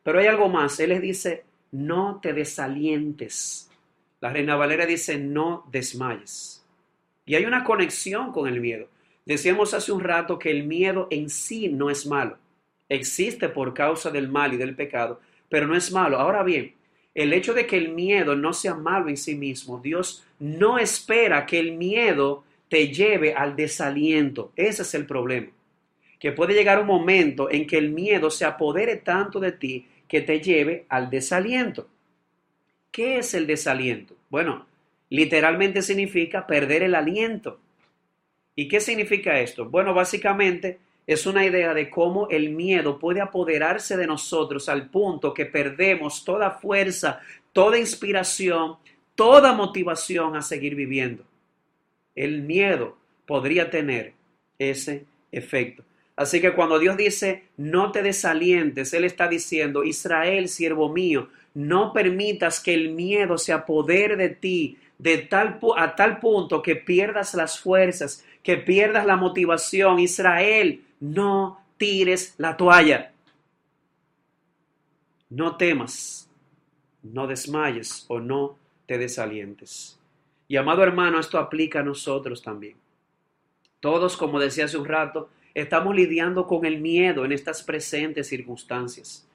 Pero 0.04 0.20
hay 0.20 0.26
algo 0.26 0.48
más, 0.48 0.78
Él 0.78 0.90
les 0.90 1.02
dice, 1.02 1.44
no 1.72 2.20
te 2.22 2.32
desalientes. 2.32 3.68
La 4.26 4.32
Reina 4.32 4.56
Valera 4.56 4.86
dice, 4.86 5.18
no 5.18 5.64
desmayes. 5.70 6.60
Y 7.26 7.36
hay 7.36 7.44
una 7.44 7.62
conexión 7.62 8.32
con 8.32 8.48
el 8.48 8.60
miedo. 8.60 8.88
Decíamos 9.24 9.72
hace 9.72 9.92
un 9.92 10.00
rato 10.00 10.36
que 10.36 10.50
el 10.50 10.64
miedo 10.64 11.06
en 11.12 11.30
sí 11.30 11.68
no 11.68 11.90
es 11.90 12.06
malo. 12.06 12.36
Existe 12.88 13.48
por 13.48 13.72
causa 13.72 14.10
del 14.10 14.28
mal 14.28 14.52
y 14.52 14.56
del 14.56 14.74
pecado, 14.74 15.20
pero 15.48 15.68
no 15.68 15.76
es 15.76 15.92
malo. 15.92 16.18
Ahora 16.18 16.42
bien, 16.42 16.74
el 17.14 17.32
hecho 17.32 17.54
de 17.54 17.68
que 17.68 17.76
el 17.76 17.90
miedo 17.90 18.34
no 18.34 18.52
sea 18.52 18.74
malo 18.74 19.10
en 19.10 19.16
sí 19.16 19.36
mismo, 19.36 19.78
Dios 19.78 20.24
no 20.40 20.76
espera 20.76 21.46
que 21.46 21.60
el 21.60 21.76
miedo 21.76 22.42
te 22.68 22.88
lleve 22.88 23.32
al 23.32 23.54
desaliento. 23.54 24.50
Ese 24.56 24.82
es 24.82 24.92
el 24.94 25.06
problema. 25.06 25.52
Que 26.18 26.32
puede 26.32 26.52
llegar 26.52 26.80
un 26.80 26.88
momento 26.88 27.48
en 27.48 27.64
que 27.64 27.78
el 27.78 27.92
miedo 27.92 28.28
se 28.28 28.44
apodere 28.44 28.96
tanto 28.96 29.38
de 29.38 29.52
ti 29.52 29.86
que 30.08 30.20
te 30.20 30.40
lleve 30.40 30.84
al 30.88 31.10
desaliento. 31.10 31.86
¿Qué 32.90 33.18
es 33.18 33.34
el 33.34 33.46
desaliento? 33.46 34.15
Bueno, 34.28 34.66
literalmente 35.10 35.82
significa 35.82 36.46
perder 36.46 36.82
el 36.82 36.94
aliento. 36.94 37.60
¿Y 38.54 38.68
qué 38.68 38.80
significa 38.80 39.38
esto? 39.38 39.66
Bueno, 39.66 39.94
básicamente 39.94 40.78
es 41.06 41.26
una 41.26 41.44
idea 41.44 41.72
de 41.72 41.88
cómo 41.88 42.28
el 42.30 42.50
miedo 42.50 42.98
puede 42.98 43.20
apoderarse 43.20 43.96
de 43.96 44.06
nosotros 44.06 44.68
al 44.68 44.90
punto 44.90 45.32
que 45.32 45.46
perdemos 45.46 46.24
toda 46.24 46.50
fuerza, 46.50 47.20
toda 47.52 47.78
inspiración, 47.78 48.76
toda 49.14 49.52
motivación 49.52 50.36
a 50.36 50.42
seguir 50.42 50.74
viviendo. 50.74 51.24
El 52.14 52.42
miedo 52.42 52.96
podría 53.26 53.70
tener 53.70 54.14
ese 54.58 55.04
efecto. 55.30 55.84
Así 56.16 56.40
que 56.40 56.54
cuando 56.54 56.78
Dios 56.78 56.96
dice, 56.96 57.44
no 57.58 57.92
te 57.92 58.02
desalientes, 58.02 58.94
Él 58.94 59.04
está 59.04 59.28
diciendo, 59.28 59.84
Israel, 59.84 60.48
siervo 60.48 60.90
mío, 60.90 61.28
no 61.56 61.94
permitas 61.94 62.60
que 62.60 62.74
el 62.74 62.90
miedo 62.90 63.38
se 63.38 63.50
apodere 63.50 64.14
de 64.14 64.28
ti 64.28 64.76
de 64.98 65.16
tal, 65.16 65.58
a 65.76 65.96
tal 65.96 66.20
punto 66.20 66.60
que 66.60 66.76
pierdas 66.76 67.32
las 67.32 67.58
fuerzas, 67.58 68.22
que 68.42 68.58
pierdas 68.58 69.06
la 69.06 69.16
motivación. 69.16 69.98
Israel, 69.98 70.84
no 71.00 71.64
tires 71.78 72.34
la 72.36 72.58
toalla. 72.58 73.10
No 75.30 75.56
temas, 75.56 76.28
no 77.02 77.26
desmayes 77.26 78.04
o 78.08 78.20
no 78.20 78.58
te 78.84 78.98
desalientes. 78.98 79.98
Y 80.48 80.56
amado 80.56 80.82
hermano, 80.82 81.18
esto 81.18 81.38
aplica 81.38 81.80
a 81.80 81.84
nosotros 81.84 82.42
también. 82.42 82.76
Todos, 83.80 84.18
como 84.18 84.38
decía 84.38 84.66
hace 84.66 84.76
un 84.76 84.84
rato, 84.84 85.30
estamos 85.54 85.96
lidiando 85.96 86.46
con 86.46 86.66
el 86.66 86.82
miedo 86.82 87.24
en 87.24 87.32
estas 87.32 87.62
presentes 87.62 88.28
circunstancias. 88.28 89.25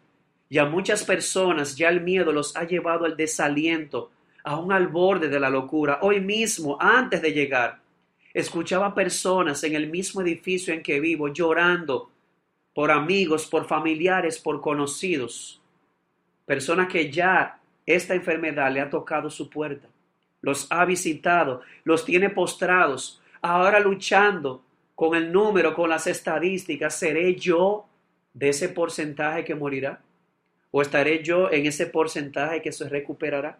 Y 0.52 0.60
a 0.60 0.66
muchas 0.66 1.04
personas 1.04 1.76
ya 1.76 1.90
el 1.90 2.02
miedo 2.02 2.32
los 2.32 2.56
ha 2.56 2.66
llevado 2.66 3.06
al 3.06 3.18
desaliento, 3.18 4.12
aún 4.44 4.72
al 4.72 4.88
borde 4.88 5.30
de 5.30 5.40
la 5.40 5.50
locura. 5.50 5.98
Hoy 6.04 6.22
mismo, 6.22 6.78
antes 6.80 7.24
de 7.24 7.32
llegar, 7.32 7.82
Escuchaba 8.34 8.96
personas 8.96 9.64
en 9.64 9.76
el 9.76 9.90
mismo 9.90 10.22
edificio 10.22 10.74
en 10.74 10.82
que 10.82 11.00
vivo 11.00 11.28
llorando 11.28 12.10
por 12.74 12.90
amigos, 12.90 13.46
por 13.46 13.68
familiares, 13.68 14.40
por 14.40 14.62
conocidos. 14.62 15.62
Personas 16.46 16.88
que 16.88 17.12
ya 17.12 17.60
esta 17.86 18.16
enfermedad 18.16 18.72
le 18.72 18.80
ha 18.80 18.90
tocado 18.90 19.30
su 19.30 19.50
puerta. 19.50 19.88
Los 20.40 20.68
ha 20.72 20.86
visitado, 20.86 21.62
los 21.84 22.06
tiene 22.06 22.30
postrados, 22.30 23.22
ahora 23.42 23.80
luchando 23.80 24.64
con 24.96 25.16
el 25.16 25.32
número, 25.32 25.76
con 25.76 25.90
las 25.90 26.08
estadísticas. 26.08 26.98
¿Seré 26.98 27.36
yo 27.36 27.86
de 28.34 28.50
ese 28.50 28.70
porcentaje 28.70 29.44
que 29.44 29.56
morirá? 29.56 30.02
¿O 30.72 30.82
estaré 30.82 31.22
yo 31.24 31.52
en 31.52 31.66
ese 31.66 31.86
porcentaje 31.86 32.62
que 32.62 32.72
se 32.72 32.88
recuperará? 32.88 33.60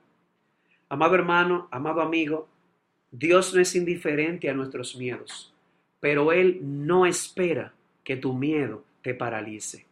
Amado 0.90 1.16
hermano, 1.16 1.68
amado 1.72 2.02
amigo, 2.02 2.48
Dios 3.12 3.54
no 3.54 3.62
es 3.62 3.76
indiferente 3.76 4.50
a 4.50 4.54
nuestros 4.54 4.96
miedos, 4.96 5.54
pero 6.00 6.32
Él 6.32 6.60
no 6.62 7.06
espera 7.06 7.74
que 8.04 8.16
tu 8.16 8.34
miedo 8.34 8.84
te 9.02 9.14
paralice. 9.14 9.86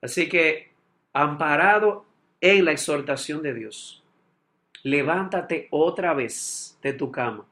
Así 0.00 0.28
que, 0.28 0.72
amparado 1.12 2.06
en 2.40 2.64
la 2.64 2.72
exhortación 2.72 3.42
de 3.42 3.54
Dios, 3.54 4.02
levántate 4.82 5.68
otra 5.70 6.14
vez 6.14 6.78
de 6.82 6.92
tu 6.92 7.10
cama 7.10 7.46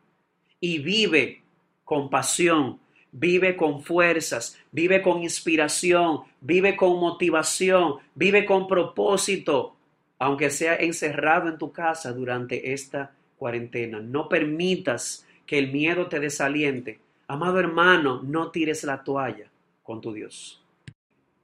y 0.59 0.79
vive 0.79 1.43
con 1.85 2.11
pasión, 2.11 2.81
vive 3.13 3.57
con 3.57 3.83
fuerzas, 3.83 4.59
vive 4.73 5.03
con 5.03 5.23
inspiración, 5.23 6.21
vive 6.41 6.77
con 6.77 6.99
motivación, 7.01 7.97
vive 8.15 8.45
con 8.45 8.67
propósito, 8.67 9.77
aunque 10.19 10.51
sea 10.51 10.77
encerrado 10.77 11.49
en 11.49 11.59
tu 11.59 11.73
casa 11.73 12.13
durante 12.13 12.73
esta 12.73 13.13
cuarentena. 13.37 14.01
No 14.01 14.29
permitas 14.29 15.27
que 15.47 15.59
el 15.59 15.73
miedo 15.73 16.07
te 16.07 16.21
desaliente. 16.21 17.01
Amado 17.27 17.59
hermano, 17.59 18.23
no 18.23 18.51
tires 18.51 18.85
la 18.85 19.03
toalla 19.03 19.51
con 19.83 20.01
tu 20.01 20.13
Dios. 20.13 20.63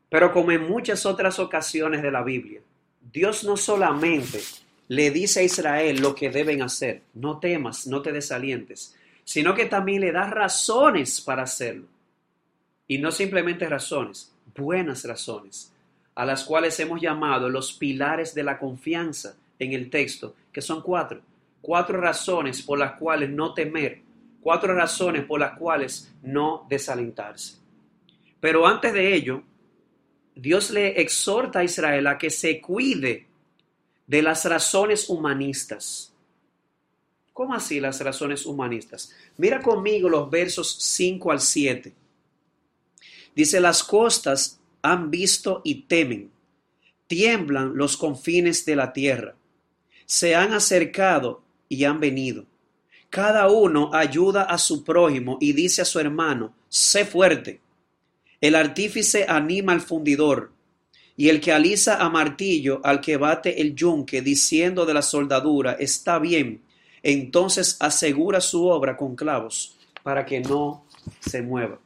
Pero 0.09 0.33
como 0.33 0.53
en 0.53 0.69
muchas 0.69 1.05
otras 1.07 1.39
ocasiones 1.39 2.03
de 2.03 2.11
la 2.11 2.23
Biblia, 2.23 2.61
Dios 3.13 3.45
no 3.45 3.57
solamente 3.57 4.41
le 4.89 5.11
dice 5.11 5.41
a 5.41 5.43
Israel 5.43 6.01
lo 6.01 6.15
que 6.15 6.31
deben 6.31 6.63
hacer, 6.63 7.03
no 7.15 7.39
temas, 7.39 7.87
no 7.87 8.03
te 8.03 8.13
desalientes, 8.13 8.97
sino 9.27 9.57
que 9.57 9.67
también 9.67 10.03
le 10.03 10.13
da 10.13 10.31
razones 10.31 11.21
para 11.21 11.43
hacerlo. 11.43 11.87
Y 12.87 12.99
no 12.99 13.11
simplemente 13.11 13.69
razones, 13.69 14.33
buenas 14.55 15.05
razones, 15.05 15.73
a 16.15 16.25
las 16.25 16.45
cuales 16.45 16.79
hemos 16.79 17.01
llamado 17.01 17.49
los 17.49 17.73
pilares 17.73 18.37
de 18.37 18.45
la 18.45 18.57
confianza 18.57 19.35
en 19.59 19.73
el 19.73 19.91
texto, 19.91 20.37
que 20.53 20.63
son 20.63 20.81
cuatro. 20.81 21.21
Cuatro 21.61 22.01
razones 22.01 22.63
por 22.63 22.79
las 22.79 22.93
cuales 22.93 23.29
no 23.29 23.53
temer, 23.53 24.01
cuatro 24.41 24.73
razones 24.73 25.25
por 25.25 25.41
las 25.41 25.59
cuales 25.59 26.15
no 26.23 26.65
desalentarse. 26.69 27.57
Pero 28.39 28.65
antes 28.65 28.93
de 28.93 29.13
ello, 29.13 29.43
Dios 30.37 30.71
le 30.71 31.01
exhorta 31.01 31.59
a 31.59 31.65
Israel 31.65 32.07
a 32.07 32.17
que 32.17 32.31
se 32.31 32.61
cuide 32.61 33.27
de 34.07 34.23
las 34.23 34.45
razones 34.45 35.11
humanistas. 35.11 36.13
¿Cómo 37.37 37.53
así 37.53 37.81
las 37.81 38.01
razones 38.01 38.47
humanistas? 38.47 39.13
Mira 39.37 39.61
conmigo 39.61 40.09
los 40.09 40.31
versos 40.31 40.75
5 40.81 41.33
al 41.33 41.43
7. 41.43 41.93
Dice, 43.35 43.61
las 43.61 43.85
costas 43.85 44.59
han 44.81 45.11
visto 45.11 45.61
y 45.63 45.83
temen, 45.83 46.31
tiemblan 47.07 47.77
los 47.77 47.99
confines 47.99 48.65
de 48.65 48.77
la 48.77 48.91
tierra, 48.95 49.37
se 50.07 50.35
han 50.35 50.55
acercado 50.55 51.43
y 51.69 51.85
han 51.85 52.01
venido. 52.01 52.47
Cada 53.11 53.51
uno 53.51 53.91
ayuda 53.93 54.45
a 54.45 54.57
su 54.57 54.83
prójimo 54.83 55.37
y 55.39 55.53
dice 55.53 55.83
a 55.83 55.85
su 55.85 56.01
hermano, 56.01 56.55
sé 56.71 57.05
fuerte. 57.05 57.61
El 58.41 58.55
artífice 58.55 59.27
anima 59.29 59.75
al 59.75 59.83
fundidor, 59.83 60.53
y 61.19 61.29
el 61.29 61.43
que 61.43 61.53
alisa 61.53 62.03
a 62.03 62.09
martillo 62.09 62.81
al 62.83 63.03
que 63.03 63.19
bate 63.19 63.61
el 63.61 63.75
yunque, 63.75 64.23
diciendo 64.23 64.87
de 64.87 64.95
la 64.95 65.03
soldadura, 65.03 65.73
está 65.73 66.19
bien, 66.19 66.63
entonces 67.09 67.77
asegura 67.79 68.41
su 68.41 68.67
obra 68.67 68.97
con 68.97 69.15
clavos 69.15 69.79
para 70.03 70.27
que 70.27 70.41
no 70.41 70.85
se 71.21 71.41
mueva. 71.41 71.79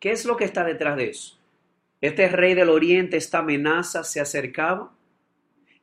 ¿Qué 0.00 0.10
es 0.10 0.24
lo 0.24 0.36
que 0.36 0.44
está 0.44 0.64
detrás 0.64 0.96
de 0.96 1.10
eso? 1.10 1.38
Este 2.00 2.26
rey 2.28 2.54
del 2.54 2.68
oriente, 2.68 3.16
esta 3.16 3.38
amenaza 3.38 4.02
se 4.02 4.20
acercaba 4.20 4.90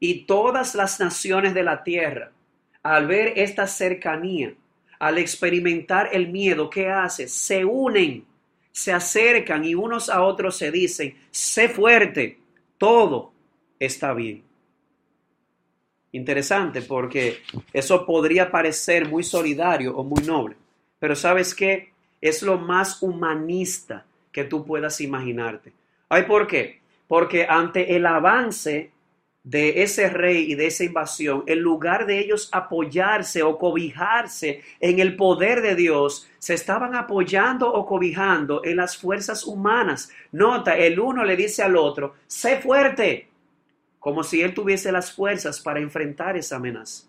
y 0.01 0.25
todas 0.25 0.75
las 0.75 0.99
naciones 0.99 1.53
de 1.53 1.63
la 1.63 1.81
tierra, 1.81 2.33
al 2.83 3.07
ver 3.07 3.39
esta 3.39 3.67
cercanía, 3.67 4.53
al 4.99 5.17
experimentar 5.17 6.09
el 6.11 6.27
miedo, 6.27 6.69
¿qué 6.69 6.89
hace? 6.89 7.29
Se 7.29 7.63
unen, 7.63 8.25
se 8.69 8.91
acercan 8.91 9.63
y 9.63 9.75
unos 9.75 10.09
a 10.09 10.23
otros 10.23 10.57
se 10.57 10.71
dicen, 10.71 11.17
sé 11.31 11.69
fuerte, 11.69 12.37
todo 12.77 13.31
está 13.79 14.11
bien. 14.13 14.48
Interesante 16.11 16.81
porque 16.81 17.39
eso 17.71 18.05
podría 18.05 18.49
parecer 18.49 19.07
muy 19.07 19.23
solidario 19.23 19.95
o 19.95 20.03
muy 20.03 20.23
noble, 20.23 20.55
pero 20.97 21.15
¿sabes 21.15 21.53
qué? 21.53 21.91
Es 22.19 22.41
lo 22.41 22.57
más 22.57 23.01
humanista 23.03 24.05
que 24.31 24.43
tú 24.43 24.65
puedas 24.65 25.01
imaginarte. 25.01 25.71
¿Ay 26.09 26.23
por 26.23 26.47
qué? 26.47 26.79
Porque 27.07 27.45
ante 27.47 27.95
el 27.95 28.05
avance 28.07 28.91
de 29.43 29.83
ese 29.83 30.09
rey 30.09 30.51
y 30.51 30.55
de 30.55 30.67
esa 30.67 30.83
invasión, 30.83 31.43
en 31.47 31.59
lugar 31.59 32.05
de 32.05 32.19
ellos 32.19 32.49
apoyarse 32.51 33.41
o 33.41 33.57
cobijarse 33.57 34.61
en 34.79 34.99
el 34.99 35.15
poder 35.15 35.61
de 35.61 35.75
Dios, 35.75 36.27
se 36.39 36.53
estaban 36.55 36.95
apoyando 36.95 37.71
o 37.71 37.85
cobijando 37.85 38.61
en 38.65 38.77
las 38.77 38.97
fuerzas 38.97 39.45
humanas. 39.45 40.11
Nota, 40.31 40.77
el 40.77 40.99
uno 40.99 41.23
le 41.23 41.35
dice 41.35 41.63
al 41.63 41.77
otro, 41.77 42.15
sé 42.27 42.57
fuerte, 42.57 43.28
como 43.99 44.23
si 44.23 44.41
él 44.41 44.53
tuviese 44.53 44.91
las 44.91 45.11
fuerzas 45.11 45.59
para 45.59 45.79
enfrentar 45.79 46.37
esa 46.37 46.55
amenaza. 46.55 47.05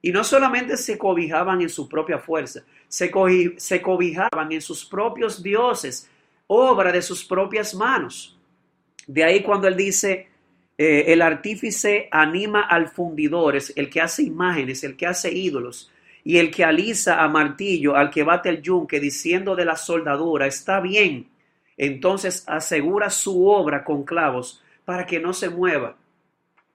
Y 0.00 0.12
no 0.12 0.22
solamente 0.24 0.76
se 0.76 0.96
cobijaban 0.96 1.60
en 1.60 1.68
su 1.68 1.88
propia 1.88 2.18
fuerza, 2.18 2.62
se, 2.88 3.10
cobijaban 3.10 4.52
en 4.52 4.60
sus 4.60 4.84
propios 4.84 5.42
dioses, 5.42 6.08
obra 6.46 6.92
de 6.92 7.02
sus 7.02 7.24
propias 7.24 7.74
manos. 7.74 8.38
De 9.06 9.24
ahí 9.24 9.42
cuando 9.42 9.66
él 9.66 9.76
dice, 9.76 10.28
eh, 10.76 11.04
el 11.08 11.22
artífice 11.22 12.08
anima 12.12 12.62
al 12.62 12.88
fundidor, 12.88 13.56
es 13.56 13.72
el 13.76 13.90
que 13.90 14.00
hace 14.00 14.22
imágenes, 14.22 14.84
el 14.84 14.96
que 14.96 15.06
hace 15.06 15.32
ídolos, 15.32 15.90
y 16.22 16.38
el 16.38 16.50
que 16.50 16.64
alisa 16.64 17.22
a 17.22 17.28
martillo, 17.28 17.96
al 17.96 18.10
que 18.10 18.22
bate 18.22 18.50
el 18.50 18.62
yunque, 18.62 19.00
diciendo 19.00 19.56
de 19.56 19.64
la 19.64 19.76
soldadura, 19.76 20.46
está 20.46 20.80
bien, 20.80 21.28
entonces 21.76 22.44
asegura 22.46 23.08
su 23.10 23.48
obra 23.48 23.84
con 23.84 24.04
clavos 24.04 24.62
para 24.84 25.06
que 25.06 25.20
no 25.20 25.32
se 25.32 25.48
mueva. 25.48 25.96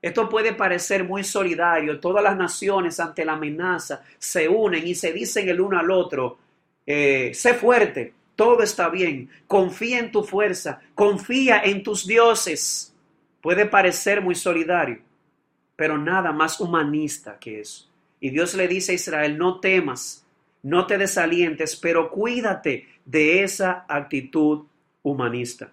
Esto 0.04 0.28
puede 0.28 0.52
parecer 0.52 1.06
muy 1.06 1.24
solidario. 1.24 1.98
Todas 2.02 2.22
las 2.22 2.36
naciones 2.36 3.00
ante 3.00 3.24
la 3.24 3.34
amenaza 3.34 4.04
se 4.20 4.50
unen 4.50 4.86
y 4.86 4.96
se 4.96 5.14
dicen 5.14 5.48
el 5.48 5.62
uno 5.62 5.80
al 5.80 5.90
otro, 5.90 6.38
eh, 6.86 7.32
sé 7.34 7.54
fuerte, 7.54 8.14
todo 8.36 8.64
está 8.64 8.90
bien, 8.90 9.30
confía 9.48 10.00
en 10.00 10.12
tu 10.12 10.26
fuerza, 10.26 10.82
confía 10.94 11.62
en 11.64 11.84
tus 11.84 12.06
dioses. 12.06 12.94
Puede 13.40 13.66
parecer 13.66 14.22
muy 14.22 14.36
solidario, 14.36 15.00
pero 15.78 15.98
nada 15.98 16.34
más 16.34 16.60
humanista 16.60 17.40
que 17.40 17.62
eso. 17.62 17.90
Y 18.20 18.30
Dios 18.30 18.56
le 18.56 18.68
dice 18.68 18.92
a 18.92 18.96
Israel, 18.96 19.38
no 19.38 19.62
temas, 19.62 20.26
no 20.64 20.86
te 20.86 20.98
desalientes, 20.98 21.78
pero 21.78 22.12
cuídate 22.12 22.90
de 23.06 23.44
esa 23.44 23.86
actitud 23.88 24.66
humanista. 25.02 25.72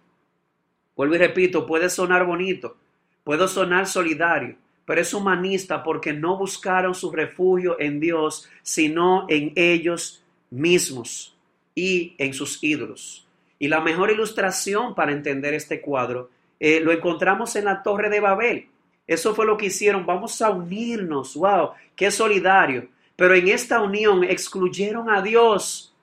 Vuelvo 0.95 1.17
y 1.17 1.19
repito, 1.19 1.67
puede 1.67 1.91
sonar 1.91 2.25
bonito, 2.25 2.77
Puedo 3.25 3.49
sonar 3.49 3.87
solidario, 3.87 4.57
pero 4.85 5.01
es 5.01 5.15
humanista 5.15 5.83
porque 5.83 6.13
no 6.13 6.37
buscaron 6.37 6.95
su 6.95 7.11
refugio 7.11 7.79
en 7.79 8.01
Dios, 8.01 8.49
sino 8.63 9.27
en 9.29 9.53
ellos 9.57 10.25
mismos 10.51 11.37
y 11.75 12.15
en 12.19 12.35
sus 12.35 12.63
ídolos. 12.63 13.27
Y 13.59 13.69
la 13.69 13.81
mejor 13.81 14.11
ilustración 14.11 14.95
para 14.95 15.13
entender 15.13 15.55
este 15.55 15.81
cuadro 15.81 16.31
eh, 16.59 16.81
lo 16.81 16.93
encontramos 16.93 17.57
en 17.57 17.65
la 17.67 17.83
Torre 17.83 18.11
de 18.11 18.21
Babel. 18.21 18.69
Eso 19.07 19.35
fue 19.35 19.47
lo 19.47 19.57
que 19.57 19.67
hicieron. 19.67 20.07
Vamos 20.07 20.41
a 20.43 20.51
unirnos. 20.51 21.35
¡Wow! 21.35 21.71
¡Qué 21.97 22.11
solidario! 22.11 22.89
Pero 23.17 23.35
en 23.35 23.49
esta 23.49 23.81
unión 23.83 24.25
excluyeron 24.25 25.11
a 25.11 25.21
Dios. 25.21 25.95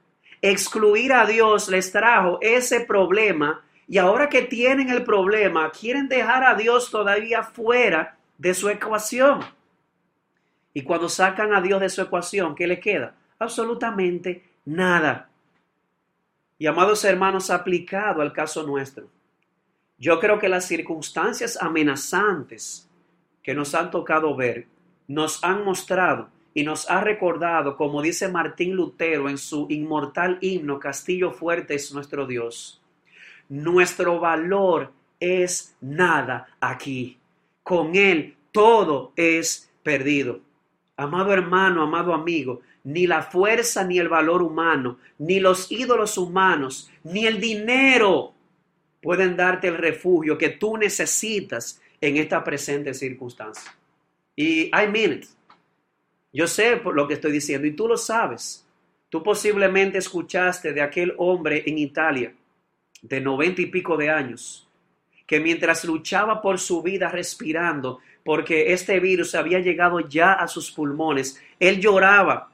Excluir 0.41 1.13
a 1.13 1.26
Dios 1.26 1.70
les 1.70 1.91
trajo 1.91 2.38
ese 2.41 2.82
problema 2.82 3.63
y 3.88 3.97
ahora 3.97 4.27
que 4.27 4.41
tienen 4.41 4.89
el 4.89 5.03
problema, 5.03 5.71
quieren 5.71 6.09
dejar 6.09 6.43
a 6.43 6.55
Dios 6.55 6.91
todavía 6.91 7.43
fuera 7.43 8.17
de 8.38 8.53
su 8.53 8.69
ecuación. 8.69 9.39
Y 10.73 10.83
cuando 10.83 11.07
sacan 11.07 11.53
a 11.53 11.61
Dios 11.61 11.79
de 11.79 11.89
su 11.89 12.01
ecuación, 12.01 12.53
¿qué 12.53 12.67
le 12.67 12.79
queda? 12.79 13.15
Absolutamente 13.39 14.43
nada. 14.65 15.29
Y 16.59 16.67
amados 16.67 17.05
hermanos, 17.05 17.49
aplicado 17.49 18.21
al 18.21 18.33
caso 18.33 18.63
nuestro, 18.63 19.07
yo 19.97 20.19
creo 20.19 20.38
que 20.38 20.49
las 20.49 20.65
circunstancias 20.65 21.57
amenazantes 21.59 22.89
que 23.41 23.55
nos 23.55 23.73
han 23.73 23.89
tocado 23.89 24.35
ver 24.35 24.67
nos 25.07 25.43
han 25.43 25.63
mostrado 25.63 26.29
y 26.53 26.63
nos 26.63 26.89
ha 26.89 27.01
recordado, 27.01 27.77
como 27.77 28.01
dice 28.01 28.27
Martín 28.27 28.75
Lutero 28.75 29.29
en 29.29 29.38
su 29.38 29.67
inmortal 29.69 30.39
himno, 30.41 30.79
Castillo 30.79 31.31
Fuerte 31.31 31.75
es 31.75 31.93
nuestro 31.93 32.27
Dios. 32.27 32.81
Nuestro 33.49 34.19
valor 34.19 34.91
es 35.19 35.75
nada 35.81 36.47
aquí. 36.59 37.17
Con 37.63 37.95
Él 37.95 38.35
todo 38.51 39.13
es 39.15 39.69
perdido. 39.83 40.41
Amado 40.95 41.31
hermano, 41.33 41.83
amado 41.83 42.13
amigo, 42.13 42.61
ni 42.83 43.05
la 43.05 43.21
fuerza 43.21 43.83
ni 43.83 43.99
el 43.99 44.09
valor 44.09 44.41
humano, 44.41 44.97
ni 45.19 45.39
los 45.39 45.71
ídolos 45.71 46.17
humanos, 46.17 46.89
ni 47.03 47.25
el 47.25 47.39
dinero 47.39 48.33
pueden 49.01 49.37
darte 49.37 49.67
el 49.67 49.77
refugio 49.77 50.37
que 50.37 50.49
tú 50.49 50.77
necesitas 50.77 51.81
en 52.01 52.17
esta 52.17 52.43
presente 52.43 52.93
circunstancia. 52.93 53.71
Y 54.35 54.67
I 54.67 54.87
mean 54.91 55.13
it. 55.13 55.25
Yo 56.33 56.47
sé 56.47 56.77
por 56.77 56.95
lo 56.95 57.07
que 57.07 57.15
estoy 57.15 57.31
diciendo 57.31 57.67
y 57.67 57.71
tú 57.71 57.87
lo 57.87 57.97
sabes. 57.97 58.65
Tú 59.09 59.23
posiblemente 59.23 59.97
escuchaste 59.97 60.73
de 60.73 60.81
aquel 60.81 61.13
hombre 61.17 61.63
en 61.65 61.77
Italia 61.77 62.33
de 63.01 63.21
noventa 63.21 63.61
y 63.61 63.67
pico 63.67 63.97
de 63.97 64.09
años 64.09 64.67
que 65.27 65.41
mientras 65.41 65.83
luchaba 65.83 66.41
por 66.41 66.57
su 66.57 66.81
vida 66.81 67.09
respirando, 67.09 67.99
porque 68.23 68.71
este 68.71 68.99
virus 69.01 69.35
había 69.35 69.59
llegado 69.59 69.99
ya 69.99 70.31
a 70.31 70.47
sus 70.47 70.71
pulmones, 70.71 71.39
él 71.59 71.81
lloraba 71.81 72.49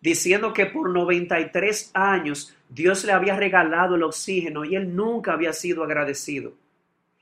diciendo 0.00 0.52
que 0.52 0.66
por 0.66 0.90
93 0.90 1.92
años 1.94 2.56
Dios 2.68 3.04
le 3.04 3.12
había 3.12 3.36
regalado 3.36 3.94
el 3.94 4.02
oxígeno 4.02 4.64
y 4.64 4.74
él 4.74 4.94
nunca 4.94 5.34
había 5.34 5.52
sido 5.52 5.84
agradecido. 5.84 6.52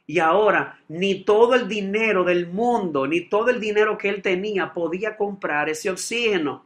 Y 0.06 0.20
ahora 0.20 0.80
ni 0.88 1.22
todo 1.22 1.54
el 1.54 1.68
dinero 1.68 2.24
del 2.24 2.46
mundo, 2.46 3.06
ni 3.06 3.28
todo 3.28 3.50
el 3.50 3.60
dinero 3.60 3.98
que 3.98 4.08
él 4.08 4.22
tenía 4.22 4.72
podía 4.72 5.18
comprar 5.18 5.68
ese 5.68 5.90
oxígeno. 5.90 6.64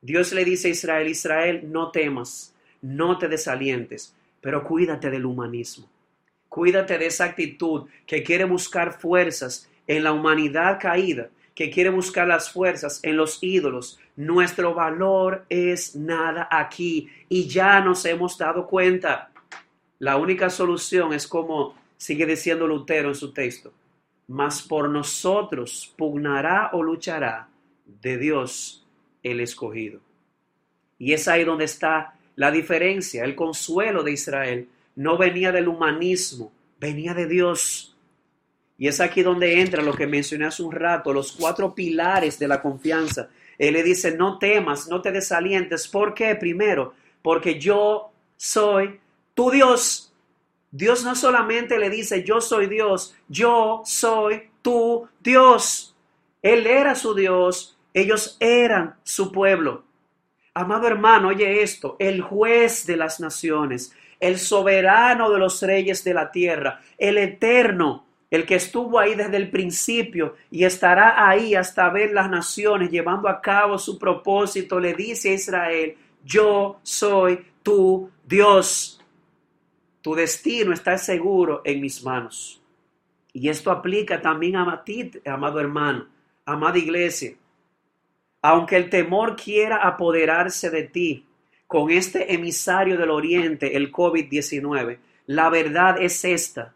Dios 0.00 0.32
le 0.32 0.44
dice 0.44 0.68
a 0.68 0.70
Israel, 0.72 1.08
Israel, 1.08 1.60
no 1.70 1.92
temas, 1.92 2.54
no 2.82 3.18
te 3.18 3.28
desalientes, 3.28 4.16
pero 4.46 4.62
cuídate 4.62 5.10
del 5.10 5.26
humanismo. 5.26 5.88
Cuídate 6.48 6.98
de 6.98 7.06
esa 7.06 7.24
actitud 7.24 7.88
que 8.06 8.22
quiere 8.22 8.44
buscar 8.44 8.92
fuerzas 8.92 9.68
en 9.88 10.04
la 10.04 10.12
humanidad 10.12 10.78
caída, 10.80 11.30
que 11.52 11.68
quiere 11.68 11.90
buscar 11.90 12.28
las 12.28 12.52
fuerzas 12.52 13.00
en 13.02 13.16
los 13.16 13.42
ídolos. 13.42 13.98
Nuestro 14.14 14.72
valor 14.72 15.44
es 15.48 15.96
nada 15.96 16.46
aquí 16.48 17.08
y 17.28 17.48
ya 17.48 17.80
nos 17.80 18.04
hemos 18.04 18.38
dado 18.38 18.68
cuenta. 18.68 19.32
La 19.98 20.16
única 20.16 20.48
solución 20.48 21.12
es 21.12 21.26
como 21.26 21.74
sigue 21.96 22.24
diciendo 22.24 22.68
Lutero 22.68 23.08
en 23.08 23.16
su 23.16 23.32
texto, 23.32 23.72
mas 24.28 24.62
por 24.62 24.88
nosotros 24.88 25.92
pugnará 25.98 26.70
o 26.72 26.84
luchará 26.84 27.48
de 27.84 28.16
Dios 28.16 28.86
el 29.24 29.40
escogido. 29.40 29.98
Y 31.00 31.14
es 31.14 31.26
ahí 31.26 31.42
donde 31.42 31.64
está 31.64 32.15
la 32.36 32.50
diferencia. 32.50 33.24
El 33.24 33.34
consuelo 33.34 34.02
de 34.02 34.12
Israel 34.12 34.68
no 34.94 35.18
venía 35.18 35.50
del 35.52 35.68
humanismo, 35.68 36.52
venía 36.78 37.12
de 37.14 37.26
Dios. 37.26 37.96
Y 38.78 38.88
es 38.88 39.00
aquí 39.00 39.22
donde 39.22 39.60
entra 39.60 39.82
lo 39.82 39.94
que 39.94 40.06
mencioné 40.06 40.46
hace 40.46 40.62
un 40.62 40.72
rato, 40.72 41.12
los 41.12 41.32
cuatro 41.32 41.74
pilares 41.74 42.38
de 42.38 42.46
la 42.46 42.60
confianza. 42.62 43.28
Él 43.58 43.72
le 43.72 43.82
dice, 43.82 44.16
no 44.16 44.38
temas, 44.38 44.86
no 44.88 45.00
te 45.00 45.10
desalientes. 45.10 45.88
¿Por 45.88 46.14
qué? 46.14 46.34
Primero, 46.34 46.94
porque 47.22 47.58
yo 47.58 48.12
soy 48.36 49.00
tu 49.34 49.50
Dios. 49.50 50.12
Dios 50.70 51.04
no 51.04 51.14
solamente 51.14 51.78
le 51.78 51.88
dice, 51.88 52.22
yo 52.22 52.42
soy 52.42 52.66
Dios, 52.66 53.14
yo 53.28 53.80
soy 53.86 54.50
tu 54.60 55.08
Dios. 55.20 55.94
Él 56.42 56.66
era 56.66 56.94
su 56.94 57.14
Dios, 57.14 57.78
ellos 57.94 58.36
eran 58.40 58.96
su 59.02 59.32
pueblo. 59.32 59.85
Amado 60.56 60.86
hermano, 60.86 61.28
oye 61.28 61.62
esto, 61.62 61.96
el 61.98 62.22
juez 62.22 62.86
de 62.86 62.96
las 62.96 63.20
naciones, 63.20 63.94
el 64.18 64.38
soberano 64.38 65.30
de 65.30 65.38
los 65.38 65.60
reyes 65.60 66.02
de 66.02 66.14
la 66.14 66.30
tierra, 66.30 66.80
el 66.96 67.18
eterno, 67.18 68.06
el 68.30 68.46
que 68.46 68.54
estuvo 68.54 68.98
ahí 68.98 69.14
desde 69.14 69.36
el 69.36 69.50
principio 69.50 70.36
y 70.50 70.64
estará 70.64 71.28
ahí 71.28 71.54
hasta 71.54 71.90
ver 71.90 72.12
las 72.12 72.30
naciones 72.30 72.90
llevando 72.90 73.28
a 73.28 73.42
cabo 73.42 73.76
su 73.76 73.98
propósito, 73.98 74.80
le 74.80 74.94
dice 74.94 75.28
a 75.28 75.34
Israel, 75.34 75.94
yo 76.24 76.80
soy 76.82 77.38
tu 77.62 78.10
Dios. 78.24 78.98
Tu 80.00 80.14
destino 80.14 80.72
está 80.72 80.96
seguro 80.96 81.60
en 81.66 81.82
mis 81.82 82.02
manos. 82.02 82.62
Y 83.30 83.50
esto 83.50 83.70
aplica 83.70 84.22
también 84.22 84.56
a 84.56 84.82
ti, 84.82 85.10
amado 85.26 85.60
hermano, 85.60 86.06
amada 86.46 86.78
iglesia. 86.78 87.34
Aunque 88.48 88.76
el 88.76 88.88
temor 88.88 89.34
quiera 89.34 89.78
apoderarse 89.78 90.70
de 90.70 90.84
ti 90.84 91.26
con 91.66 91.90
este 91.90 92.32
emisario 92.32 92.96
del 92.96 93.10
Oriente, 93.10 93.76
el 93.76 93.90
COVID-19, 93.90 94.98
la 95.26 95.50
verdad 95.50 96.00
es 96.00 96.24
esta 96.24 96.72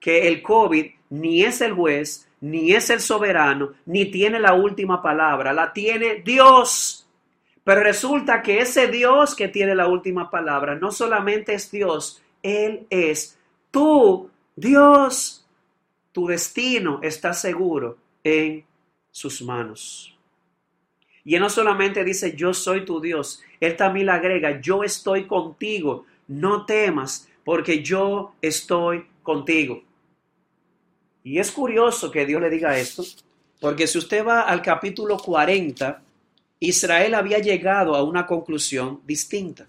que 0.00 0.26
el 0.26 0.42
COVID 0.42 0.86
ni 1.10 1.44
es 1.44 1.60
el 1.60 1.74
juez, 1.74 2.28
ni 2.40 2.72
es 2.72 2.90
el 2.90 2.98
soberano, 2.98 3.74
ni 3.84 4.06
tiene 4.06 4.40
la 4.40 4.54
última 4.54 5.00
palabra, 5.00 5.52
la 5.52 5.72
tiene 5.72 6.22
Dios. 6.24 7.08
Pero 7.62 7.84
resulta 7.84 8.42
que 8.42 8.58
ese 8.58 8.88
Dios 8.88 9.36
que 9.36 9.46
tiene 9.46 9.76
la 9.76 9.86
última 9.86 10.28
palabra 10.28 10.74
no 10.74 10.90
solamente 10.90 11.54
es 11.54 11.70
Dios, 11.70 12.20
Él 12.42 12.84
es 12.90 13.38
tu 13.70 14.28
Dios. 14.56 15.46
Tu 16.10 16.26
destino 16.26 16.98
está 17.00 17.32
seguro 17.32 17.96
en 18.24 18.64
sus 19.12 19.40
manos. 19.40 20.15
Y 21.26 21.34
Él 21.34 21.40
no 21.40 21.50
solamente 21.50 22.04
dice 22.04 22.34
yo 22.36 22.54
soy 22.54 22.84
tu 22.84 23.00
Dios, 23.00 23.42
Él 23.58 23.76
también 23.76 24.06
le 24.06 24.12
agrega 24.12 24.60
yo 24.60 24.84
estoy 24.84 25.26
contigo, 25.26 26.06
no 26.28 26.64
temas 26.64 27.28
porque 27.44 27.82
yo 27.82 28.34
estoy 28.40 29.04
contigo. 29.24 29.82
Y 31.24 31.40
es 31.40 31.50
curioso 31.50 32.12
que 32.12 32.24
Dios 32.24 32.40
le 32.40 32.48
diga 32.48 32.78
esto, 32.78 33.04
porque 33.60 33.88
si 33.88 33.98
usted 33.98 34.24
va 34.24 34.42
al 34.42 34.62
capítulo 34.62 35.18
40, 35.18 36.00
Israel 36.60 37.14
había 37.14 37.40
llegado 37.40 37.96
a 37.96 38.04
una 38.04 38.24
conclusión 38.24 39.00
distinta. 39.04 39.66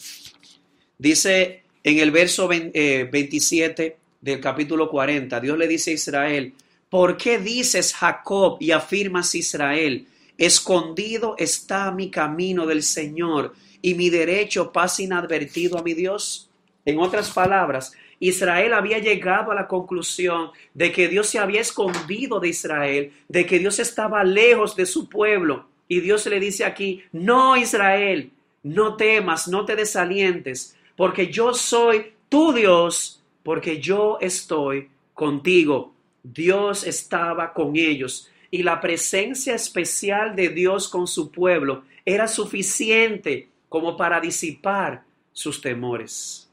Dice 0.95 1.63
en 1.83 1.97
el 1.97 2.11
verso 2.11 2.47
27 2.47 3.83
eh, 3.83 3.97
del 4.21 4.39
capítulo 4.39 4.89
40, 4.91 5.39
Dios 5.39 5.57
le 5.57 5.67
dice 5.67 5.89
a 5.89 5.93
Israel, 5.95 6.53
¿por 6.87 7.17
qué 7.17 7.39
dices 7.39 7.95
Jacob 7.95 8.57
y 8.59 8.69
afirmas 8.69 9.33
Israel? 9.33 10.05
Escondido 10.37 11.35
está 11.37 11.91
mi 11.91 12.11
camino 12.11 12.65
del 12.67 12.83
Señor 12.83 13.55
y 13.81 13.95
mi 13.95 14.09
derecho 14.09 14.71
pasa 14.71 15.01
inadvertido 15.01 15.77
a 15.77 15.83
mi 15.83 15.93
Dios. 15.93 16.49
En 16.85 16.99
otras 16.99 17.31
palabras, 17.31 17.93
Israel 18.19 18.73
había 18.73 18.99
llegado 18.99 19.51
a 19.51 19.55
la 19.55 19.67
conclusión 19.67 20.51
de 20.73 20.91
que 20.91 21.07
Dios 21.07 21.27
se 21.27 21.39
había 21.39 21.61
escondido 21.61 22.39
de 22.39 22.49
Israel, 22.49 23.13
de 23.27 23.45
que 23.45 23.59
Dios 23.59 23.79
estaba 23.79 24.23
lejos 24.23 24.75
de 24.75 24.85
su 24.85 25.09
pueblo. 25.09 25.67
Y 25.87 26.01
Dios 26.01 26.25
le 26.25 26.39
dice 26.39 26.65
aquí, 26.65 27.03
no 27.11 27.55
Israel, 27.55 28.31
no 28.63 28.95
temas, 28.95 29.47
no 29.47 29.65
te 29.65 29.75
desalientes, 29.75 30.75
porque 30.95 31.27
yo 31.27 31.53
soy 31.53 32.13
tu 32.29 32.53
Dios, 32.53 33.23
porque 33.43 33.79
yo 33.79 34.17
estoy 34.19 34.89
contigo. 35.13 35.93
Dios 36.23 36.85
estaba 36.85 37.53
con 37.53 37.75
ellos 37.75 38.29
y 38.51 38.63
la 38.63 38.79
presencia 38.79 39.55
especial 39.55 40.35
de 40.35 40.49
Dios 40.49 40.87
con 40.87 41.07
su 41.07 41.31
pueblo 41.31 41.83
era 42.05 42.27
suficiente 42.27 43.49
como 43.69 43.97
para 43.97 44.19
disipar 44.19 45.03
sus 45.33 45.61
temores. 45.61 46.49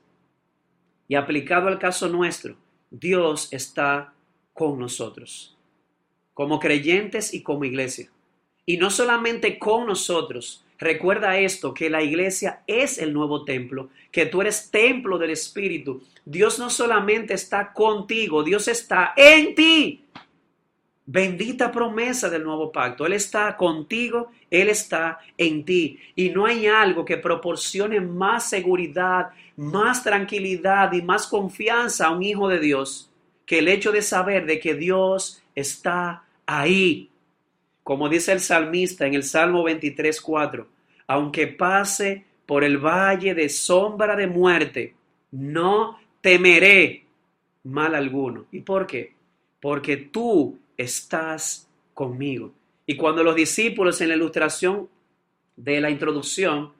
Y 1.07 1.15
aplicado 1.15 1.69
al 1.69 1.79
caso 1.79 2.09
nuestro, 2.09 2.57
Dios 2.91 3.53
está 3.53 4.13
con 4.53 4.79
nosotros, 4.79 5.57
como 6.33 6.59
creyentes 6.59 7.35
y 7.35 7.43
como 7.43 7.65
iglesia. 7.65 8.11
Y 8.67 8.79
no 8.79 8.91
solamente 8.91 9.59
con 9.59 9.87
nosotros, 9.87 10.65
recuerda 10.79 11.39
esto, 11.39 11.75
que 11.75 11.91
la 11.91 12.03
iglesia 12.03 12.63
es 12.67 12.99
el 12.99 13.13
nuevo 13.13 13.45
templo, 13.45 13.91
que 14.11 14.27
tú 14.27 14.41
eres 14.41 14.71
templo 14.71 15.19
del 15.19 15.31
Espíritu. 15.31 16.03
Dios 16.25 16.59
no 16.59 16.71
solamente 16.71 17.35
está 17.35 17.73
contigo, 17.73 18.43
Dios 18.43 18.69
está 18.69 19.13
en 19.17 19.55
ti. 19.55 20.05
Bendita 21.07 21.71
promesa 21.71 22.31
del 22.31 22.45
nuevo 22.45 22.73
pacto. 22.73 23.05
Él 23.05 23.13
está 23.13 23.57
contigo, 23.57 24.31
Él 24.51 24.69
está 24.69 25.19
en 25.37 25.65
ti. 25.65 25.99
Y 26.17 26.31
no 26.31 26.47
hay 26.47 26.67
algo 26.67 27.05
que 27.05 27.19
proporcione 27.19 28.01
más 28.01 28.49
seguridad, 28.49 29.31
más 29.57 30.03
tranquilidad 30.03 30.93
y 30.93 31.03
más 31.03 31.27
confianza 31.27 32.07
a 32.07 32.11
un 32.11 32.23
hijo 32.23 32.49
de 32.49 32.59
Dios 32.59 33.11
que 33.47 33.59
el 33.59 33.69
hecho 33.69 33.93
de 33.93 34.03
saber 34.03 34.47
de 34.47 34.59
que 34.59 34.75
Dios 34.75 35.43
está 35.55 36.25
ahí. 36.47 37.11
Como 37.83 38.09
dice 38.09 38.33
el 38.33 38.41
salmista 38.41 39.07
en 39.07 39.15
el 39.15 39.25
Salmo 39.25 39.63
23, 39.63 40.19
4, 40.21 40.67
aunque 41.07 41.47
pase 41.49 42.25
por 42.47 42.65
el 42.65 42.79
valle 42.79 43.35
de 43.35 43.49
sombra 43.49 44.17
de 44.17 44.27
muerte, 44.27 44.95
no 45.31 45.99
temeré 46.21 47.05
mal 47.65 47.95
alguno. 47.95 48.47
¿Y 48.53 48.61
por 48.61 48.87
qué? 48.87 49.13
Porque 49.61 49.97
tú 49.97 50.59
estás 50.77 51.69
conmigo. 51.93 52.53
Y 52.87 52.97
cuando 52.97 53.23
los 53.23 53.35
discípulos 53.35 54.01
en 54.01 54.09
la 54.09 54.17
ilustración 54.17 54.89
de 55.57 55.81
la 55.81 55.91
introducción 55.91 56.73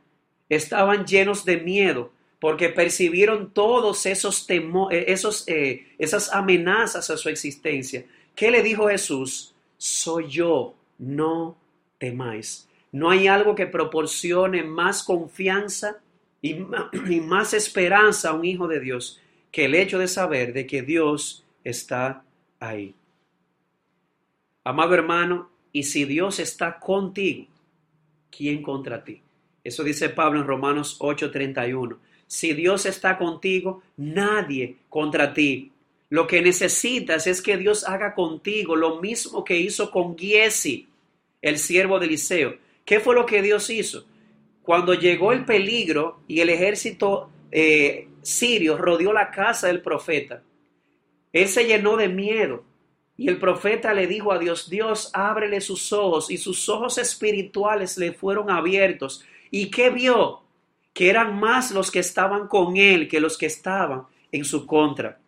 estaban 0.49 1.07
llenos 1.07 1.45
de 1.45 1.59
miedo 1.59 2.13
porque 2.41 2.69
percibieron 2.69 3.53
todos 3.53 4.05
esos 4.05 4.47
temores, 4.47 5.05
esos, 5.09 5.49
eh, 5.49 5.87
esas 5.99 6.31
amenazas 6.33 7.09
a 7.09 7.17
su 7.17 7.29
existencia. 7.29 8.05
¿Qué 8.35 8.51
le 8.51 8.63
dijo 8.63 8.89
Jesús? 8.89 9.55
Soy 9.79 10.29
yo, 10.29 10.75
no 10.99 11.57
temáis. 11.99 12.69
No 12.93 13.11
hay 13.11 13.29
algo 13.29 13.55
que 13.55 13.67
proporcione 13.67 14.63
más 14.63 15.03
confianza 15.03 16.01
y 16.43 16.55
más 17.23 17.55
esperanza 17.55 18.31
a 18.31 18.35
un 18.35 18.45
hijo 18.45 18.69
de 18.69 18.81
Dios 18.81 19.21
que 19.51 19.65
el 19.65 19.75
hecho 19.75 19.99
de 19.99 20.09
saber 20.09 20.53
de 20.53 20.67
que 20.67 20.83
Dios 20.83 21.47
está 21.63 22.25
ahí. 22.61 22.95
Amado 24.65 24.95
hermano, 24.95 25.51
y 25.73 25.83
si 25.83 26.07
Dios 26.07 26.39
está 26.39 26.79
contigo, 26.81 27.47
¿quién 28.31 28.63
contra 28.63 29.05
ti? 29.05 29.21
Eso 29.63 29.85
dice 29.85 30.09
Pablo 30.09 30.41
en 30.41 30.47
Romanos 30.47 30.97
8:31. 31.01 31.99
Si 32.27 32.55
Dios 32.55 32.87
está 32.87 33.19
contigo, 33.19 33.83
nadie 33.99 34.77
contra 34.89 35.35
ti. 35.35 35.71
Lo 36.09 36.27
que 36.27 36.41
necesitas 36.41 37.27
es 37.27 37.43
que 37.43 37.59
Dios 37.59 37.87
haga 37.87 38.15
contigo 38.15 38.75
lo 38.75 39.01
mismo 39.03 39.45
que 39.45 39.59
hizo 39.59 39.91
con 39.91 40.17
Giesi, 40.17 40.89
el 41.43 41.59
siervo 41.59 41.99
de 41.99 42.07
Eliseo. 42.07 42.57
¿Qué 42.87 43.01
fue 43.01 43.15
lo 43.15 43.27
que 43.27 43.43
Dios 43.43 43.69
hizo? 43.69 44.07
Cuando 44.63 44.95
llegó 44.95 45.33
el 45.33 45.45
peligro 45.45 46.21
y 46.27 46.41
el 46.41 46.49
ejército 46.49 47.31
eh, 47.51 48.09
sirio 48.23 48.79
rodeó 48.79 49.13
la 49.13 49.31
casa 49.31 49.67
del 49.67 49.83
profeta, 49.83 50.43
él 51.33 51.49
se 51.49 51.67
llenó 51.67 51.97
de 51.97 52.09
miedo 52.09 52.65
y 53.17 53.29
el 53.29 53.39
profeta 53.39 53.95
le 53.95 54.07
dijo 54.07 54.33
a 54.33 54.39
Dios, 54.39 54.69
Dios, 54.69 55.11
ábrele 55.13 55.61
sus 55.61 55.93
ojos 55.93 56.31
y 56.31 56.37
sus 56.37 56.69
ojos 56.69 56.99
espirituales 56.99 57.97
le 57.97 58.13
fueron 58.13 58.51
abiertos. 58.51 59.25
¿Y 59.51 59.71
qué 59.71 59.91
vio? 59.91 60.43
Que 60.93 61.11
eran 61.11 61.39
más 61.39 61.71
los 61.71 61.91
que 61.91 62.01
estaban 62.01 62.49
con 62.49 62.77
él 62.77 63.09
que 63.09 63.21
los 63.21 63.39
que 63.39 63.47
estaban 63.47 64.03
en 64.33 64.45
su 64.45 64.67
contra. 64.67 65.19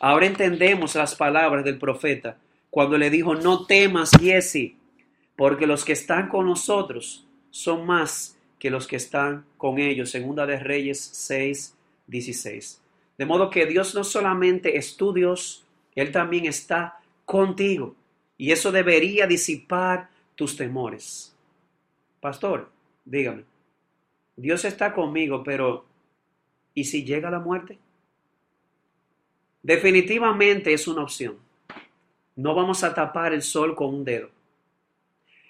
Ahora 0.00 0.26
entendemos 0.26 0.94
las 0.94 1.14
palabras 1.14 1.64
del 1.64 1.78
profeta 1.78 2.38
cuando 2.70 2.96
le 2.96 3.10
dijo, 3.10 3.34
no 3.34 3.66
temas, 3.66 4.10
Jesse, 4.18 4.74
porque 5.36 5.66
los 5.66 5.84
que 5.84 5.92
están 5.92 6.28
con 6.28 6.46
nosotros 6.46 7.26
son 7.50 7.86
más 7.86 8.38
que 8.58 8.70
los 8.70 8.86
que 8.86 8.96
están 8.96 9.44
con 9.58 9.78
ellos. 9.78 10.10
Segunda 10.10 10.46
de 10.46 10.58
Reyes 10.58 10.98
6, 11.12 11.74
16. 12.06 12.80
De 13.18 13.26
modo 13.26 13.50
que 13.50 13.66
Dios 13.66 13.94
no 13.94 14.04
solamente 14.04 14.76
es 14.76 14.96
tu 14.96 15.12
Dios, 15.12 15.65
Él 15.96 16.12
también 16.12 16.46
está 16.46 17.00
contigo. 17.24 17.96
Y 18.38 18.52
eso 18.52 18.70
debería 18.70 19.26
disipar 19.26 20.08
tus 20.36 20.56
temores. 20.56 21.34
Pastor, 22.20 22.70
dígame, 23.04 23.44
Dios 24.36 24.64
está 24.64 24.92
conmigo, 24.92 25.42
pero 25.42 25.86
¿y 26.74 26.84
si 26.84 27.04
llega 27.04 27.30
la 27.30 27.40
muerte? 27.40 27.78
Definitivamente 29.62 30.72
es 30.72 30.86
una 30.86 31.02
opción. 31.02 31.38
No 32.36 32.54
vamos 32.54 32.84
a 32.84 32.94
tapar 32.94 33.32
el 33.32 33.42
sol 33.42 33.74
con 33.74 33.94
un 33.94 34.04
dedo. 34.04 34.30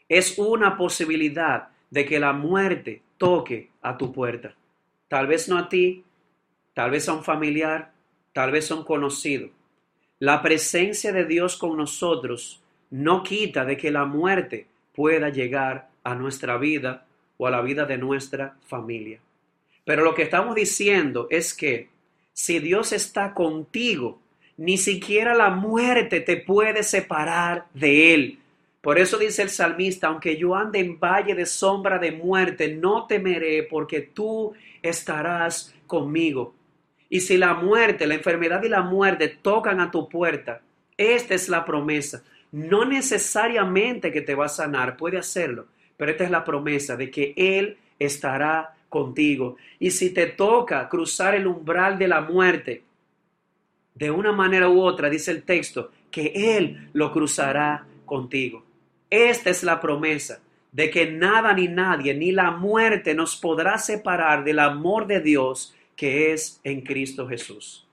Es 0.08 0.38
una 0.38 0.76
posibilidad 0.76 1.68
de 1.90 2.06
que 2.06 2.20
la 2.20 2.32
muerte 2.32 3.02
toque 3.18 3.70
a 3.82 3.96
tu 3.98 4.12
puerta. 4.12 4.54
Tal 5.08 5.26
vez 5.26 5.48
no 5.48 5.58
a 5.58 5.68
ti, 5.68 6.04
tal 6.74 6.92
vez 6.92 7.08
a 7.08 7.14
un 7.14 7.24
familiar, 7.24 7.92
tal 8.32 8.52
vez 8.52 8.70
a 8.70 8.76
un 8.76 8.84
conocido. 8.84 9.50
La 10.18 10.40
presencia 10.40 11.12
de 11.12 11.26
Dios 11.26 11.58
con 11.58 11.76
nosotros 11.76 12.62
no 12.90 13.22
quita 13.22 13.66
de 13.66 13.76
que 13.76 13.90
la 13.90 14.06
muerte 14.06 14.66
pueda 14.94 15.28
llegar 15.28 15.90
a 16.04 16.14
nuestra 16.14 16.56
vida 16.56 17.06
o 17.36 17.46
a 17.46 17.50
la 17.50 17.60
vida 17.60 17.84
de 17.84 17.98
nuestra 17.98 18.56
familia. 18.66 19.20
Pero 19.84 20.04
lo 20.04 20.14
que 20.14 20.22
estamos 20.22 20.54
diciendo 20.54 21.26
es 21.30 21.52
que 21.52 21.90
si 22.32 22.60
Dios 22.60 22.92
está 22.92 23.34
contigo, 23.34 24.18
ni 24.56 24.78
siquiera 24.78 25.34
la 25.34 25.50
muerte 25.50 26.20
te 26.20 26.38
puede 26.38 26.82
separar 26.82 27.66
de 27.74 28.14
Él. 28.14 28.38
Por 28.80 28.98
eso 28.98 29.18
dice 29.18 29.42
el 29.42 29.50
salmista, 29.50 30.06
aunque 30.06 30.38
yo 30.38 30.54
ande 30.54 30.78
en 30.78 30.98
valle 30.98 31.34
de 31.34 31.44
sombra 31.44 31.98
de 31.98 32.12
muerte, 32.12 32.74
no 32.74 33.06
temeré 33.06 33.64
porque 33.64 34.00
tú 34.00 34.54
estarás 34.80 35.74
conmigo. 35.86 36.54
Y 37.08 37.20
si 37.20 37.36
la 37.36 37.54
muerte, 37.54 38.06
la 38.06 38.14
enfermedad 38.14 38.62
y 38.62 38.68
la 38.68 38.82
muerte 38.82 39.28
tocan 39.28 39.80
a 39.80 39.90
tu 39.90 40.08
puerta, 40.08 40.60
esta 40.96 41.34
es 41.34 41.48
la 41.48 41.64
promesa. 41.64 42.22
No 42.52 42.84
necesariamente 42.84 44.12
que 44.12 44.22
te 44.22 44.34
va 44.34 44.46
a 44.46 44.50
sanar, 44.50 44.96
puede 44.96 45.18
hacerlo, 45.18 45.66
pero 45.96 46.10
esta 46.10 46.24
es 46.24 46.30
la 46.30 46.44
promesa 46.44 46.96
de 46.96 47.10
que 47.10 47.34
Él 47.36 47.76
estará 47.98 48.74
contigo. 48.88 49.56
Y 49.78 49.90
si 49.90 50.10
te 50.10 50.26
toca 50.26 50.88
cruzar 50.88 51.34
el 51.34 51.46
umbral 51.46 51.98
de 51.98 52.08
la 52.08 52.20
muerte, 52.20 52.82
de 53.94 54.10
una 54.10 54.32
manera 54.32 54.68
u 54.68 54.80
otra, 54.80 55.08
dice 55.08 55.30
el 55.30 55.42
texto, 55.42 55.90
que 56.10 56.32
Él 56.56 56.90
lo 56.92 57.12
cruzará 57.12 57.86
contigo. 58.04 58.64
Esta 59.10 59.50
es 59.50 59.62
la 59.62 59.80
promesa 59.80 60.40
de 60.72 60.90
que 60.90 61.10
nada 61.10 61.54
ni 61.54 61.68
nadie, 61.68 62.14
ni 62.14 62.32
la 62.32 62.50
muerte 62.50 63.14
nos 63.14 63.36
podrá 63.36 63.78
separar 63.78 64.44
del 64.44 64.58
amor 64.58 65.06
de 65.06 65.20
Dios 65.20 65.74
que 65.96 66.32
es 66.32 66.60
en 66.62 66.82
Cristo 66.82 67.26
Jesús. 67.26 67.88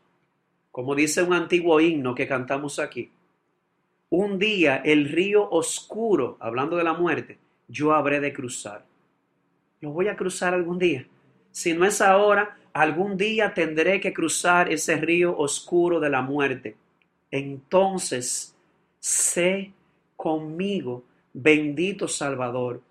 Como 0.71 0.93
dice 0.93 1.23
un 1.23 1.33
antiguo 1.33 1.79
himno 1.79 2.13
que 2.13 2.27
cantamos 2.27 2.79
aquí, 2.79 3.11
un 4.09 4.37
día 4.37 4.77
el 4.77 5.09
río 5.09 5.49
oscuro, 5.49 6.37
hablando 6.39 6.75
de 6.75 6.83
la 6.83 6.93
muerte, 6.93 7.39
yo 7.67 7.93
habré 7.93 8.19
de 8.19 8.33
cruzar. 8.33 8.85
Lo 9.81 9.91
voy 9.91 10.07
a 10.07 10.15
cruzar 10.15 10.53
algún 10.53 10.77
día. 10.77 11.07
Si 11.51 11.73
no 11.73 11.85
es 11.85 12.01
ahora, 12.01 12.57
algún 12.73 13.17
día 13.17 13.53
tendré 13.53 13.99
que 13.99 14.13
cruzar 14.13 14.71
ese 14.71 14.97
río 14.97 15.35
oscuro 15.37 15.99
de 15.99 16.09
la 16.09 16.21
muerte. 16.21 16.75
Entonces, 17.31 18.55
sé 18.99 19.71
conmigo, 20.15 21.03
bendito 21.33 22.07
Salvador. 22.07 22.81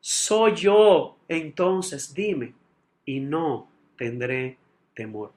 Soy 0.00 0.54
yo, 0.54 1.16
entonces 1.28 2.14
dime, 2.14 2.54
y 3.04 3.20
no 3.20 3.68
tendré 3.98 4.56
temor. 4.94 5.32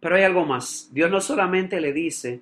Pero 0.00 0.16
hay 0.16 0.22
algo 0.22 0.46
más. 0.46 0.88
Dios 0.92 1.10
no 1.10 1.20
solamente 1.20 1.80
le 1.80 1.92
dice, 1.92 2.40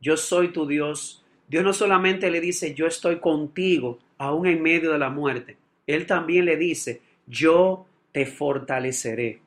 yo 0.00 0.16
soy 0.16 0.52
tu 0.52 0.66
Dios. 0.66 1.24
Dios 1.48 1.64
no 1.64 1.72
solamente 1.72 2.30
le 2.30 2.40
dice, 2.40 2.74
yo 2.74 2.86
estoy 2.86 3.18
contigo, 3.18 3.98
aún 4.18 4.46
en 4.46 4.62
medio 4.62 4.92
de 4.92 4.98
la 4.98 5.10
muerte. 5.10 5.56
Él 5.86 6.06
también 6.06 6.44
le 6.44 6.56
dice, 6.56 7.02
yo 7.26 7.86
te 8.12 8.26
fortaleceré. 8.26 9.40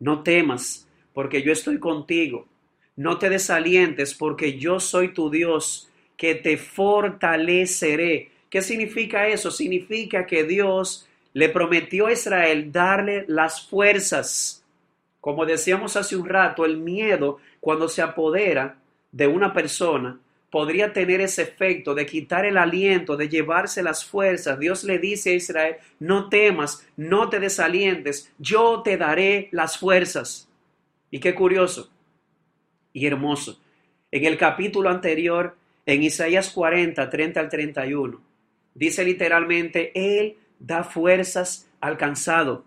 No 0.00 0.22
temas, 0.22 0.88
porque 1.14 1.42
yo 1.42 1.52
estoy 1.52 1.78
contigo. 1.78 2.46
No 2.96 3.18
te 3.18 3.30
desalientes, 3.30 4.14
porque 4.14 4.58
yo 4.58 4.80
soy 4.80 5.14
tu 5.14 5.30
Dios, 5.30 5.90
que 6.16 6.34
te 6.34 6.58
fortaleceré. 6.58 8.30
¿Qué 8.50 8.60
significa 8.60 9.28
eso? 9.28 9.50
Significa 9.50 10.26
que 10.26 10.44
Dios 10.44 11.08
le 11.32 11.48
prometió 11.48 12.06
a 12.06 12.12
Israel 12.12 12.72
darle 12.72 13.24
las 13.28 13.66
fuerzas. 13.66 14.64
Como 15.20 15.46
decíamos 15.46 15.96
hace 15.96 16.16
un 16.16 16.28
rato, 16.28 16.64
el 16.64 16.78
miedo 16.78 17.38
cuando 17.60 17.88
se 17.88 18.02
apodera 18.02 18.76
de 19.12 19.26
una 19.26 19.52
persona 19.52 20.18
podría 20.50 20.92
tener 20.92 21.20
ese 21.20 21.42
efecto 21.42 21.94
de 21.94 22.06
quitar 22.06 22.44
el 22.44 22.56
aliento, 22.56 23.16
de 23.16 23.28
llevarse 23.28 23.82
las 23.82 24.04
fuerzas. 24.04 24.58
Dios 24.58 24.82
le 24.82 24.98
dice 24.98 25.30
a 25.30 25.34
Israel, 25.34 25.76
no 26.00 26.28
temas, 26.28 26.86
no 26.96 27.28
te 27.28 27.38
desalientes, 27.38 28.32
yo 28.38 28.82
te 28.82 28.96
daré 28.96 29.48
las 29.52 29.78
fuerzas. 29.78 30.48
Y 31.10 31.20
qué 31.20 31.34
curioso 31.34 31.90
y 32.92 33.06
hermoso. 33.06 33.60
En 34.10 34.24
el 34.24 34.36
capítulo 34.36 34.90
anterior, 34.90 35.56
en 35.86 36.02
Isaías 36.02 36.50
40, 36.50 37.08
30 37.08 37.40
al 37.40 37.48
31, 37.48 38.20
dice 38.74 39.04
literalmente, 39.04 39.92
Él 39.94 40.36
da 40.60 40.84
fuerzas 40.84 41.68
al 41.80 41.98
cansado. 41.98 42.64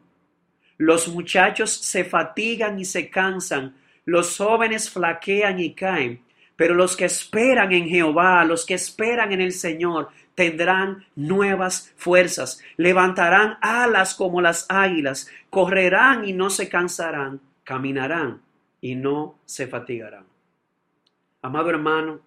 Los 0.78 1.08
muchachos 1.08 1.72
se 1.72 2.04
fatigan 2.04 2.78
y 2.78 2.84
se 2.84 3.10
cansan, 3.10 3.76
los 4.04 4.36
jóvenes 4.36 4.89
flaquean 4.89 5.62
y 5.62 5.74
caen 5.74 6.22
pero 6.56 6.76
los 6.76 6.96
que 6.96 7.06
esperan 7.06 7.72
en 7.72 7.88
Jehová, 7.88 8.46
los 8.46 8.66
que 8.66 8.76
esperan 8.76 9.32
en 9.32 9.41
el 9.41 9.52
Señor, 9.52 10.10
tendrán 10.36 11.06
nuevas 11.16 11.94
fuerzas, 11.98 12.62
levantarán 12.78 13.58
alas 13.62 14.16
como 14.16 14.41
las 14.41 14.66
águilas, 14.70 15.30
correrán 15.50 16.28
y 16.28 16.34
no 16.34 16.50
se 16.50 16.70
cansarán, 16.70 17.39
caminarán 17.64 18.41
y 18.82 18.96
no 18.96 19.36
se 19.46 19.68
fatigarán. 19.68 20.26
Amado 21.41 21.70
hermano, 21.70 22.22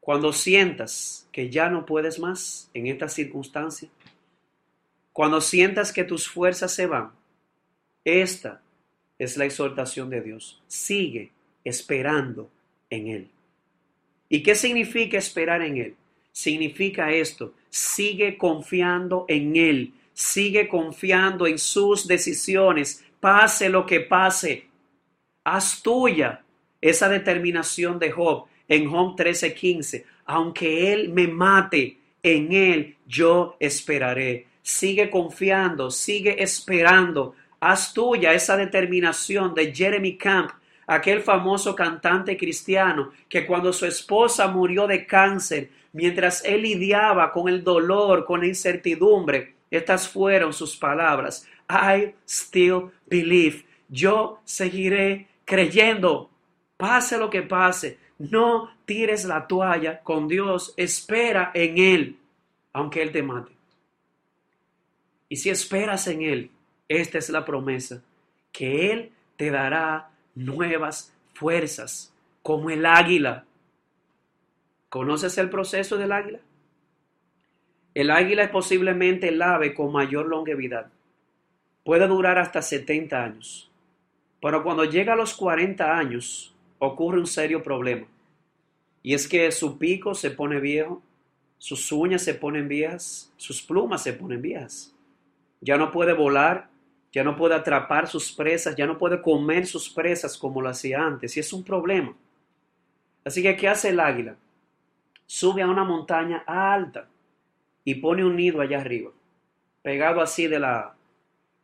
cuando 0.00 0.32
sientas 0.32 1.28
que 1.32 1.50
ya 1.50 1.68
no 1.68 1.84
puedes 1.84 2.18
más 2.18 2.70
en 2.72 2.86
esta 2.86 3.08
circunstancia, 3.08 3.88
cuando 5.14 5.40
sientas 5.40 5.94
que 5.94 6.04
tus 6.04 6.28
fuerzas 6.28 6.74
se 6.74 6.86
van, 6.86 7.12
esta 8.04 8.60
es 9.18 9.38
la 9.38 9.46
exhortación 9.46 10.10
de 10.10 10.20
Dios. 10.20 10.62
Sigue 10.66 11.32
esperando 11.64 12.50
en 12.90 13.06
Él. 13.08 13.30
¿Y 14.28 14.42
qué 14.42 14.54
significa 14.54 15.16
esperar 15.16 15.62
en 15.62 15.78
Él? 15.78 15.96
significa 16.34 17.12
esto, 17.12 17.54
sigue 17.70 18.36
confiando 18.36 19.24
en 19.28 19.54
Él, 19.54 19.94
sigue 20.12 20.68
confiando 20.68 21.46
en 21.46 21.58
sus 21.58 22.08
decisiones, 22.08 23.04
pase 23.20 23.68
lo 23.68 23.86
que 23.86 24.00
pase. 24.00 24.66
Haz 25.44 25.80
tuya 25.80 26.42
esa 26.80 27.08
determinación 27.08 28.00
de 28.00 28.10
Job 28.10 28.46
en 28.68 28.90
Job 28.90 29.14
13:15. 29.16 30.04
Aunque 30.26 30.92
Él 30.92 31.10
me 31.10 31.28
mate, 31.28 31.98
en 32.22 32.52
Él 32.52 32.96
yo 33.06 33.56
esperaré. 33.60 34.46
Sigue 34.66 35.10
confiando, 35.10 35.90
sigue 35.90 36.42
esperando. 36.42 37.34
Haz 37.60 37.92
tuya 37.92 38.32
esa 38.32 38.56
determinación 38.56 39.54
de 39.54 39.74
Jeremy 39.74 40.16
Camp, 40.16 40.52
aquel 40.86 41.20
famoso 41.20 41.76
cantante 41.76 42.38
cristiano 42.38 43.10
que 43.28 43.44
cuando 43.44 43.74
su 43.74 43.84
esposa 43.84 44.48
murió 44.48 44.86
de 44.86 45.06
cáncer, 45.06 45.68
mientras 45.92 46.42
él 46.46 46.62
lidiaba 46.62 47.30
con 47.30 47.50
el 47.50 47.62
dolor, 47.62 48.24
con 48.24 48.40
la 48.40 48.46
incertidumbre, 48.46 49.54
estas 49.70 50.08
fueron 50.08 50.54
sus 50.54 50.74
palabras. 50.74 51.46
I 51.68 52.14
still 52.26 52.90
believe. 53.06 53.66
Yo 53.90 54.40
seguiré 54.44 55.28
creyendo. 55.44 56.30
Pase 56.78 57.18
lo 57.18 57.28
que 57.28 57.42
pase. 57.42 57.98
No 58.18 58.70
tires 58.86 59.26
la 59.26 59.46
toalla 59.46 60.00
con 60.00 60.26
Dios. 60.26 60.72
Espera 60.78 61.50
en 61.52 61.76
Él, 61.76 62.18
aunque 62.72 63.02
Él 63.02 63.12
te 63.12 63.22
mate. 63.22 63.52
Y 65.34 65.36
si 65.36 65.50
esperas 65.50 66.06
en 66.06 66.22
Él, 66.22 66.52
esta 66.86 67.18
es 67.18 67.28
la 67.28 67.44
promesa, 67.44 68.04
que 68.52 68.92
Él 68.92 69.10
te 69.36 69.50
dará 69.50 70.12
nuevas 70.36 71.12
fuerzas, 71.32 72.14
como 72.40 72.70
el 72.70 72.86
águila. 72.86 73.44
¿Conoces 74.88 75.36
el 75.38 75.50
proceso 75.50 75.96
del 75.96 76.12
águila? 76.12 76.38
El 77.94 78.12
águila 78.12 78.44
es 78.44 78.50
posiblemente 78.50 79.26
el 79.26 79.42
ave 79.42 79.74
con 79.74 79.90
mayor 79.90 80.26
longevidad. 80.26 80.92
Puede 81.82 82.06
durar 82.06 82.38
hasta 82.38 82.62
70 82.62 83.24
años. 83.24 83.72
Pero 84.40 84.62
cuando 84.62 84.84
llega 84.84 85.14
a 85.14 85.16
los 85.16 85.34
40 85.34 85.98
años, 85.98 86.54
ocurre 86.78 87.18
un 87.18 87.26
serio 87.26 87.60
problema. 87.60 88.06
Y 89.02 89.14
es 89.14 89.26
que 89.26 89.50
su 89.50 89.78
pico 89.78 90.14
se 90.14 90.30
pone 90.30 90.60
viejo, 90.60 91.02
sus 91.58 91.90
uñas 91.90 92.22
se 92.22 92.34
ponen 92.34 92.68
viejas, 92.68 93.32
sus 93.36 93.60
plumas 93.62 94.04
se 94.04 94.12
ponen 94.12 94.40
viejas. 94.40 94.93
Ya 95.64 95.76
no 95.76 95.90
puede 95.90 96.12
volar, 96.12 96.68
ya 97.10 97.24
no 97.24 97.36
puede 97.36 97.54
atrapar 97.54 98.06
sus 98.06 98.30
presas, 98.32 98.76
ya 98.76 98.86
no 98.86 98.98
puede 98.98 99.22
comer 99.22 99.66
sus 99.66 99.88
presas 99.88 100.36
como 100.36 100.60
lo 100.60 100.68
hacía 100.68 101.00
antes, 101.00 101.36
y 101.36 101.40
es 101.40 101.52
un 101.52 101.64
problema. 101.64 102.14
Así 103.24 103.42
que, 103.42 103.56
¿qué 103.56 103.68
hace 103.68 103.88
el 103.88 104.00
águila? 104.00 104.36
Sube 105.26 105.62
a 105.62 105.66
una 105.66 105.84
montaña 105.84 106.44
alta 106.46 107.08
y 107.82 107.94
pone 107.94 108.24
un 108.24 108.36
nido 108.36 108.60
allá 108.60 108.80
arriba, 108.80 109.10
pegado 109.82 110.20
así 110.20 110.46
de, 110.46 110.60
la, 110.60 110.94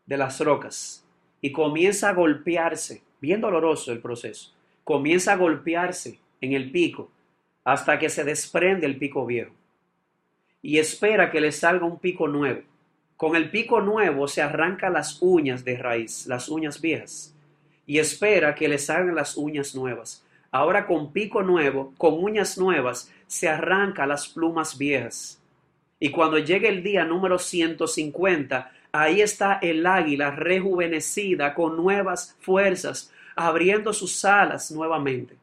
de 0.07 0.17
las 0.17 0.41
rocas, 0.41 1.05
y 1.43 1.53
comienza 1.53 2.09
a 2.09 2.15
golpearse, 2.15 3.03
bien 3.21 3.43
doloroso 3.43 3.93
el 3.93 4.01
proceso, 4.01 4.55
comienza 4.83 5.35
a 5.35 5.37
golpearse 5.37 6.19
en 6.41 6.55
el 6.55 6.71
pico 6.71 7.11
hasta 7.65 7.99
que 7.99 8.09
se 8.09 8.25
desprende 8.25 8.87
el 8.87 8.97
pico 8.97 9.27
viejo 9.27 9.53
y 10.63 10.79
espera 10.79 11.31
que 11.31 11.41
le 11.41 11.53
salga 11.53 11.87
un 11.87 11.99
pico 11.99 12.29
nuevo. 12.29 12.63
Con 13.21 13.37
el 13.37 13.51
pico 13.51 13.83
nuevo 13.83 14.27
se 14.29 14.41
arranca 14.41 14.89
las 14.89 15.21
uñas 15.21 15.63
de 15.63 15.77
raíz, 15.77 16.27
las 16.27 16.49
uñas 16.49 16.81
viejas, 16.81 17.37
y 17.85 17.99
espera 17.99 18.55
que 18.55 18.67
le 18.67 18.79
salgan 18.79 19.15
las 19.15 19.37
uñas 19.37 19.75
nuevas. 19.75 20.25
Ahora 20.51 20.87
con 20.87 21.13
pico 21.13 21.43
nuevo, 21.43 21.93
con 21.99 22.15
uñas 22.15 22.57
nuevas, 22.57 23.13
se 23.27 23.47
arranca 23.47 24.07
las 24.07 24.27
plumas 24.27 24.79
viejas. 24.79 25.39
Y 25.99 26.09
cuando 26.11 26.39
llegue 26.39 26.69
el 26.71 26.83
día 26.83 27.05
número 27.05 27.39
150, 27.39 28.73
ahí 28.91 29.21
está 29.21 29.59
el 29.61 29.85
águila 29.85 30.31
rejuvenecida 30.31 31.53
con 31.53 31.77
nuevas 31.77 32.39
fuerzas, 32.41 33.13
abriendo 33.37 33.93
sus 33.93 34.25
alas 34.25 34.71
nuevamente. 34.71 35.37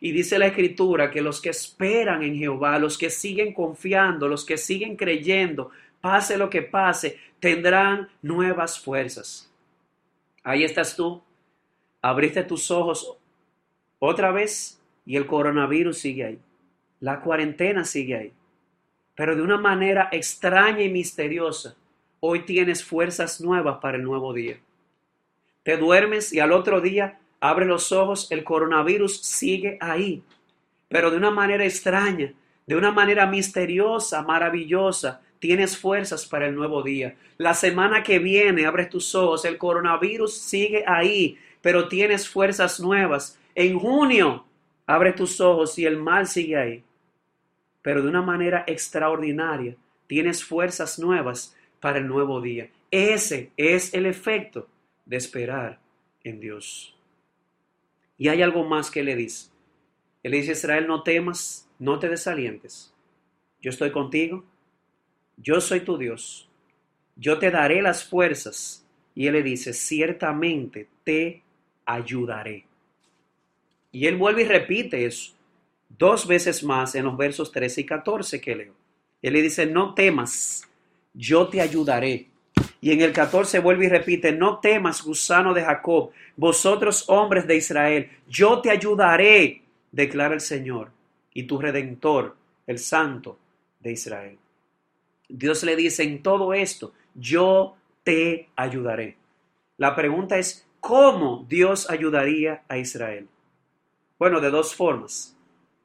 Y 0.00 0.10
dice 0.10 0.40
la 0.40 0.46
escritura 0.46 1.10
que 1.12 1.20
los 1.20 1.40
que 1.40 1.50
esperan 1.50 2.24
en 2.24 2.34
Jehová, 2.34 2.80
los 2.80 2.98
que 2.98 3.10
siguen 3.10 3.52
confiando, 3.52 4.26
los 4.26 4.44
que 4.44 4.56
siguen 4.56 4.96
creyendo, 4.96 5.70
pase 6.00 6.36
lo 6.36 6.50
que 6.50 6.62
pase, 6.62 7.18
tendrán 7.40 8.08
nuevas 8.22 8.78
fuerzas. 8.78 9.50
Ahí 10.42 10.64
estás 10.64 10.96
tú, 10.96 11.22
abriste 12.00 12.42
tus 12.42 12.70
ojos 12.70 13.16
otra 13.98 14.30
vez 14.30 14.80
y 15.04 15.16
el 15.16 15.26
coronavirus 15.26 15.98
sigue 15.98 16.24
ahí. 16.24 16.38
La 17.00 17.20
cuarentena 17.20 17.84
sigue 17.84 18.16
ahí. 18.16 18.32
Pero 19.14 19.36
de 19.36 19.42
una 19.42 19.58
manera 19.58 20.08
extraña 20.12 20.82
y 20.82 20.88
misteriosa, 20.88 21.76
hoy 22.20 22.44
tienes 22.44 22.84
fuerzas 22.84 23.40
nuevas 23.40 23.78
para 23.80 23.96
el 23.96 24.04
nuevo 24.04 24.32
día. 24.32 24.58
Te 25.62 25.76
duermes 25.76 26.32
y 26.32 26.40
al 26.40 26.52
otro 26.52 26.80
día 26.80 27.18
abres 27.38 27.68
los 27.68 27.92
ojos, 27.92 28.30
el 28.30 28.44
coronavirus 28.44 29.20
sigue 29.20 29.76
ahí. 29.80 30.22
Pero 30.88 31.10
de 31.10 31.16
una 31.16 31.30
manera 31.30 31.64
extraña, 31.64 32.32
de 32.66 32.76
una 32.76 32.92
manera 32.92 33.26
misteriosa, 33.26 34.22
maravillosa, 34.22 35.22
tienes 35.40 35.76
fuerzas 35.76 36.26
para 36.26 36.46
el 36.46 36.54
nuevo 36.54 36.82
día. 36.82 37.16
La 37.38 37.54
semana 37.54 38.04
que 38.04 38.20
viene 38.20 38.66
abres 38.66 38.90
tus 38.90 39.14
ojos, 39.14 39.44
el 39.44 39.58
coronavirus 39.58 40.32
sigue 40.32 40.84
ahí, 40.86 41.36
pero 41.60 41.88
tienes 41.88 42.28
fuerzas 42.28 42.78
nuevas. 42.78 43.38
En 43.54 43.78
junio 43.78 44.44
abres 44.86 45.16
tus 45.16 45.40
ojos 45.40 45.76
y 45.78 45.86
el 45.86 45.96
mal 45.96 46.28
sigue 46.28 46.56
ahí. 46.56 46.84
Pero 47.82 48.02
de 48.02 48.08
una 48.08 48.22
manera 48.22 48.64
extraordinaria 48.66 49.74
tienes 50.06 50.44
fuerzas 50.44 50.98
nuevas 50.98 51.56
para 51.80 51.98
el 51.98 52.06
nuevo 52.06 52.40
día. 52.40 52.68
Ese 52.90 53.50
es 53.56 53.94
el 53.94 54.06
efecto 54.06 54.68
de 55.06 55.16
esperar 55.16 55.80
en 56.22 56.40
Dios. 56.40 56.94
Y 58.18 58.28
hay 58.28 58.42
algo 58.42 58.64
más 58.64 58.90
que 58.90 59.02
le 59.02 59.16
dice. 59.16 59.50
Él 60.22 60.32
dice, 60.32 60.52
Israel, 60.52 60.86
no 60.86 61.02
temas, 61.02 61.66
no 61.78 61.98
te 61.98 62.08
desalientes. 62.10 62.92
Yo 63.62 63.70
estoy 63.70 63.90
contigo, 63.90 64.44
yo 65.42 65.60
soy 65.60 65.80
tu 65.80 65.96
Dios, 65.96 66.48
yo 67.16 67.38
te 67.38 67.50
daré 67.50 67.82
las 67.82 68.04
fuerzas. 68.04 68.84
Y 69.14 69.26
él 69.26 69.34
le 69.34 69.42
dice, 69.42 69.72
ciertamente 69.72 70.88
te 71.04 71.42
ayudaré. 71.84 72.64
Y 73.92 74.06
él 74.06 74.16
vuelve 74.16 74.42
y 74.42 74.46
repite 74.46 75.04
eso 75.04 75.32
dos 75.98 76.26
veces 76.26 76.62
más 76.62 76.94
en 76.94 77.04
los 77.04 77.16
versos 77.16 77.50
13 77.52 77.82
y 77.82 77.84
14 77.84 78.40
que 78.40 78.56
leo. 78.56 78.74
Él 79.20 79.34
le 79.34 79.42
dice, 79.42 79.66
no 79.66 79.94
temas, 79.94 80.66
yo 81.12 81.48
te 81.48 81.60
ayudaré. 81.60 82.28
Y 82.80 82.92
en 82.92 83.02
el 83.02 83.12
14 83.12 83.58
vuelve 83.58 83.86
y 83.86 83.88
repite, 83.88 84.32
no 84.32 84.58
temas, 84.60 85.02
gusano 85.02 85.52
de 85.52 85.62
Jacob, 85.62 86.10
vosotros 86.36 87.04
hombres 87.08 87.46
de 87.46 87.56
Israel, 87.56 88.08
yo 88.28 88.60
te 88.60 88.70
ayudaré, 88.70 89.62
declara 89.92 90.34
el 90.34 90.40
Señor, 90.40 90.90
y 91.34 91.42
tu 91.42 91.58
redentor, 91.58 92.36
el 92.66 92.78
Santo 92.78 93.38
de 93.80 93.92
Israel. 93.92 94.38
Dios 95.32 95.62
le 95.62 95.76
dice 95.76 96.02
en 96.02 96.22
todo 96.22 96.54
esto, 96.54 96.92
yo 97.14 97.76
te 98.04 98.48
ayudaré. 98.56 99.16
La 99.76 99.94
pregunta 99.94 100.38
es, 100.38 100.66
¿cómo 100.80 101.46
Dios 101.48 101.88
ayudaría 101.88 102.62
a 102.68 102.78
Israel? 102.78 103.28
Bueno, 104.18 104.40
de 104.40 104.50
dos 104.50 104.74
formas. 104.74 105.36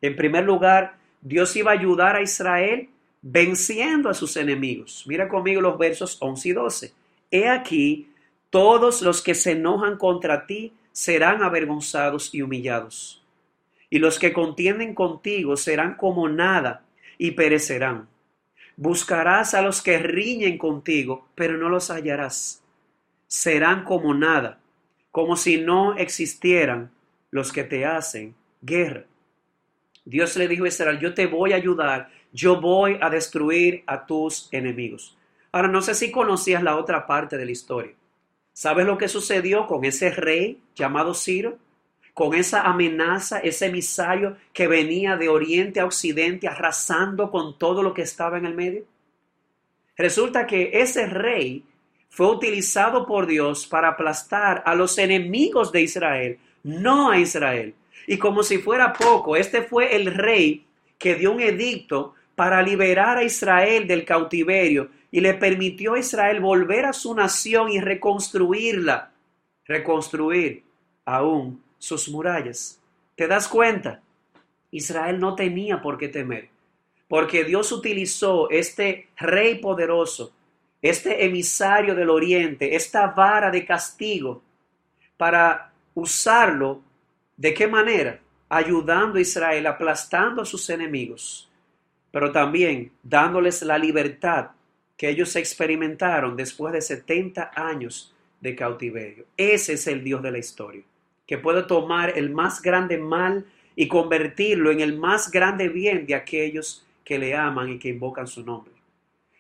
En 0.01 0.15
primer 0.15 0.43
lugar, 0.43 0.97
Dios 1.21 1.55
iba 1.55 1.71
a 1.71 1.75
ayudar 1.75 2.15
a 2.15 2.21
Israel 2.21 2.89
venciendo 3.21 4.09
a 4.09 4.13
sus 4.13 4.37
enemigos. 4.37 5.03
Mira 5.07 5.27
conmigo 5.27 5.61
los 5.61 5.77
versos 5.77 6.17
11 6.19 6.49
y 6.49 6.51
12. 6.51 6.93
He 7.31 7.49
aquí, 7.49 8.09
todos 8.49 9.01
los 9.01 9.21
que 9.21 9.33
se 9.33 9.53
enojan 9.53 9.97
contra 9.97 10.45
ti 10.45 10.73
serán 10.91 11.41
avergonzados 11.41 12.33
y 12.33 12.41
humillados. 12.41 13.23
Y 13.89 13.99
los 13.99 14.19
que 14.19 14.33
contienden 14.33 14.93
contigo 14.93 15.57
serán 15.57 15.95
como 15.95 16.29
nada 16.29 16.83
y 17.17 17.31
perecerán. 17.31 18.07
Buscarás 18.77 19.53
a 19.53 19.61
los 19.61 19.81
que 19.81 19.97
riñen 19.97 20.57
contigo, 20.57 21.27
pero 21.35 21.57
no 21.57 21.69
los 21.69 21.89
hallarás. 21.89 22.61
Serán 23.27 23.83
como 23.83 24.13
nada, 24.13 24.59
como 25.11 25.37
si 25.37 25.57
no 25.57 25.95
existieran 25.95 26.91
los 27.31 27.51
que 27.51 27.63
te 27.63 27.85
hacen 27.85 28.35
guerra. 28.61 29.05
Dios 30.03 30.35
le 30.35 30.47
dijo 30.47 30.65
a 30.65 30.67
Israel, 30.67 30.99
yo 30.99 31.13
te 31.13 31.25
voy 31.25 31.53
a 31.53 31.55
ayudar, 31.55 32.09
yo 32.31 32.59
voy 32.61 32.97
a 33.01 33.09
destruir 33.09 33.83
a 33.87 34.05
tus 34.05 34.49
enemigos. 34.51 35.17
Ahora, 35.51 35.67
no 35.69 35.81
sé 35.81 35.95
si 35.95 36.11
conocías 36.11 36.61
la 36.61 36.75
otra 36.75 37.07
parte 37.07 37.37
de 37.37 37.45
la 37.45 37.51
historia. 37.51 37.93
¿Sabes 38.51 38.85
lo 38.85 38.97
que 38.97 39.07
sucedió 39.07 39.67
con 39.67 39.85
ese 39.85 40.11
rey 40.11 40.61
llamado 40.75 41.13
Ciro? 41.13 41.57
Con 42.15 42.33
esa 42.33 42.61
amenaza, 42.61 43.39
ese 43.39 43.65
emisario 43.65 44.37
que 44.53 44.69
venía 44.69 45.17
de 45.17 45.27
oriente 45.27 45.81
a 45.81 45.85
occidente 45.85 46.47
arrasando 46.47 47.29
con 47.29 47.59
todo 47.59 47.83
lo 47.83 47.93
que 47.93 48.03
estaba 48.03 48.37
en 48.37 48.45
el 48.45 48.55
medio? 48.55 48.85
Resulta 49.97 50.47
que 50.47 50.69
ese 50.73 51.07
rey 51.07 51.65
fue 52.09 52.27
utilizado 52.27 53.05
por 53.05 53.27
Dios 53.27 53.67
para 53.67 53.89
aplastar 53.89 54.63
a 54.65 54.75
los 54.75 54.97
enemigos 54.97 55.73
de 55.73 55.81
Israel, 55.81 56.39
no 56.63 57.11
a 57.11 57.19
Israel. 57.19 57.75
Y 58.07 58.17
como 58.17 58.43
si 58.43 58.59
fuera 58.59 58.93
poco, 58.93 59.35
este 59.35 59.61
fue 59.63 59.93
el 59.93 60.05
rey 60.05 60.65
que 60.97 61.15
dio 61.15 61.33
un 61.33 61.41
edicto 61.41 62.13
para 62.33 62.61
liberar 62.61 63.17
a 63.17 63.23
Israel 63.23 63.87
del 63.87 64.05
cautiverio 64.05 64.89
y 65.11 65.19
le 65.19 65.33
permitió 65.33 65.95
a 65.95 65.99
Israel 65.99 66.39
volver 66.39 66.85
a 66.85 66.93
su 66.93 67.13
nación 67.13 67.73
y 67.73 67.81
reconstruirla, 67.81 69.11
reconstruir 69.65 70.63
aún 71.03 71.64
sus 71.77 72.09
murallas. 72.09 72.79
¿Te 73.15 73.27
das 73.27 73.47
cuenta? 73.47 74.01
Israel 74.71 75.19
no 75.19 75.35
tenía 75.35 75.81
por 75.81 75.97
qué 75.97 76.09
temer, 76.09 76.49
porque 77.07 77.43
Dios 77.43 77.71
utilizó 77.71 78.49
este 78.49 79.09
rey 79.17 79.59
poderoso, 79.59 80.33
este 80.81 81.25
emisario 81.25 81.95
del 81.95 82.09
oriente, 82.09 82.75
esta 82.75 83.07
vara 83.07 83.49
de 83.49 83.65
castigo, 83.65 84.41
para 85.17 85.71
usarlo. 85.93 86.81
¿De 87.37 87.53
qué 87.53 87.67
manera? 87.67 88.19
Ayudando 88.49 89.17
a 89.17 89.21
Israel, 89.21 89.67
aplastando 89.67 90.41
a 90.41 90.45
sus 90.45 90.69
enemigos, 90.69 91.49
pero 92.11 92.31
también 92.31 92.91
dándoles 93.01 93.61
la 93.61 93.77
libertad 93.77 94.51
que 94.97 95.09
ellos 95.09 95.35
experimentaron 95.35 96.35
después 96.35 96.73
de 96.73 96.81
70 96.81 97.51
años 97.55 98.13
de 98.39 98.55
cautiverio. 98.55 99.25
Ese 99.35 99.73
es 99.73 99.87
el 99.87 100.03
Dios 100.03 100.21
de 100.21 100.31
la 100.31 100.37
historia, 100.37 100.83
que 101.25 101.37
puede 101.37 101.63
tomar 101.63 102.17
el 102.17 102.29
más 102.29 102.61
grande 102.61 102.97
mal 102.97 103.45
y 103.75 103.87
convertirlo 103.87 104.71
en 104.71 104.79
el 104.79 104.97
más 104.97 105.31
grande 105.31 105.69
bien 105.69 106.05
de 106.05 106.15
aquellos 106.15 106.85
que 107.03 107.19
le 107.19 107.35
aman 107.35 107.73
y 107.73 107.79
que 107.79 107.89
invocan 107.89 108.27
su 108.27 108.43
nombre. 108.43 108.73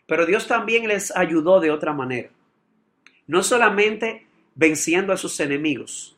Pero 0.05 0.25
Dios 0.25 0.47
también 0.47 0.87
les 0.87 1.15
ayudó 1.15 1.59
de 1.59 1.71
otra 1.71 1.93
manera. 1.93 2.29
No 3.27 3.43
solamente 3.43 4.27
venciendo 4.53 5.13
a 5.13 5.17
sus 5.17 5.39
enemigos, 5.39 6.15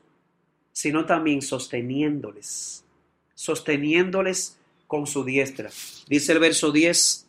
sino 0.72 1.06
también 1.06 1.42
sosteniéndoles, 1.42 2.84
sosteniéndoles 3.34 4.60
con 4.88 5.08
su 5.08 5.24
diestra. 5.24 5.70
Dice 6.08 6.34
el 6.34 6.40
verso 6.40 6.72
10, 6.72 7.28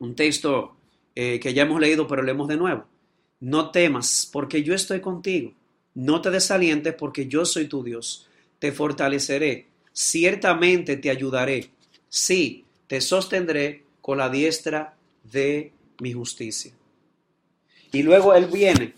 un 0.00 0.14
texto 0.14 0.76
eh, 1.14 1.38
que 1.40 1.52
ya 1.52 1.62
hemos 1.62 1.80
leído, 1.80 2.06
pero 2.06 2.22
leemos 2.22 2.48
de 2.48 2.56
nuevo. 2.56 2.84
No 3.40 3.70
temas, 3.70 4.28
porque 4.32 4.62
yo 4.62 4.74
estoy 4.74 5.00
contigo. 5.00 5.52
No 6.00 6.22
te 6.22 6.30
desalientes, 6.30 6.94
porque 6.94 7.26
yo 7.26 7.44
soy 7.44 7.66
tu 7.66 7.84
Dios. 7.84 8.26
Te 8.58 8.72
fortaleceré. 8.72 9.66
Ciertamente 9.92 10.96
te 10.96 11.10
ayudaré. 11.10 11.68
Sí, 12.08 12.64
te 12.86 13.02
sostendré 13.02 13.84
con 14.00 14.16
la 14.16 14.30
diestra 14.30 14.96
de 15.30 15.72
mi 16.00 16.14
justicia. 16.14 16.72
Y 17.92 18.02
luego 18.02 18.34
él 18.34 18.46
viene 18.46 18.94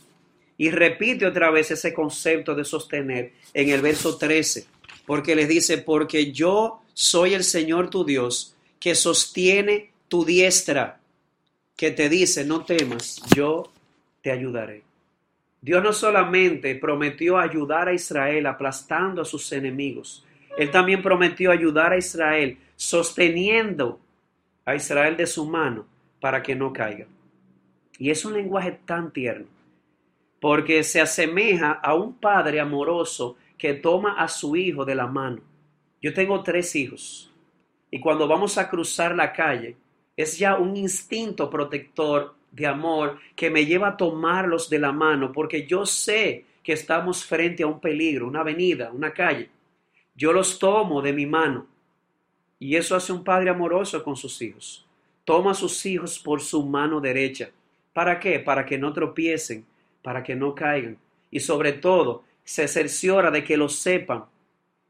y 0.57 0.71
repite 0.71 1.27
otra 1.27 1.51
vez 1.51 1.73
ese 1.73 1.93
concepto 1.93 2.55
de 2.55 2.65
sostener 2.65 3.33
en 3.53 3.71
el 3.71 3.83
verso 3.83 4.17
13, 4.17 4.67
porque 5.05 5.35
les 5.35 5.49
dice, 5.49 5.79
porque 5.79 6.31
yo 6.31 6.83
soy 6.95 7.35
el 7.35 7.43
Señor 7.43 7.91
tu 7.91 8.05
Dios, 8.05 8.55
que 8.79 8.95
sostiene 8.95 9.91
tu 10.07 10.25
diestra, 10.25 11.01
que 11.75 11.91
te 11.91 12.09
dice, 12.09 12.45
no 12.45 12.65
temas, 12.65 13.21
yo 13.35 13.73
te 14.23 14.31
ayudaré. 14.31 14.92
Dios 15.63 15.81
no 15.81 15.93
solamente 15.93 16.75
prometió 16.75 17.39
ayudar 17.39 17.87
a 17.89 17.95
Israel 17.95 18.47
aplastando 18.47 19.23
a 19.23 19.25
sus 19.25 19.53
enemigos, 19.53 20.27
Él 20.59 20.73
también 20.73 21.01
prometió 21.01 21.53
ayudar 21.53 21.93
a 21.93 21.97
Israel 21.97 22.59
sosteniendo 22.75 24.01
a 24.65 24.75
Israel 24.75 25.17
de 25.17 25.27
su 25.29 25.47
mano 25.47 25.87
para 26.21 26.43
que 26.43 26.57
no 26.57 26.73
caiga. 26.73 27.07
Y 27.97 28.11
es 28.11 28.25
un 28.25 28.33
lenguaje 28.33 28.81
tan 28.85 29.13
tierno, 29.13 29.47
porque 30.41 30.83
se 30.83 31.01
asemeja 31.01 31.71
a 31.71 31.95
un 31.95 32.15
padre 32.15 32.59
amoroso 32.59 33.37
que 33.57 33.75
toma 33.75 34.21
a 34.21 34.27
su 34.27 34.57
hijo 34.57 34.85
de 34.85 34.97
la 34.97 35.07
mano. 35.07 35.43
Yo 36.01 36.13
tengo 36.13 36.43
tres 36.43 36.75
hijos 36.75 37.33
y 37.89 38.01
cuando 38.01 38.27
vamos 38.27 38.59
a 38.59 38.69
cruzar 38.69 39.15
la 39.15 39.33
calle 39.33 39.77
es 40.17 40.37
ya 40.37 40.57
un 40.57 40.77
instinto 40.77 41.49
protector 41.49 42.35
de 42.53 42.67
amor 42.67 43.19
que 43.35 43.51
me 43.51 43.67
lleva 43.67 43.89
a 43.89 43.97
tomarlos 43.97 44.71
de 44.71 44.79
la 44.79 44.93
mano 44.93 45.33
porque 45.33 45.67
yo 45.67 45.85
sé 45.85 46.45
que 46.63 46.75
estamos 46.75 47.25
frente 47.25 47.63
a 47.63 47.67
un 47.67 47.81
peligro, 47.81 48.29
una 48.29 48.41
avenida, 48.41 48.93
una 48.93 49.13
calle. 49.13 49.51
Yo 50.15 50.33
los 50.33 50.59
tomo 50.59 51.03
de 51.03 51.13
mi 51.13 51.27
mano 51.27 51.67
y 52.59 52.77
eso 52.77 52.95
hace 52.95 53.13
un 53.13 53.25
padre 53.25 53.51
amoroso 53.51 54.05
con 54.05 54.15
sus 54.15 54.41
hijos. 54.43 54.87
Toma 55.25 55.53
a 55.53 55.55
sus 55.55 55.85
hijos 55.87 56.19
por 56.19 56.41
su 56.41 56.65
mano 56.65 57.01
derecha. 57.01 57.51
¿Para 57.93 58.21
qué? 58.21 58.39
Para 58.39 58.65
que 58.65 58.79
no 58.79 58.93
tropiecen, 58.93 59.65
para 60.03 60.23
que 60.23 60.37
no 60.37 60.55
caigan. 60.55 60.99
Y 61.31 61.41
sobre 61.41 61.73
todo, 61.73 62.25
se 62.45 62.69
cerciora 62.69 63.31
de 63.31 63.43
que 63.43 63.57
lo 63.57 63.69
sepan 63.69 64.25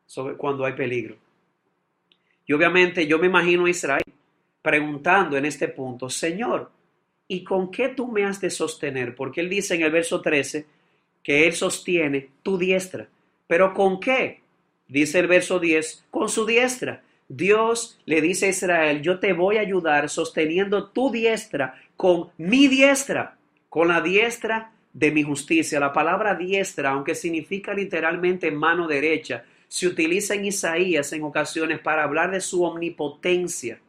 sobre 0.07 0.37
cuando 0.37 0.65
hay 0.65 0.73
peligro. 0.73 1.17
Y 2.47 2.53
obviamente 2.53 3.07
yo 3.07 3.19
me 3.19 3.29
imagino 3.29 3.67
a 3.67 3.71
Israel 3.71 4.05
preguntando 4.61 5.37
en 5.37 5.45
este 5.45 5.69
punto, 5.69 6.09
Señor, 6.09 6.71
¿y 7.33 7.45
con 7.45 7.70
qué 7.70 7.89
tú 7.89 8.09
me 8.09 8.24
has 8.24 8.43
de 8.43 8.51
sostener? 8.51 9.14
Porque 9.14 9.41
él 9.41 9.49
dice 9.49 9.74
en 9.74 9.80
el 9.80 9.91
verso 9.91 10.20
13 10.20 10.66
que 11.22 11.47
él 11.47 11.55
sostiene 11.55 12.28
tu 12.43 12.59
diestra. 12.59 13.09
¿Pero 13.47 13.72
con 13.72 14.01
qué? 14.01 14.41
Dice 14.87 15.20
el 15.20 15.28
verso 15.28 15.59
10, 15.59 16.05
con 16.11 16.28
su 16.28 16.45
diestra. 16.45 17.03
Dios 17.28 17.99
le 18.05 18.20
dice 18.20 18.47
a 18.47 18.49
Israel, 18.51 19.01
yo 19.01 19.18
te 19.18 19.33
voy 19.33 19.57
a 19.57 19.62
ayudar 19.62 20.11
sosteniendo 20.11 20.91
tu 20.91 21.11
diestra 21.11 21.80
con 21.97 22.28
mi 22.37 22.68
diestra, 22.68 23.39
con 23.70 23.89
la 23.89 24.03
diestra 24.03 24.72
de 24.93 25.11
mi 25.11 25.22
justicia. 25.22 25.80
La 25.80 25.95
palabra 25.95 26.35
diestra, 26.35 26.91
aunque 26.91 27.14
significa 27.14 27.72
literalmente 27.72 28.51
mano 28.51 28.87
derecha, 28.87 29.43
se 29.68 29.87
utiliza 29.87 30.35
en 30.35 30.45
Isaías 30.45 31.14
en 31.14 31.22
ocasiones 31.22 31.80
para 31.80 32.05
hablar 32.05 32.30
de 32.30 32.43
su 32.43 32.62
omnipotencia, 32.62 33.80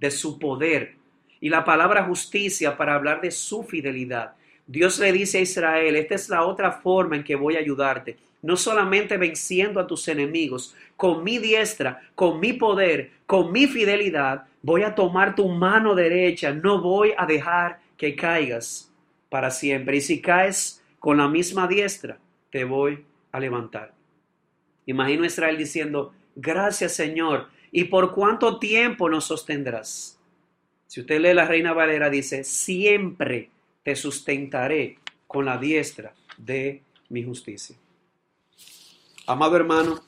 de 0.00 0.10
su 0.10 0.40
poder, 0.40 0.97
y 1.40 1.48
la 1.48 1.64
palabra 1.64 2.04
justicia 2.04 2.76
para 2.76 2.94
hablar 2.94 3.20
de 3.20 3.30
su 3.30 3.62
fidelidad. 3.62 4.34
Dios 4.66 4.98
le 4.98 5.12
dice 5.12 5.38
a 5.38 5.42
Israel, 5.42 5.96
esta 5.96 6.14
es 6.14 6.28
la 6.28 6.44
otra 6.44 6.72
forma 6.72 7.16
en 7.16 7.24
que 7.24 7.36
voy 7.36 7.56
a 7.56 7.60
ayudarte 7.60 8.16
no 8.42 8.56
solamente 8.56 9.16
venciendo 9.16 9.80
a 9.80 9.86
tus 9.86 10.06
enemigos, 10.08 10.74
con 10.96 11.24
mi 11.24 11.38
diestra, 11.38 12.00
con 12.14 12.40
mi 12.40 12.52
poder, 12.52 13.10
con 13.26 13.52
mi 13.52 13.66
fidelidad, 13.66 14.46
voy 14.62 14.82
a 14.82 14.94
tomar 14.94 15.34
tu 15.34 15.48
mano 15.48 15.94
derecha, 15.94 16.52
no 16.52 16.80
voy 16.80 17.12
a 17.16 17.26
dejar 17.26 17.80
que 17.96 18.14
caigas 18.14 18.92
para 19.28 19.50
siempre. 19.50 19.96
Y 19.96 20.00
si 20.00 20.20
caes 20.20 20.82
con 20.98 21.18
la 21.18 21.28
misma 21.28 21.66
diestra, 21.66 22.18
te 22.50 22.64
voy 22.64 23.04
a 23.32 23.40
levantar. 23.40 23.92
Imagino 24.86 25.24
a 25.24 25.26
Israel 25.26 25.58
diciendo, 25.58 26.12
gracias 26.34 26.94
Señor, 26.94 27.48
¿y 27.70 27.84
por 27.84 28.14
cuánto 28.14 28.58
tiempo 28.58 29.08
nos 29.08 29.26
sostendrás? 29.26 30.17
Si 30.88 31.00
usted 31.00 31.20
lee 31.20 31.34
la 31.34 31.44
Reina 31.44 31.74
Valera, 31.74 32.08
dice, 32.08 32.44
siempre 32.44 33.50
te 33.82 33.94
sustentaré 33.94 34.96
con 35.26 35.44
la 35.44 35.58
diestra 35.58 36.14
de 36.38 36.80
mi 37.10 37.22
justicia. 37.22 37.76
Amado 39.26 39.56
hermano, 39.56 40.02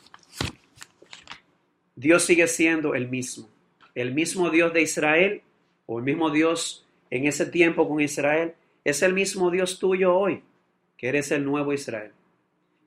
Dios 1.95 2.25
sigue 2.25 2.49
siendo 2.49 2.95
el 2.95 3.09
mismo. 3.09 3.47
El 3.95 4.15
mismo 4.15 4.49
Dios 4.49 4.73
de 4.73 4.81
Israel, 4.81 5.43
o 5.85 5.99
el 5.99 6.05
mismo 6.05 6.31
Dios 6.31 6.87
en 7.11 7.27
ese 7.27 7.45
tiempo 7.45 7.87
con 7.87 8.01
Israel, 8.01 8.55
es 8.83 9.03
el 9.03 9.13
mismo 9.13 9.51
Dios 9.51 9.79
tuyo 9.79 10.17
hoy, 10.17 10.43
que 10.97 11.09
eres 11.09 11.31
el 11.31 11.45
nuevo 11.45 11.75
Israel. 11.75 12.13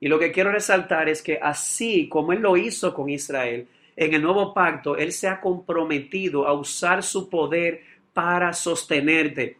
Y 0.00 0.08
lo 0.08 0.18
que 0.18 0.32
quiero 0.32 0.50
resaltar 0.50 1.08
es 1.08 1.22
que 1.22 1.38
así 1.40 2.08
como 2.08 2.32
Él 2.32 2.40
lo 2.40 2.56
hizo 2.56 2.92
con 2.92 3.08
Israel, 3.08 3.68
en 3.96 4.14
el 4.14 4.22
nuevo 4.22 4.52
pacto, 4.52 4.96
Él 4.96 5.12
se 5.12 5.28
ha 5.28 5.40
comprometido 5.40 6.46
a 6.46 6.52
usar 6.52 7.02
su 7.02 7.28
poder 7.28 7.82
para 8.12 8.52
sostenerte. 8.52 9.58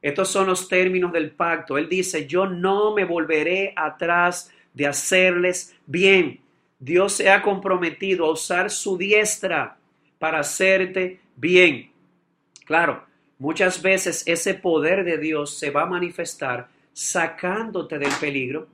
Estos 0.00 0.28
son 0.28 0.48
los 0.48 0.68
términos 0.68 1.12
del 1.12 1.30
pacto. 1.30 1.78
Él 1.78 1.88
dice, 1.88 2.26
yo 2.26 2.46
no 2.46 2.94
me 2.94 3.04
volveré 3.04 3.72
atrás 3.76 4.52
de 4.74 4.86
hacerles 4.86 5.76
bien. 5.86 6.40
Dios 6.78 7.12
se 7.12 7.30
ha 7.30 7.42
comprometido 7.42 8.26
a 8.26 8.32
usar 8.32 8.70
su 8.70 8.98
diestra 8.98 9.76
para 10.18 10.40
hacerte 10.40 11.20
bien. 11.36 11.92
Claro, 12.64 13.04
muchas 13.38 13.80
veces 13.80 14.24
ese 14.26 14.54
poder 14.54 15.04
de 15.04 15.18
Dios 15.18 15.56
se 15.56 15.70
va 15.70 15.82
a 15.82 15.86
manifestar 15.86 16.68
sacándote 16.92 17.98
del 17.98 18.12
peligro, 18.20 18.66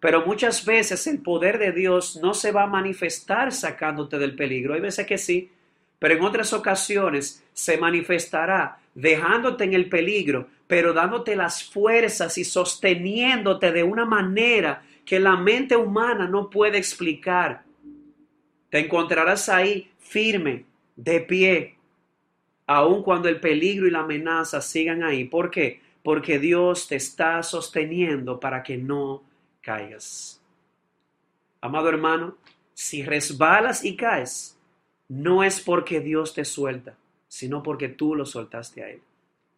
pero 0.00 0.24
muchas 0.24 0.64
veces 0.64 1.06
el 1.06 1.18
poder 1.18 1.58
de 1.58 1.72
Dios 1.72 2.18
no 2.22 2.32
se 2.32 2.52
va 2.52 2.64
a 2.64 2.68
manifestar 2.68 3.52
sacándote 3.52 4.18
del 4.18 4.34
peligro. 4.34 4.74
Hay 4.74 4.80
veces 4.80 5.06
que 5.06 5.18
sí, 5.18 5.50
pero 5.98 6.14
en 6.14 6.22
otras 6.22 6.54
ocasiones 6.54 7.44
se 7.52 7.76
manifestará 7.76 8.78
dejándote 8.94 9.64
en 9.64 9.74
el 9.74 9.88
peligro, 9.88 10.48
pero 10.66 10.94
dándote 10.94 11.36
las 11.36 11.62
fuerzas 11.62 12.38
y 12.38 12.44
sosteniéndote 12.44 13.72
de 13.72 13.82
una 13.82 14.06
manera 14.06 14.82
que 15.04 15.20
la 15.20 15.36
mente 15.36 15.76
humana 15.76 16.26
no 16.26 16.48
puede 16.48 16.78
explicar. 16.78 17.62
Te 18.70 18.78
encontrarás 18.78 19.48
ahí 19.48 19.90
firme, 19.98 20.64
de 20.96 21.20
pie, 21.20 21.76
aun 22.66 23.02
cuando 23.02 23.28
el 23.28 23.40
peligro 23.40 23.86
y 23.86 23.90
la 23.90 24.00
amenaza 24.00 24.60
sigan 24.60 25.02
ahí. 25.02 25.24
¿Por 25.24 25.50
qué? 25.50 25.80
Porque 26.02 26.38
Dios 26.38 26.88
te 26.88 26.96
está 26.96 27.42
sosteniendo 27.42 28.40
para 28.40 28.62
que 28.62 28.76
no 28.76 29.24
caigas. 29.60 30.40
Amado 31.60 31.88
hermano, 31.88 32.36
si 32.74 33.02
resbalas 33.02 33.84
y 33.84 33.96
caes, 33.96 34.58
no 35.08 35.42
es 35.42 35.60
porque 35.60 36.00
Dios 36.00 36.34
te 36.34 36.44
suelta, 36.44 36.96
sino 37.28 37.62
porque 37.62 37.88
tú 37.88 38.14
lo 38.14 38.24
soltaste 38.24 38.82
a 38.82 38.90
Él. 38.90 39.02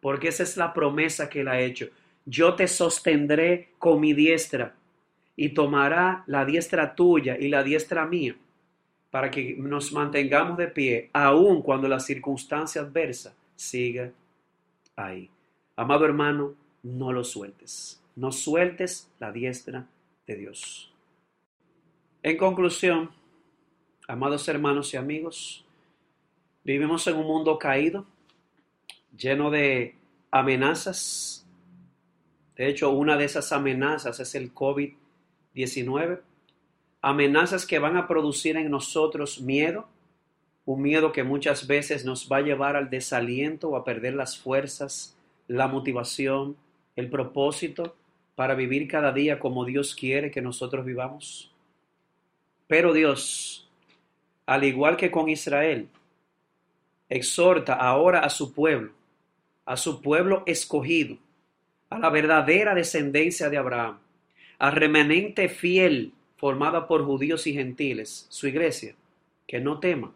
Porque 0.01 0.27
esa 0.27 0.43
es 0.43 0.57
la 0.57 0.73
promesa 0.73 1.29
que 1.29 1.41
Él 1.41 1.47
ha 1.47 1.59
hecho. 1.59 1.87
Yo 2.25 2.55
te 2.55 2.67
sostendré 2.67 3.69
con 3.79 4.01
mi 4.01 4.13
diestra 4.13 4.75
y 5.35 5.49
tomará 5.49 6.23
la 6.27 6.43
diestra 6.43 6.95
tuya 6.95 7.37
y 7.37 7.47
la 7.47 7.63
diestra 7.63 8.05
mía 8.05 8.35
para 9.13 9.29
que 9.29 9.55
nos 9.57 9.93
mantengamos 9.93 10.57
de 10.57 10.67
pie, 10.67 11.09
aun 11.13 11.61
cuando 11.61 11.87
la 11.87 11.99
circunstancia 11.99 12.81
adversa 12.81 13.35
siga 13.55 14.11
ahí. 14.95 15.29
Amado 15.75 16.05
hermano, 16.05 16.55
no 16.81 17.11
lo 17.11 17.23
sueltes. 17.23 18.02
No 18.15 18.31
sueltes 18.31 19.09
la 19.19 19.31
diestra 19.31 19.87
de 20.27 20.35
Dios. 20.35 20.93
En 22.21 22.37
conclusión, 22.37 23.09
amados 24.07 24.47
hermanos 24.47 24.93
y 24.93 24.97
amigos, 24.97 25.65
vivimos 26.63 27.07
en 27.07 27.15
un 27.15 27.25
mundo 27.25 27.57
caído, 27.57 28.05
lleno 29.17 29.49
de 29.49 29.95
amenazas. 30.29 31.45
De 32.55 32.67
hecho, 32.69 32.91
una 32.91 33.17
de 33.17 33.25
esas 33.25 33.51
amenazas 33.51 34.19
es 34.19 34.35
el 34.35 34.53
COVID-19. 34.53 36.21
Amenazas 37.01 37.65
que 37.65 37.79
van 37.79 37.97
a 37.97 38.07
producir 38.07 38.57
en 38.57 38.69
nosotros 38.69 39.41
miedo, 39.41 39.87
un 40.65 40.81
miedo 40.81 41.11
que 41.11 41.23
muchas 41.23 41.67
veces 41.67 42.05
nos 42.05 42.31
va 42.31 42.37
a 42.37 42.41
llevar 42.41 42.75
al 42.75 42.89
desaliento 42.89 43.69
o 43.69 43.75
a 43.75 43.83
perder 43.83 44.13
las 44.13 44.37
fuerzas, 44.37 45.17
la 45.47 45.67
motivación, 45.67 46.55
el 46.95 47.09
propósito 47.09 47.95
para 48.35 48.55
vivir 48.55 48.87
cada 48.87 49.11
día 49.11 49.39
como 49.39 49.65
Dios 49.65 49.95
quiere 49.95 50.31
que 50.31 50.41
nosotros 50.41 50.85
vivamos. 50.85 51.51
Pero 52.67 52.93
Dios, 52.93 53.69
al 54.45 54.63
igual 54.63 54.97
que 54.97 55.11
con 55.11 55.29
Israel, 55.29 55.89
exhorta 57.09 57.75
ahora 57.75 58.19
a 58.19 58.29
su 58.29 58.53
pueblo, 58.53 58.91
a 59.65 59.77
su 59.77 60.01
pueblo 60.01 60.43
escogido, 60.45 61.17
a 61.89 61.99
la 61.99 62.09
verdadera 62.09 62.73
descendencia 62.73 63.49
de 63.49 63.57
Abraham, 63.57 63.99
a 64.57 64.71
remanente 64.71 65.49
fiel 65.49 66.13
formada 66.37 66.87
por 66.87 67.05
judíos 67.05 67.45
y 67.47 67.53
gentiles, 67.53 68.25
su 68.29 68.47
iglesia, 68.47 68.95
que 69.47 69.59
no 69.59 69.79
tema 69.79 70.11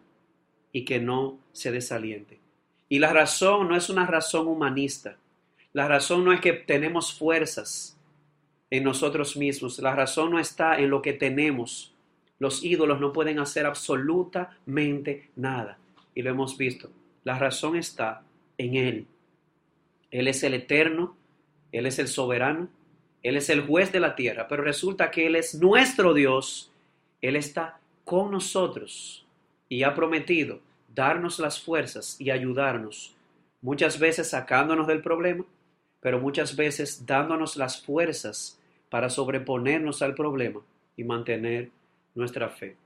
y 0.72 0.84
que 0.84 0.98
no 0.98 1.38
se 1.52 1.70
desaliente. 1.70 2.38
Y 2.88 2.98
la 2.98 3.12
razón 3.12 3.68
no 3.68 3.76
es 3.76 3.90
una 3.90 4.06
razón 4.06 4.48
humanista. 4.48 5.16
La 5.72 5.86
razón 5.86 6.24
no 6.24 6.32
es 6.32 6.40
que 6.40 6.54
tenemos 6.54 7.12
fuerzas 7.12 7.97
en 8.70 8.84
nosotros 8.84 9.36
mismos. 9.36 9.78
La 9.78 9.94
razón 9.94 10.30
no 10.30 10.38
está 10.38 10.78
en 10.78 10.90
lo 10.90 11.02
que 11.02 11.12
tenemos. 11.12 11.94
Los 12.38 12.64
ídolos 12.64 13.00
no 13.00 13.12
pueden 13.12 13.38
hacer 13.38 13.66
absolutamente 13.66 15.30
nada. 15.36 15.78
Y 16.14 16.22
lo 16.22 16.30
hemos 16.30 16.56
visto. 16.56 16.90
La 17.24 17.38
razón 17.38 17.76
está 17.76 18.22
en 18.56 18.74
Él. 18.74 19.06
Él 20.10 20.28
es 20.28 20.42
el 20.42 20.54
eterno, 20.54 21.16
Él 21.72 21.86
es 21.86 21.98
el 21.98 22.08
soberano, 22.08 22.68
Él 23.22 23.36
es 23.36 23.50
el 23.50 23.66
juez 23.66 23.92
de 23.92 24.00
la 24.00 24.16
tierra, 24.16 24.48
pero 24.48 24.62
resulta 24.62 25.10
que 25.10 25.26
Él 25.26 25.36
es 25.36 25.54
nuestro 25.54 26.14
Dios, 26.14 26.72
Él 27.20 27.36
está 27.36 27.80
con 28.04 28.30
nosotros 28.30 29.26
y 29.68 29.82
ha 29.82 29.94
prometido 29.94 30.60
darnos 30.94 31.38
las 31.38 31.60
fuerzas 31.60 32.16
y 32.18 32.30
ayudarnos, 32.30 33.14
muchas 33.60 33.98
veces 33.98 34.30
sacándonos 34.30 34.86
del 34.86 35.02
problema, 35.02 35.44
pero 36.00 36.20
muchas 36.20 36.56
veces 36.56 37.06
dándonos 37.06 37.56
las 37.56 37.80
fuerzas 37.80 38.58
para 38.90 39.10
sobreponernos 39.10 40.02
al 40.02 40.14
problema 40.14 40.60
y 40.96 41.04
mantener 41.04 41.70
nuestra 42.14 42.48
fe. 42.48 42.76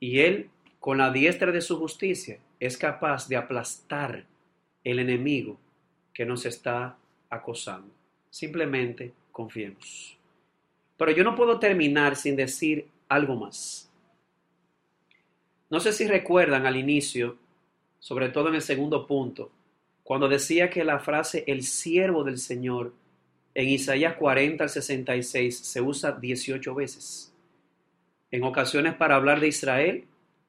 Y 0.00 0.20
Él, 0.20 0.50
con 0.80 0.98
la 0.98 1.10
diestra 1.10 1.52
de 1.52 1.60
su 1.60 1.78
justicia, 1.78 2.38
es 2.60 2.76
capaz 2.76 3.28
de 3.28 3.36
aplastar 3.36 4.24
el 4.84 4.98
enemigo 4.98 5.58
que 6.12 6.24
nos 6.24 6.44
está 6.46 6.96
acosando. 7.30 7.92
Simplemente 8.30 9.12
confiemos. 9.30 10.16
Pero 10.96 11.12
yo 11.12 11.24
no 11.24 11.34
puedo 11.34 11.58
terminar 11.58 12.16
sin 12.16 12.36
decir 12.36 12.86
algo 13.08 13.36
más. 13.36 13.90
No 15.70 15.80
sé 15.80 15.92
si 15.92 16.06
recuerdan 16.06 16.66
al 16.66 16.76
inicio, 16.76 17.38
sobre 17.98 18.28
todo 18.28 18.48
en 18.48 18.56
el 18.56 18.62
segundo 18.62 19.06
punto, 19.06 19.50
cuando 20.02 20.28
decía 20.28 20.70
que 20.70 20.84
la 20.84 20.98
frase 20.98 21.44
el 21.46 21.62
siervo 21.62 22.24
del 22.24 22.38
Señor 22.38 22.92
en 23.54 23.68
Isaías 23.68 24.16
40 24.16 24.64
al 24.64 24.70
66 24.70 25.58
se 25.58 25.80
usa 25.80 26.12
18 26.12 26.74
veces. 26.74 27.34
En 28.30 28.44
ocasiones 28.44 28.94
para 28.94 29.16
hablar 29.16 29.40
de 29.40 29.48
Israel, 29.48 30.04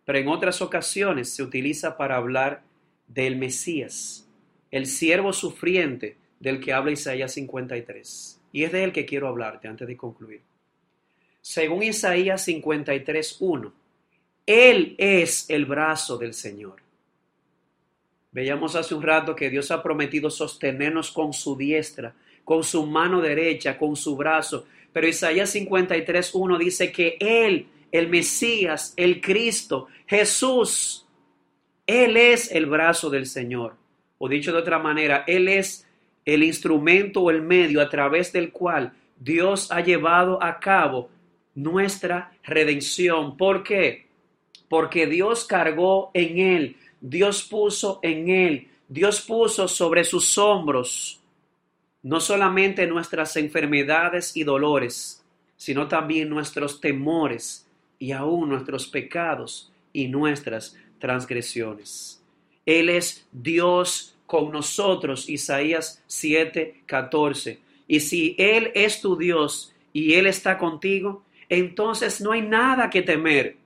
pero 0.05 0.17
en 0.17 0.27
otras 0.27 0.61
ocasiones 0.61 1.29
se 1.29 1.43
utiliza 1.43 1.97
para 1.97 2.15
hablar 2.15 2.63
del 3.07 3.35
Mesías, 3.35 4.27
el 4.71 4.85
siervo 4.85 5.33
sufriente 5.33 6.17
del 6.39 6.59
que 6.59 6.73
habla 6.73 6.91
Isaías 6.91 7.33
53. 7.33 8.41
Y 8.51 8.63
es 8.63 8.71
de 8.71 8.83
él 8.83 8.91
que 8.91 9.05
quiero 9.05 9.27
hablarte 9.27 9.67
antes 9.67 9.87
de 9.87 9.97
concluir. 9.97 10.41
Según 11.41 11.83
Isaías 11.83 12.47
53.1, 12.47 13.71
Él 14.45 14.95
es 14.97 15.49
el 15.49 15.65
brazo 15.65 16.17
del 16.17 16.33
Señor. 16.33 16.82
Veíamos 18.33 18.75
hace 18.75 18.93
un 18.93 19.03
rato 19.03 19.35
que 19.35 19.49
Dios 19.49 19.71
ha 19.71 19.81
prometido 19.81 20.29
sostenernos 20.29 21.11
con 21.11 21.31
su 21.31 21.55
diestra 21.55 22.13
con 22.43 22.63
su 22.63 22.85
mano 22.85 23.21
derecha, 23.21 23.77
con 23.77 23.95
su 23.95 24.15
brazo. 24.15 24.65
Pero 24.91 25.07
Isaías 25.07 25.55
53.1 25.55 26.57
dice 26.57 26.91
que 26.91 27.17
Él, 27.19 27.67
el 27.91 28.09
Mesías, 28.09 28.93
el 28.97 29.21
Cristo, 29.21 29.87
Jesús, 30.05 31.05
Él 31.87 32.17
es 32.17 32.51
el 32.51 32.65
brazo 32.65 33.09
del 33.09 33.25
Señor. 33.25 33.75
O 34.17 34.29
dicho 34.29 34.51
de 34.51 34.59
otra 34.59 34.79
manera, 34.79 35.23
Él 35.27 35.47
es 35.47 35.87
el 36.25 36.43
instrumento 36.43 37.21
o 37.21 37.31
el 37.31 37.41
medio 37.41 37.81
a 37.81 37.89
través 37.89 38.31
del 38.31 38.51
cual 38.51 38.93
Dios 39.19 39.71
ha 39.71 39.81
llevado 39.81 40.41
a 40.41 40.59
cabo 40.59 41.09
nuestra 41.55 42.31
redención. 42.43 43.37
¿Por 43.37 43.63
qué? 43.63 44.07
Porque 44.69 45.07
Dios 45.07 45.45
cargó 45.45 46.11
en 46.13 46.39
Él, 46.39 46.77
Dios 47.05 47.43
puso 47.43 47.99
en 48.01 48.29
Él, 48.29 48.67
Dios 48.87 49.21
puso 49.21 49.67
sobre 49.67 50.05
sus 50.05 50.37
hombros 50.37 51.19
no 52.03 52.19
solamente 52.19 52.85
nuestras 52.85 53.35
enfermedades 53.37 54.35
y 54.35 54.43
dolores, 54.43 55.23
sino 55.55 55.87
también 55.87 56.29
nuestros 56.29 56.81
temores 56.81 57.65
y 57.97 58.11
aún 58.11 58.49
nuestros 58.49 58.87
pecados 58.87 59.71
y 59.93 60.09
nuestras 60.09 60.77
transgresiones. 60.99 62.21
Él 62.65 62.89
es 62.89 63.25
Dios 63.31 64.17
con 64.25 64.51
nosotros, 64.51 65.29
Isaías 65.29 66.03
7:14. 66.07 67.59
Y 67.87 68.01
si 68.01 68.35
Él 68.37 68.71
es 68.75 69.01
tu 69.01 69.17
Dios 69.17 69.73
y 69.93 70.13
Él 70.13 70.27
está 70.27 70.57
contigo, 70.57 71.23
entonces 71.47 72.19
no 72.19 72.33
hay 72.33 72.41
nada 72.41 72.89
que 72.89 73.01
temer. 73.01 73.57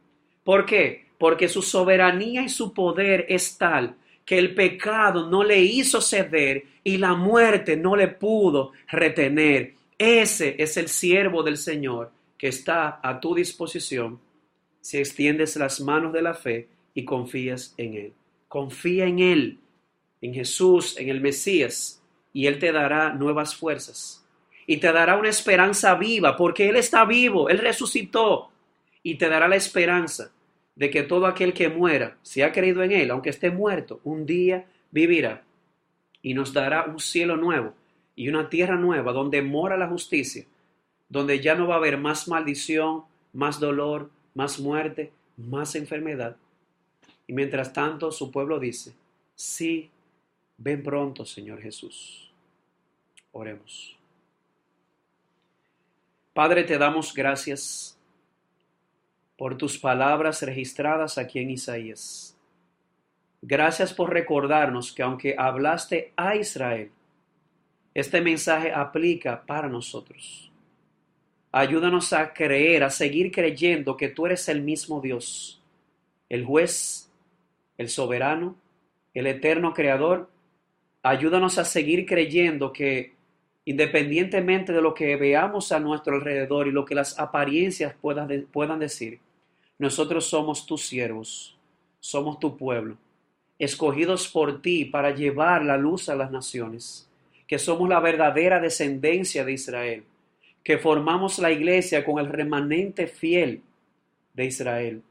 ¿Por 0.43 0.65
qué? 0.65 1.06
Porque 1.17 1.47
su 1.47 1.61
soberanía 1.61 2.43
y 2.43 2.49
su 2.49 2.73
poder 2.73 3.25
es 3.29 3.57
tal 3.57 3.95
que 4.27 4.37
el 4.37 4.53
pecado 4.53 5.29
no 5.29 5.41
le 5.41 5.61
hizo 5.61 6.01
ceder 6.01 6.65
y 6.83 6.97
la 6.97 7.15
muerte 7.15 7.77
no 7.77 7.95
le 7.95 8.09
pudo 8.09 8.73
retener. 8.89 9.75
Ese 9.97 10.55
es 10.59 10.75
el 10.75 10.89
siervo 10.89 11.43
del 11.43 11.57
Señor 11.57 12.11
que 12.37 12.49
está 12.49 12.99
a 13.01 13.19
tu 13.21 13.33
disposición 13.33 14.19
si 14.81 14.97
extiendes 14.97 15.55
las 15.55 15.79
manos 15.79 16.11
de 16.11 16.21
la 16.21 16.33
fe 16.33 16.67
y 16.93 17.05
confías 17.05 17.73
en 17.77 17.93
Él. 17.93 18.13
Confía 18.49 19.05
en 19.05 19.19
Él, 19.19 19.59
en 20.21 20.33
Jesús, 20.33 20.97
en 20.97 21.07
el 21.07 21.21
Mesías, 21.21 22.01
y 22.33 22.47
Él 22.47 22.59
te 22.59 22.71
dará 22.71 23.13
nuevas 23.13 23.55
fuerzas 23.55 24.25
y 24.65 24.77
te 24.77 24.91
dará 24.91 25.15
una 25.15 25.29
esperanza 25.29 25.95
viva, 25.95 26.35
porque 26.35 26.67
Él 26.67 26.75
está 26.75 27.05
vivo, 27.05 27.47
Él 27.47 27.59
resucitó 27.59 28.49
y 29.01 29.15
te 29.15 29.29
dará 29.29 29.47
la 29.47 29.55
esperanza 29.55 30.31
de 30.77 30.91
que 30.91 31.01
todo 31.01 31.25
aquel 31.25 31.53
que 31.53 31.69
muera, 31.69 32.17
si 32.21 32.43
ha 32.43 32.51
creído 32.51 32.83
en 32.83 32.91
Él, 32.91 33.09
aunque 33.09 33.31
esté 33.31 33.49
muerto, 33.49 33.99
un 34.03 34.27
día 34.27 34.67
vivirá 34.91 35.43
y 36.21 36.35
nos 36.35 36.53
dará 36.53 36.85
un 36.85 36.99
cielo 36.99 37.35
nuevo 37.35 37.73
y 38.15 38.29
una 38.29 38.47
tierra 38.47 38.75
nueva 38.75 39.11
donde 39.11 39.41
mora 39.41 39.75
la 39.75 39.87
justicia, 39.87 40.45
donde 41.09 41.39
ya 41.39 41.55
no 41.55 41.67
va 41.67 41.75
a 41.75 41.77
haber 41.77 41.97
más 41.97 42.27
maldición, 42.27 43.03
más 43.33 43.59
dolor, 43.59 44.11
más 44.35 44.59
muerte, 44.59 45.11
más 45.35 45.73
enfermedad. 45.73 46.37
Y 47.25 47.33
mientras 47.33 47.73
tanto 47.73 48.11
su 48.11 48.29
pueblo 48.31 48.59
dice, 48.59 48.93
sí, 49.33 49.89
ven 50.57 50.83
pronto, 50.83 51.25
Señor 51.25 51.59
Jesús. 51.59 52.31
Oremos. 53.31 53.97
Padre, 56.33 56.63
te 56.63 56.77
damos 56.77 57.15
gracias 57.15 57.96
por 59.37 59.57
tus 59.57 59.77
palabras 59.77 60.41
registradas 60.41 61.17
aquí 61.17 61.39
en 61.39 61.51
Isaías. 61.51 62.35
Gracias 63.41 63.93
por 63.93 64.11
recordarnos 64.11 64.91
que 64.91 65.03
aunque 65.03 65.35
hablaste 65.37 66.11
a 66.15 66.35
Israel, 66.35 66.91
este 67.93 68.19
mensaje 68.19 68.71
aplica 68.71 69.45
para 69.45 69.67
nosotros. 69.67 70.51
Ayúdanos 71.51 72.13
a 72.13 72.33
creer, 72.33 72.83
a 72.83 72.89
seguir 72.89 73.31
creyendo 73.31 73.95
que 73.95 74.09
tú 74.09 74.25
eres 74.25 74.49
el 74.49 74.61
mismo 74.61 75.01
Dios, 75.01 75.61
el 76.29 76.43
juez, 76.43 77.09
el 77.77 77.89
soberano, 77.89 78.55
el 79.13 79.27
eterno 79.27 79.73
Creador, 79.73 80.29
ayúdanos 81.03 81.57
a 81.57 81.65
seguir 81.65 82.05
creyendo 82.05 82.73
que 82.73 83.13
independientemente 83.65 84.73
de 84.73 84.81
lo 84.81 84.93
que 84.93 85.15
veamos 85.15 85.71
a 85.71 85.79
nuestro 85.79 86.15
alrededor 86.15 86.67
y 86.67 86.71
lo 86.71 86.85
que 86.85 86.95
las 86.95 87.19
apariencias 87.19 87.95
puedan, 87.99 88.47
puedan 88.51 88.79
decir, 88.79 89.19
nosotros 89.79 90.25
somos 90.25 90.65
tus 90.65 90.85
siervos, 90.85 91.55
somos 91.99 92.39
tu 92.39 92.57
pueblo, 92.57 92.97
escogidos 93.59 94.27
por 94.27 94.61
ti 94.61 94.85
para 94.85 95.13
llevar 95.13 95.63
la 95.63 95.77
luz 95.77 96.09
a 96.09 96.15
las 96.15 96.31
naciones, 96.31 97.07
que 97.47 97.59
somos 97.59 97.87
la 97.87 97.99
verdadera 97.99 98.59
descendencia 98.59 99.45
de 99.45 99.53
Israel, 99.53 100.03
que 100.63 100.77
formamos 100.77 101.39
la 101.39 101.51
iglesia 101.51 102.03
con 102.03 102.19
el 102.19 102.27
remanente 102.27 103.07
fiel 103.07 103.61
de 104.33 104.45
Israel. 104.45 105.01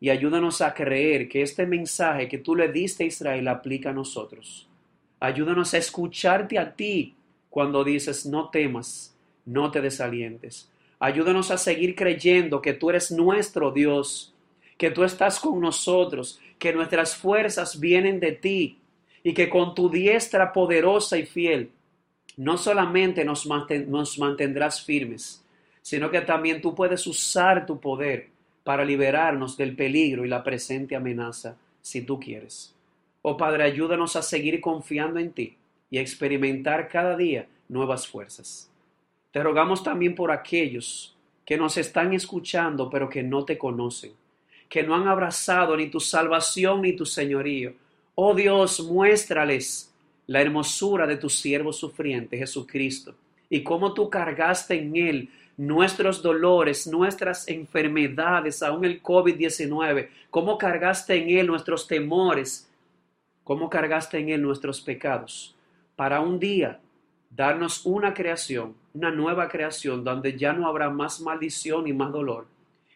Y 0.00 0.10
ayúdanos 0.10 0.60
a 0.60 0.74
creer 0.74 1.28
que 1.28 1.42
este 1.42 1.66
mensaje 1.66 2.28
que 2.28 2.38
tú 2.38 2.54
le 2.54 2.70
diste 2.70 3.04
a 3.04 3.08
Israel 3.08 3.48
aplica 3.48 3.90
a 3.90 3.94
nosotros. 3.94 4.68
Ayúdanos 5.18 5.74
a 5.74 5.78
escucharte 5.78 6.58
a 6.58 6.74
ti 6.74 7.14
cuando 7.50 7.82
dices 7.82 8.24
no 8.24 8.50
temas, 8.50 9.16
no 9.44 9.70
te 9.70 9.80
desalientes. 9.80 10.70
Ayúdanos 11.00 11.50
a 11.50 11.58
seguir 11.58 11.94
creyendo 11.94 12.60
que 12.60 12.74
tú 12.74 12.90
eres 12.90 13.10
nuestro 13.10 13.70
Dios, 13.70 14.34
que 14.76 14.90
tú 14.90 15.04
estás 15.04 15.38
con 15.38 15.60
nosotros, 15.60 16.40
que 16.58 16.72
nuestras 16.72 17.16
fuerzas 17.16 17.78
vienen 17.78 18.20
de 18.20 18.32
ti 18.32 18.78
y 19.22 19.34
que 19.34 19.48
con 19.48 19.74
tu 19.74 19.88
diestra 19.88 20.52
poderosa 20.52 21.18
y 21.18 21.26
fiel 21.26 21.70
no 22.38 22.56
solamente 22.56 23.24
nos, 23.24 23.46
mantendrás 23.46 24.84
firmes, 24.84 25.44
sino 25.82 26.10
que 26.10 26.20
también 26.20 26.60
tú 26.60 26.74
puedes 26.74 27.06
usar 27.06 27.66
tu 27.66 27.80
poder 27.80 28.28
para 28.62 28.84
liberarnos 28.84 29.56
del 29.56 29.74
peligro 29.74 30.24
y 30.24 30.28
la 30.28 30.44
presente 30.44 30.94
amenaza, 30.94 31.56
si 31.82 32.02
tú 32.02 32.20
quieres. 32.20 32.74
Oh 33.22 33.36
Padre, 33.36 33.64
ayúdanos 33.64 34.14
a 34.14 34.22
seguir 34.22 34.60
confiando 34.60 35.18
en 35.18 35.32
ti 35.32 35.56
y 35.90 35.98
experimentar 35.98 36.88
cada 36.88 37.16
día 37.16 37.48
nuevas 37.68 38.06
fuerzas. 38.06 38.70
Te 39.30 39.42
rogamos 39.42 39.82
también 39.82 40.14
por 40.14 40.30
aquellos 40.30 41.16
que 41.44 41.56
nos 41.56 41.76
están 41.76 42.12
escuchando 42.12 42.88
pero 42.88 43.08
que 43.08 43.22
no 43.22 43.44
te 43.44 43.58
conocen, 43.58 44.12
que 44.68 44.82
no 44.82 44.94
han 44.94 45.08
abrazado 45.08 45.76
ni 45.76 45.88
tu 45.88 46.00
salvación 46.00 46.82
ni 46.82 46.94
tu 46.94 47.04
señorío. 47.04 47.72
Oh 48.14 48.34
Dios, 48.34 48.80
muéstrales 48.80 49.94
la 50.26 50.42
hermosura 50.42 51.06
de 51.06 51.16
tu 51.16 51.28
siervo 51.28 51.72
sufriente, 51.72 52.36
Jesucristo, 52.36 53.14
y 53.48 53.62
cómo 53.62 53.94
tú 53.94 54.10
cargaste 54.10 54.78
en 54.78 54.94
él 54.96 55.30
nuestros 55.56 56.22
dolores, 56.22 56.86
nuestras 56.86 57.48
enfermedades, 57.48 58.62
aún 58.62 58.84
el 58.84 59.02
COVID-19, 59.02 60.08
cómo 60.30 60.56
cargaste 60.58 61.16
en 61.16 61.30
él 61.38 61.46
nuestros 61.46 61.86
temores, 61.86 62.70
cómo 63.42 63.68
cargaste 63.70 64.18
en 64.18 64.28
él 64.28 64.42
nuestros 64.42 64.80
pecados, 64.80 65.56
para 65.96 66.20
un 66.20 66.38
día 66.38 66.78
darnos 67.30 67.84
una 67.86 68.14
creación, 68.14 68.74
una 68.94 69.10
nueva 69.10 69.48
creación, 69.48 70.04
donde 70.04 70.36
ya 70.36 70.52
no 70.52 70.66
habrá 70.66 70.90
más 70.90 71.20
maldición 71.20 71.86
y 71.86 71.92
más 71.92 72.12
dolor, 72.12 72.46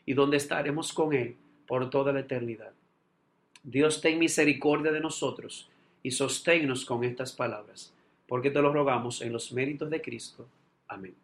y 0.06 0.14
donde 0.14 0.36
estaremos 0.36 0.92
con 0.92 1.12
Él 1.12 1.36
por 1.66 1.90
toda 1.90 2.12
la 2.12 2.20
eternidad. 2.20 2.72
Dios 3.62 4.00
ten 4.00 4.18
misericordia 4.18 4.90
de 4.90 5.00
nosotros 5.00 5.70
y 6.02 6.10
sosténnos 6.10 6.84
con 6.84 7.04
estas 7.04 7.32
palabras, 7.32 7.94
porque 8.26 8.50
te 8.50 8.60
lo 8.60 8.72
rogamos 8.72 9.22
en 9.22 9.32
los 9.32 9.52
méritos 9.52 9.88
de 9.90 10.02
Cristo. 10.02 10.46
Amén. 10.88 11.21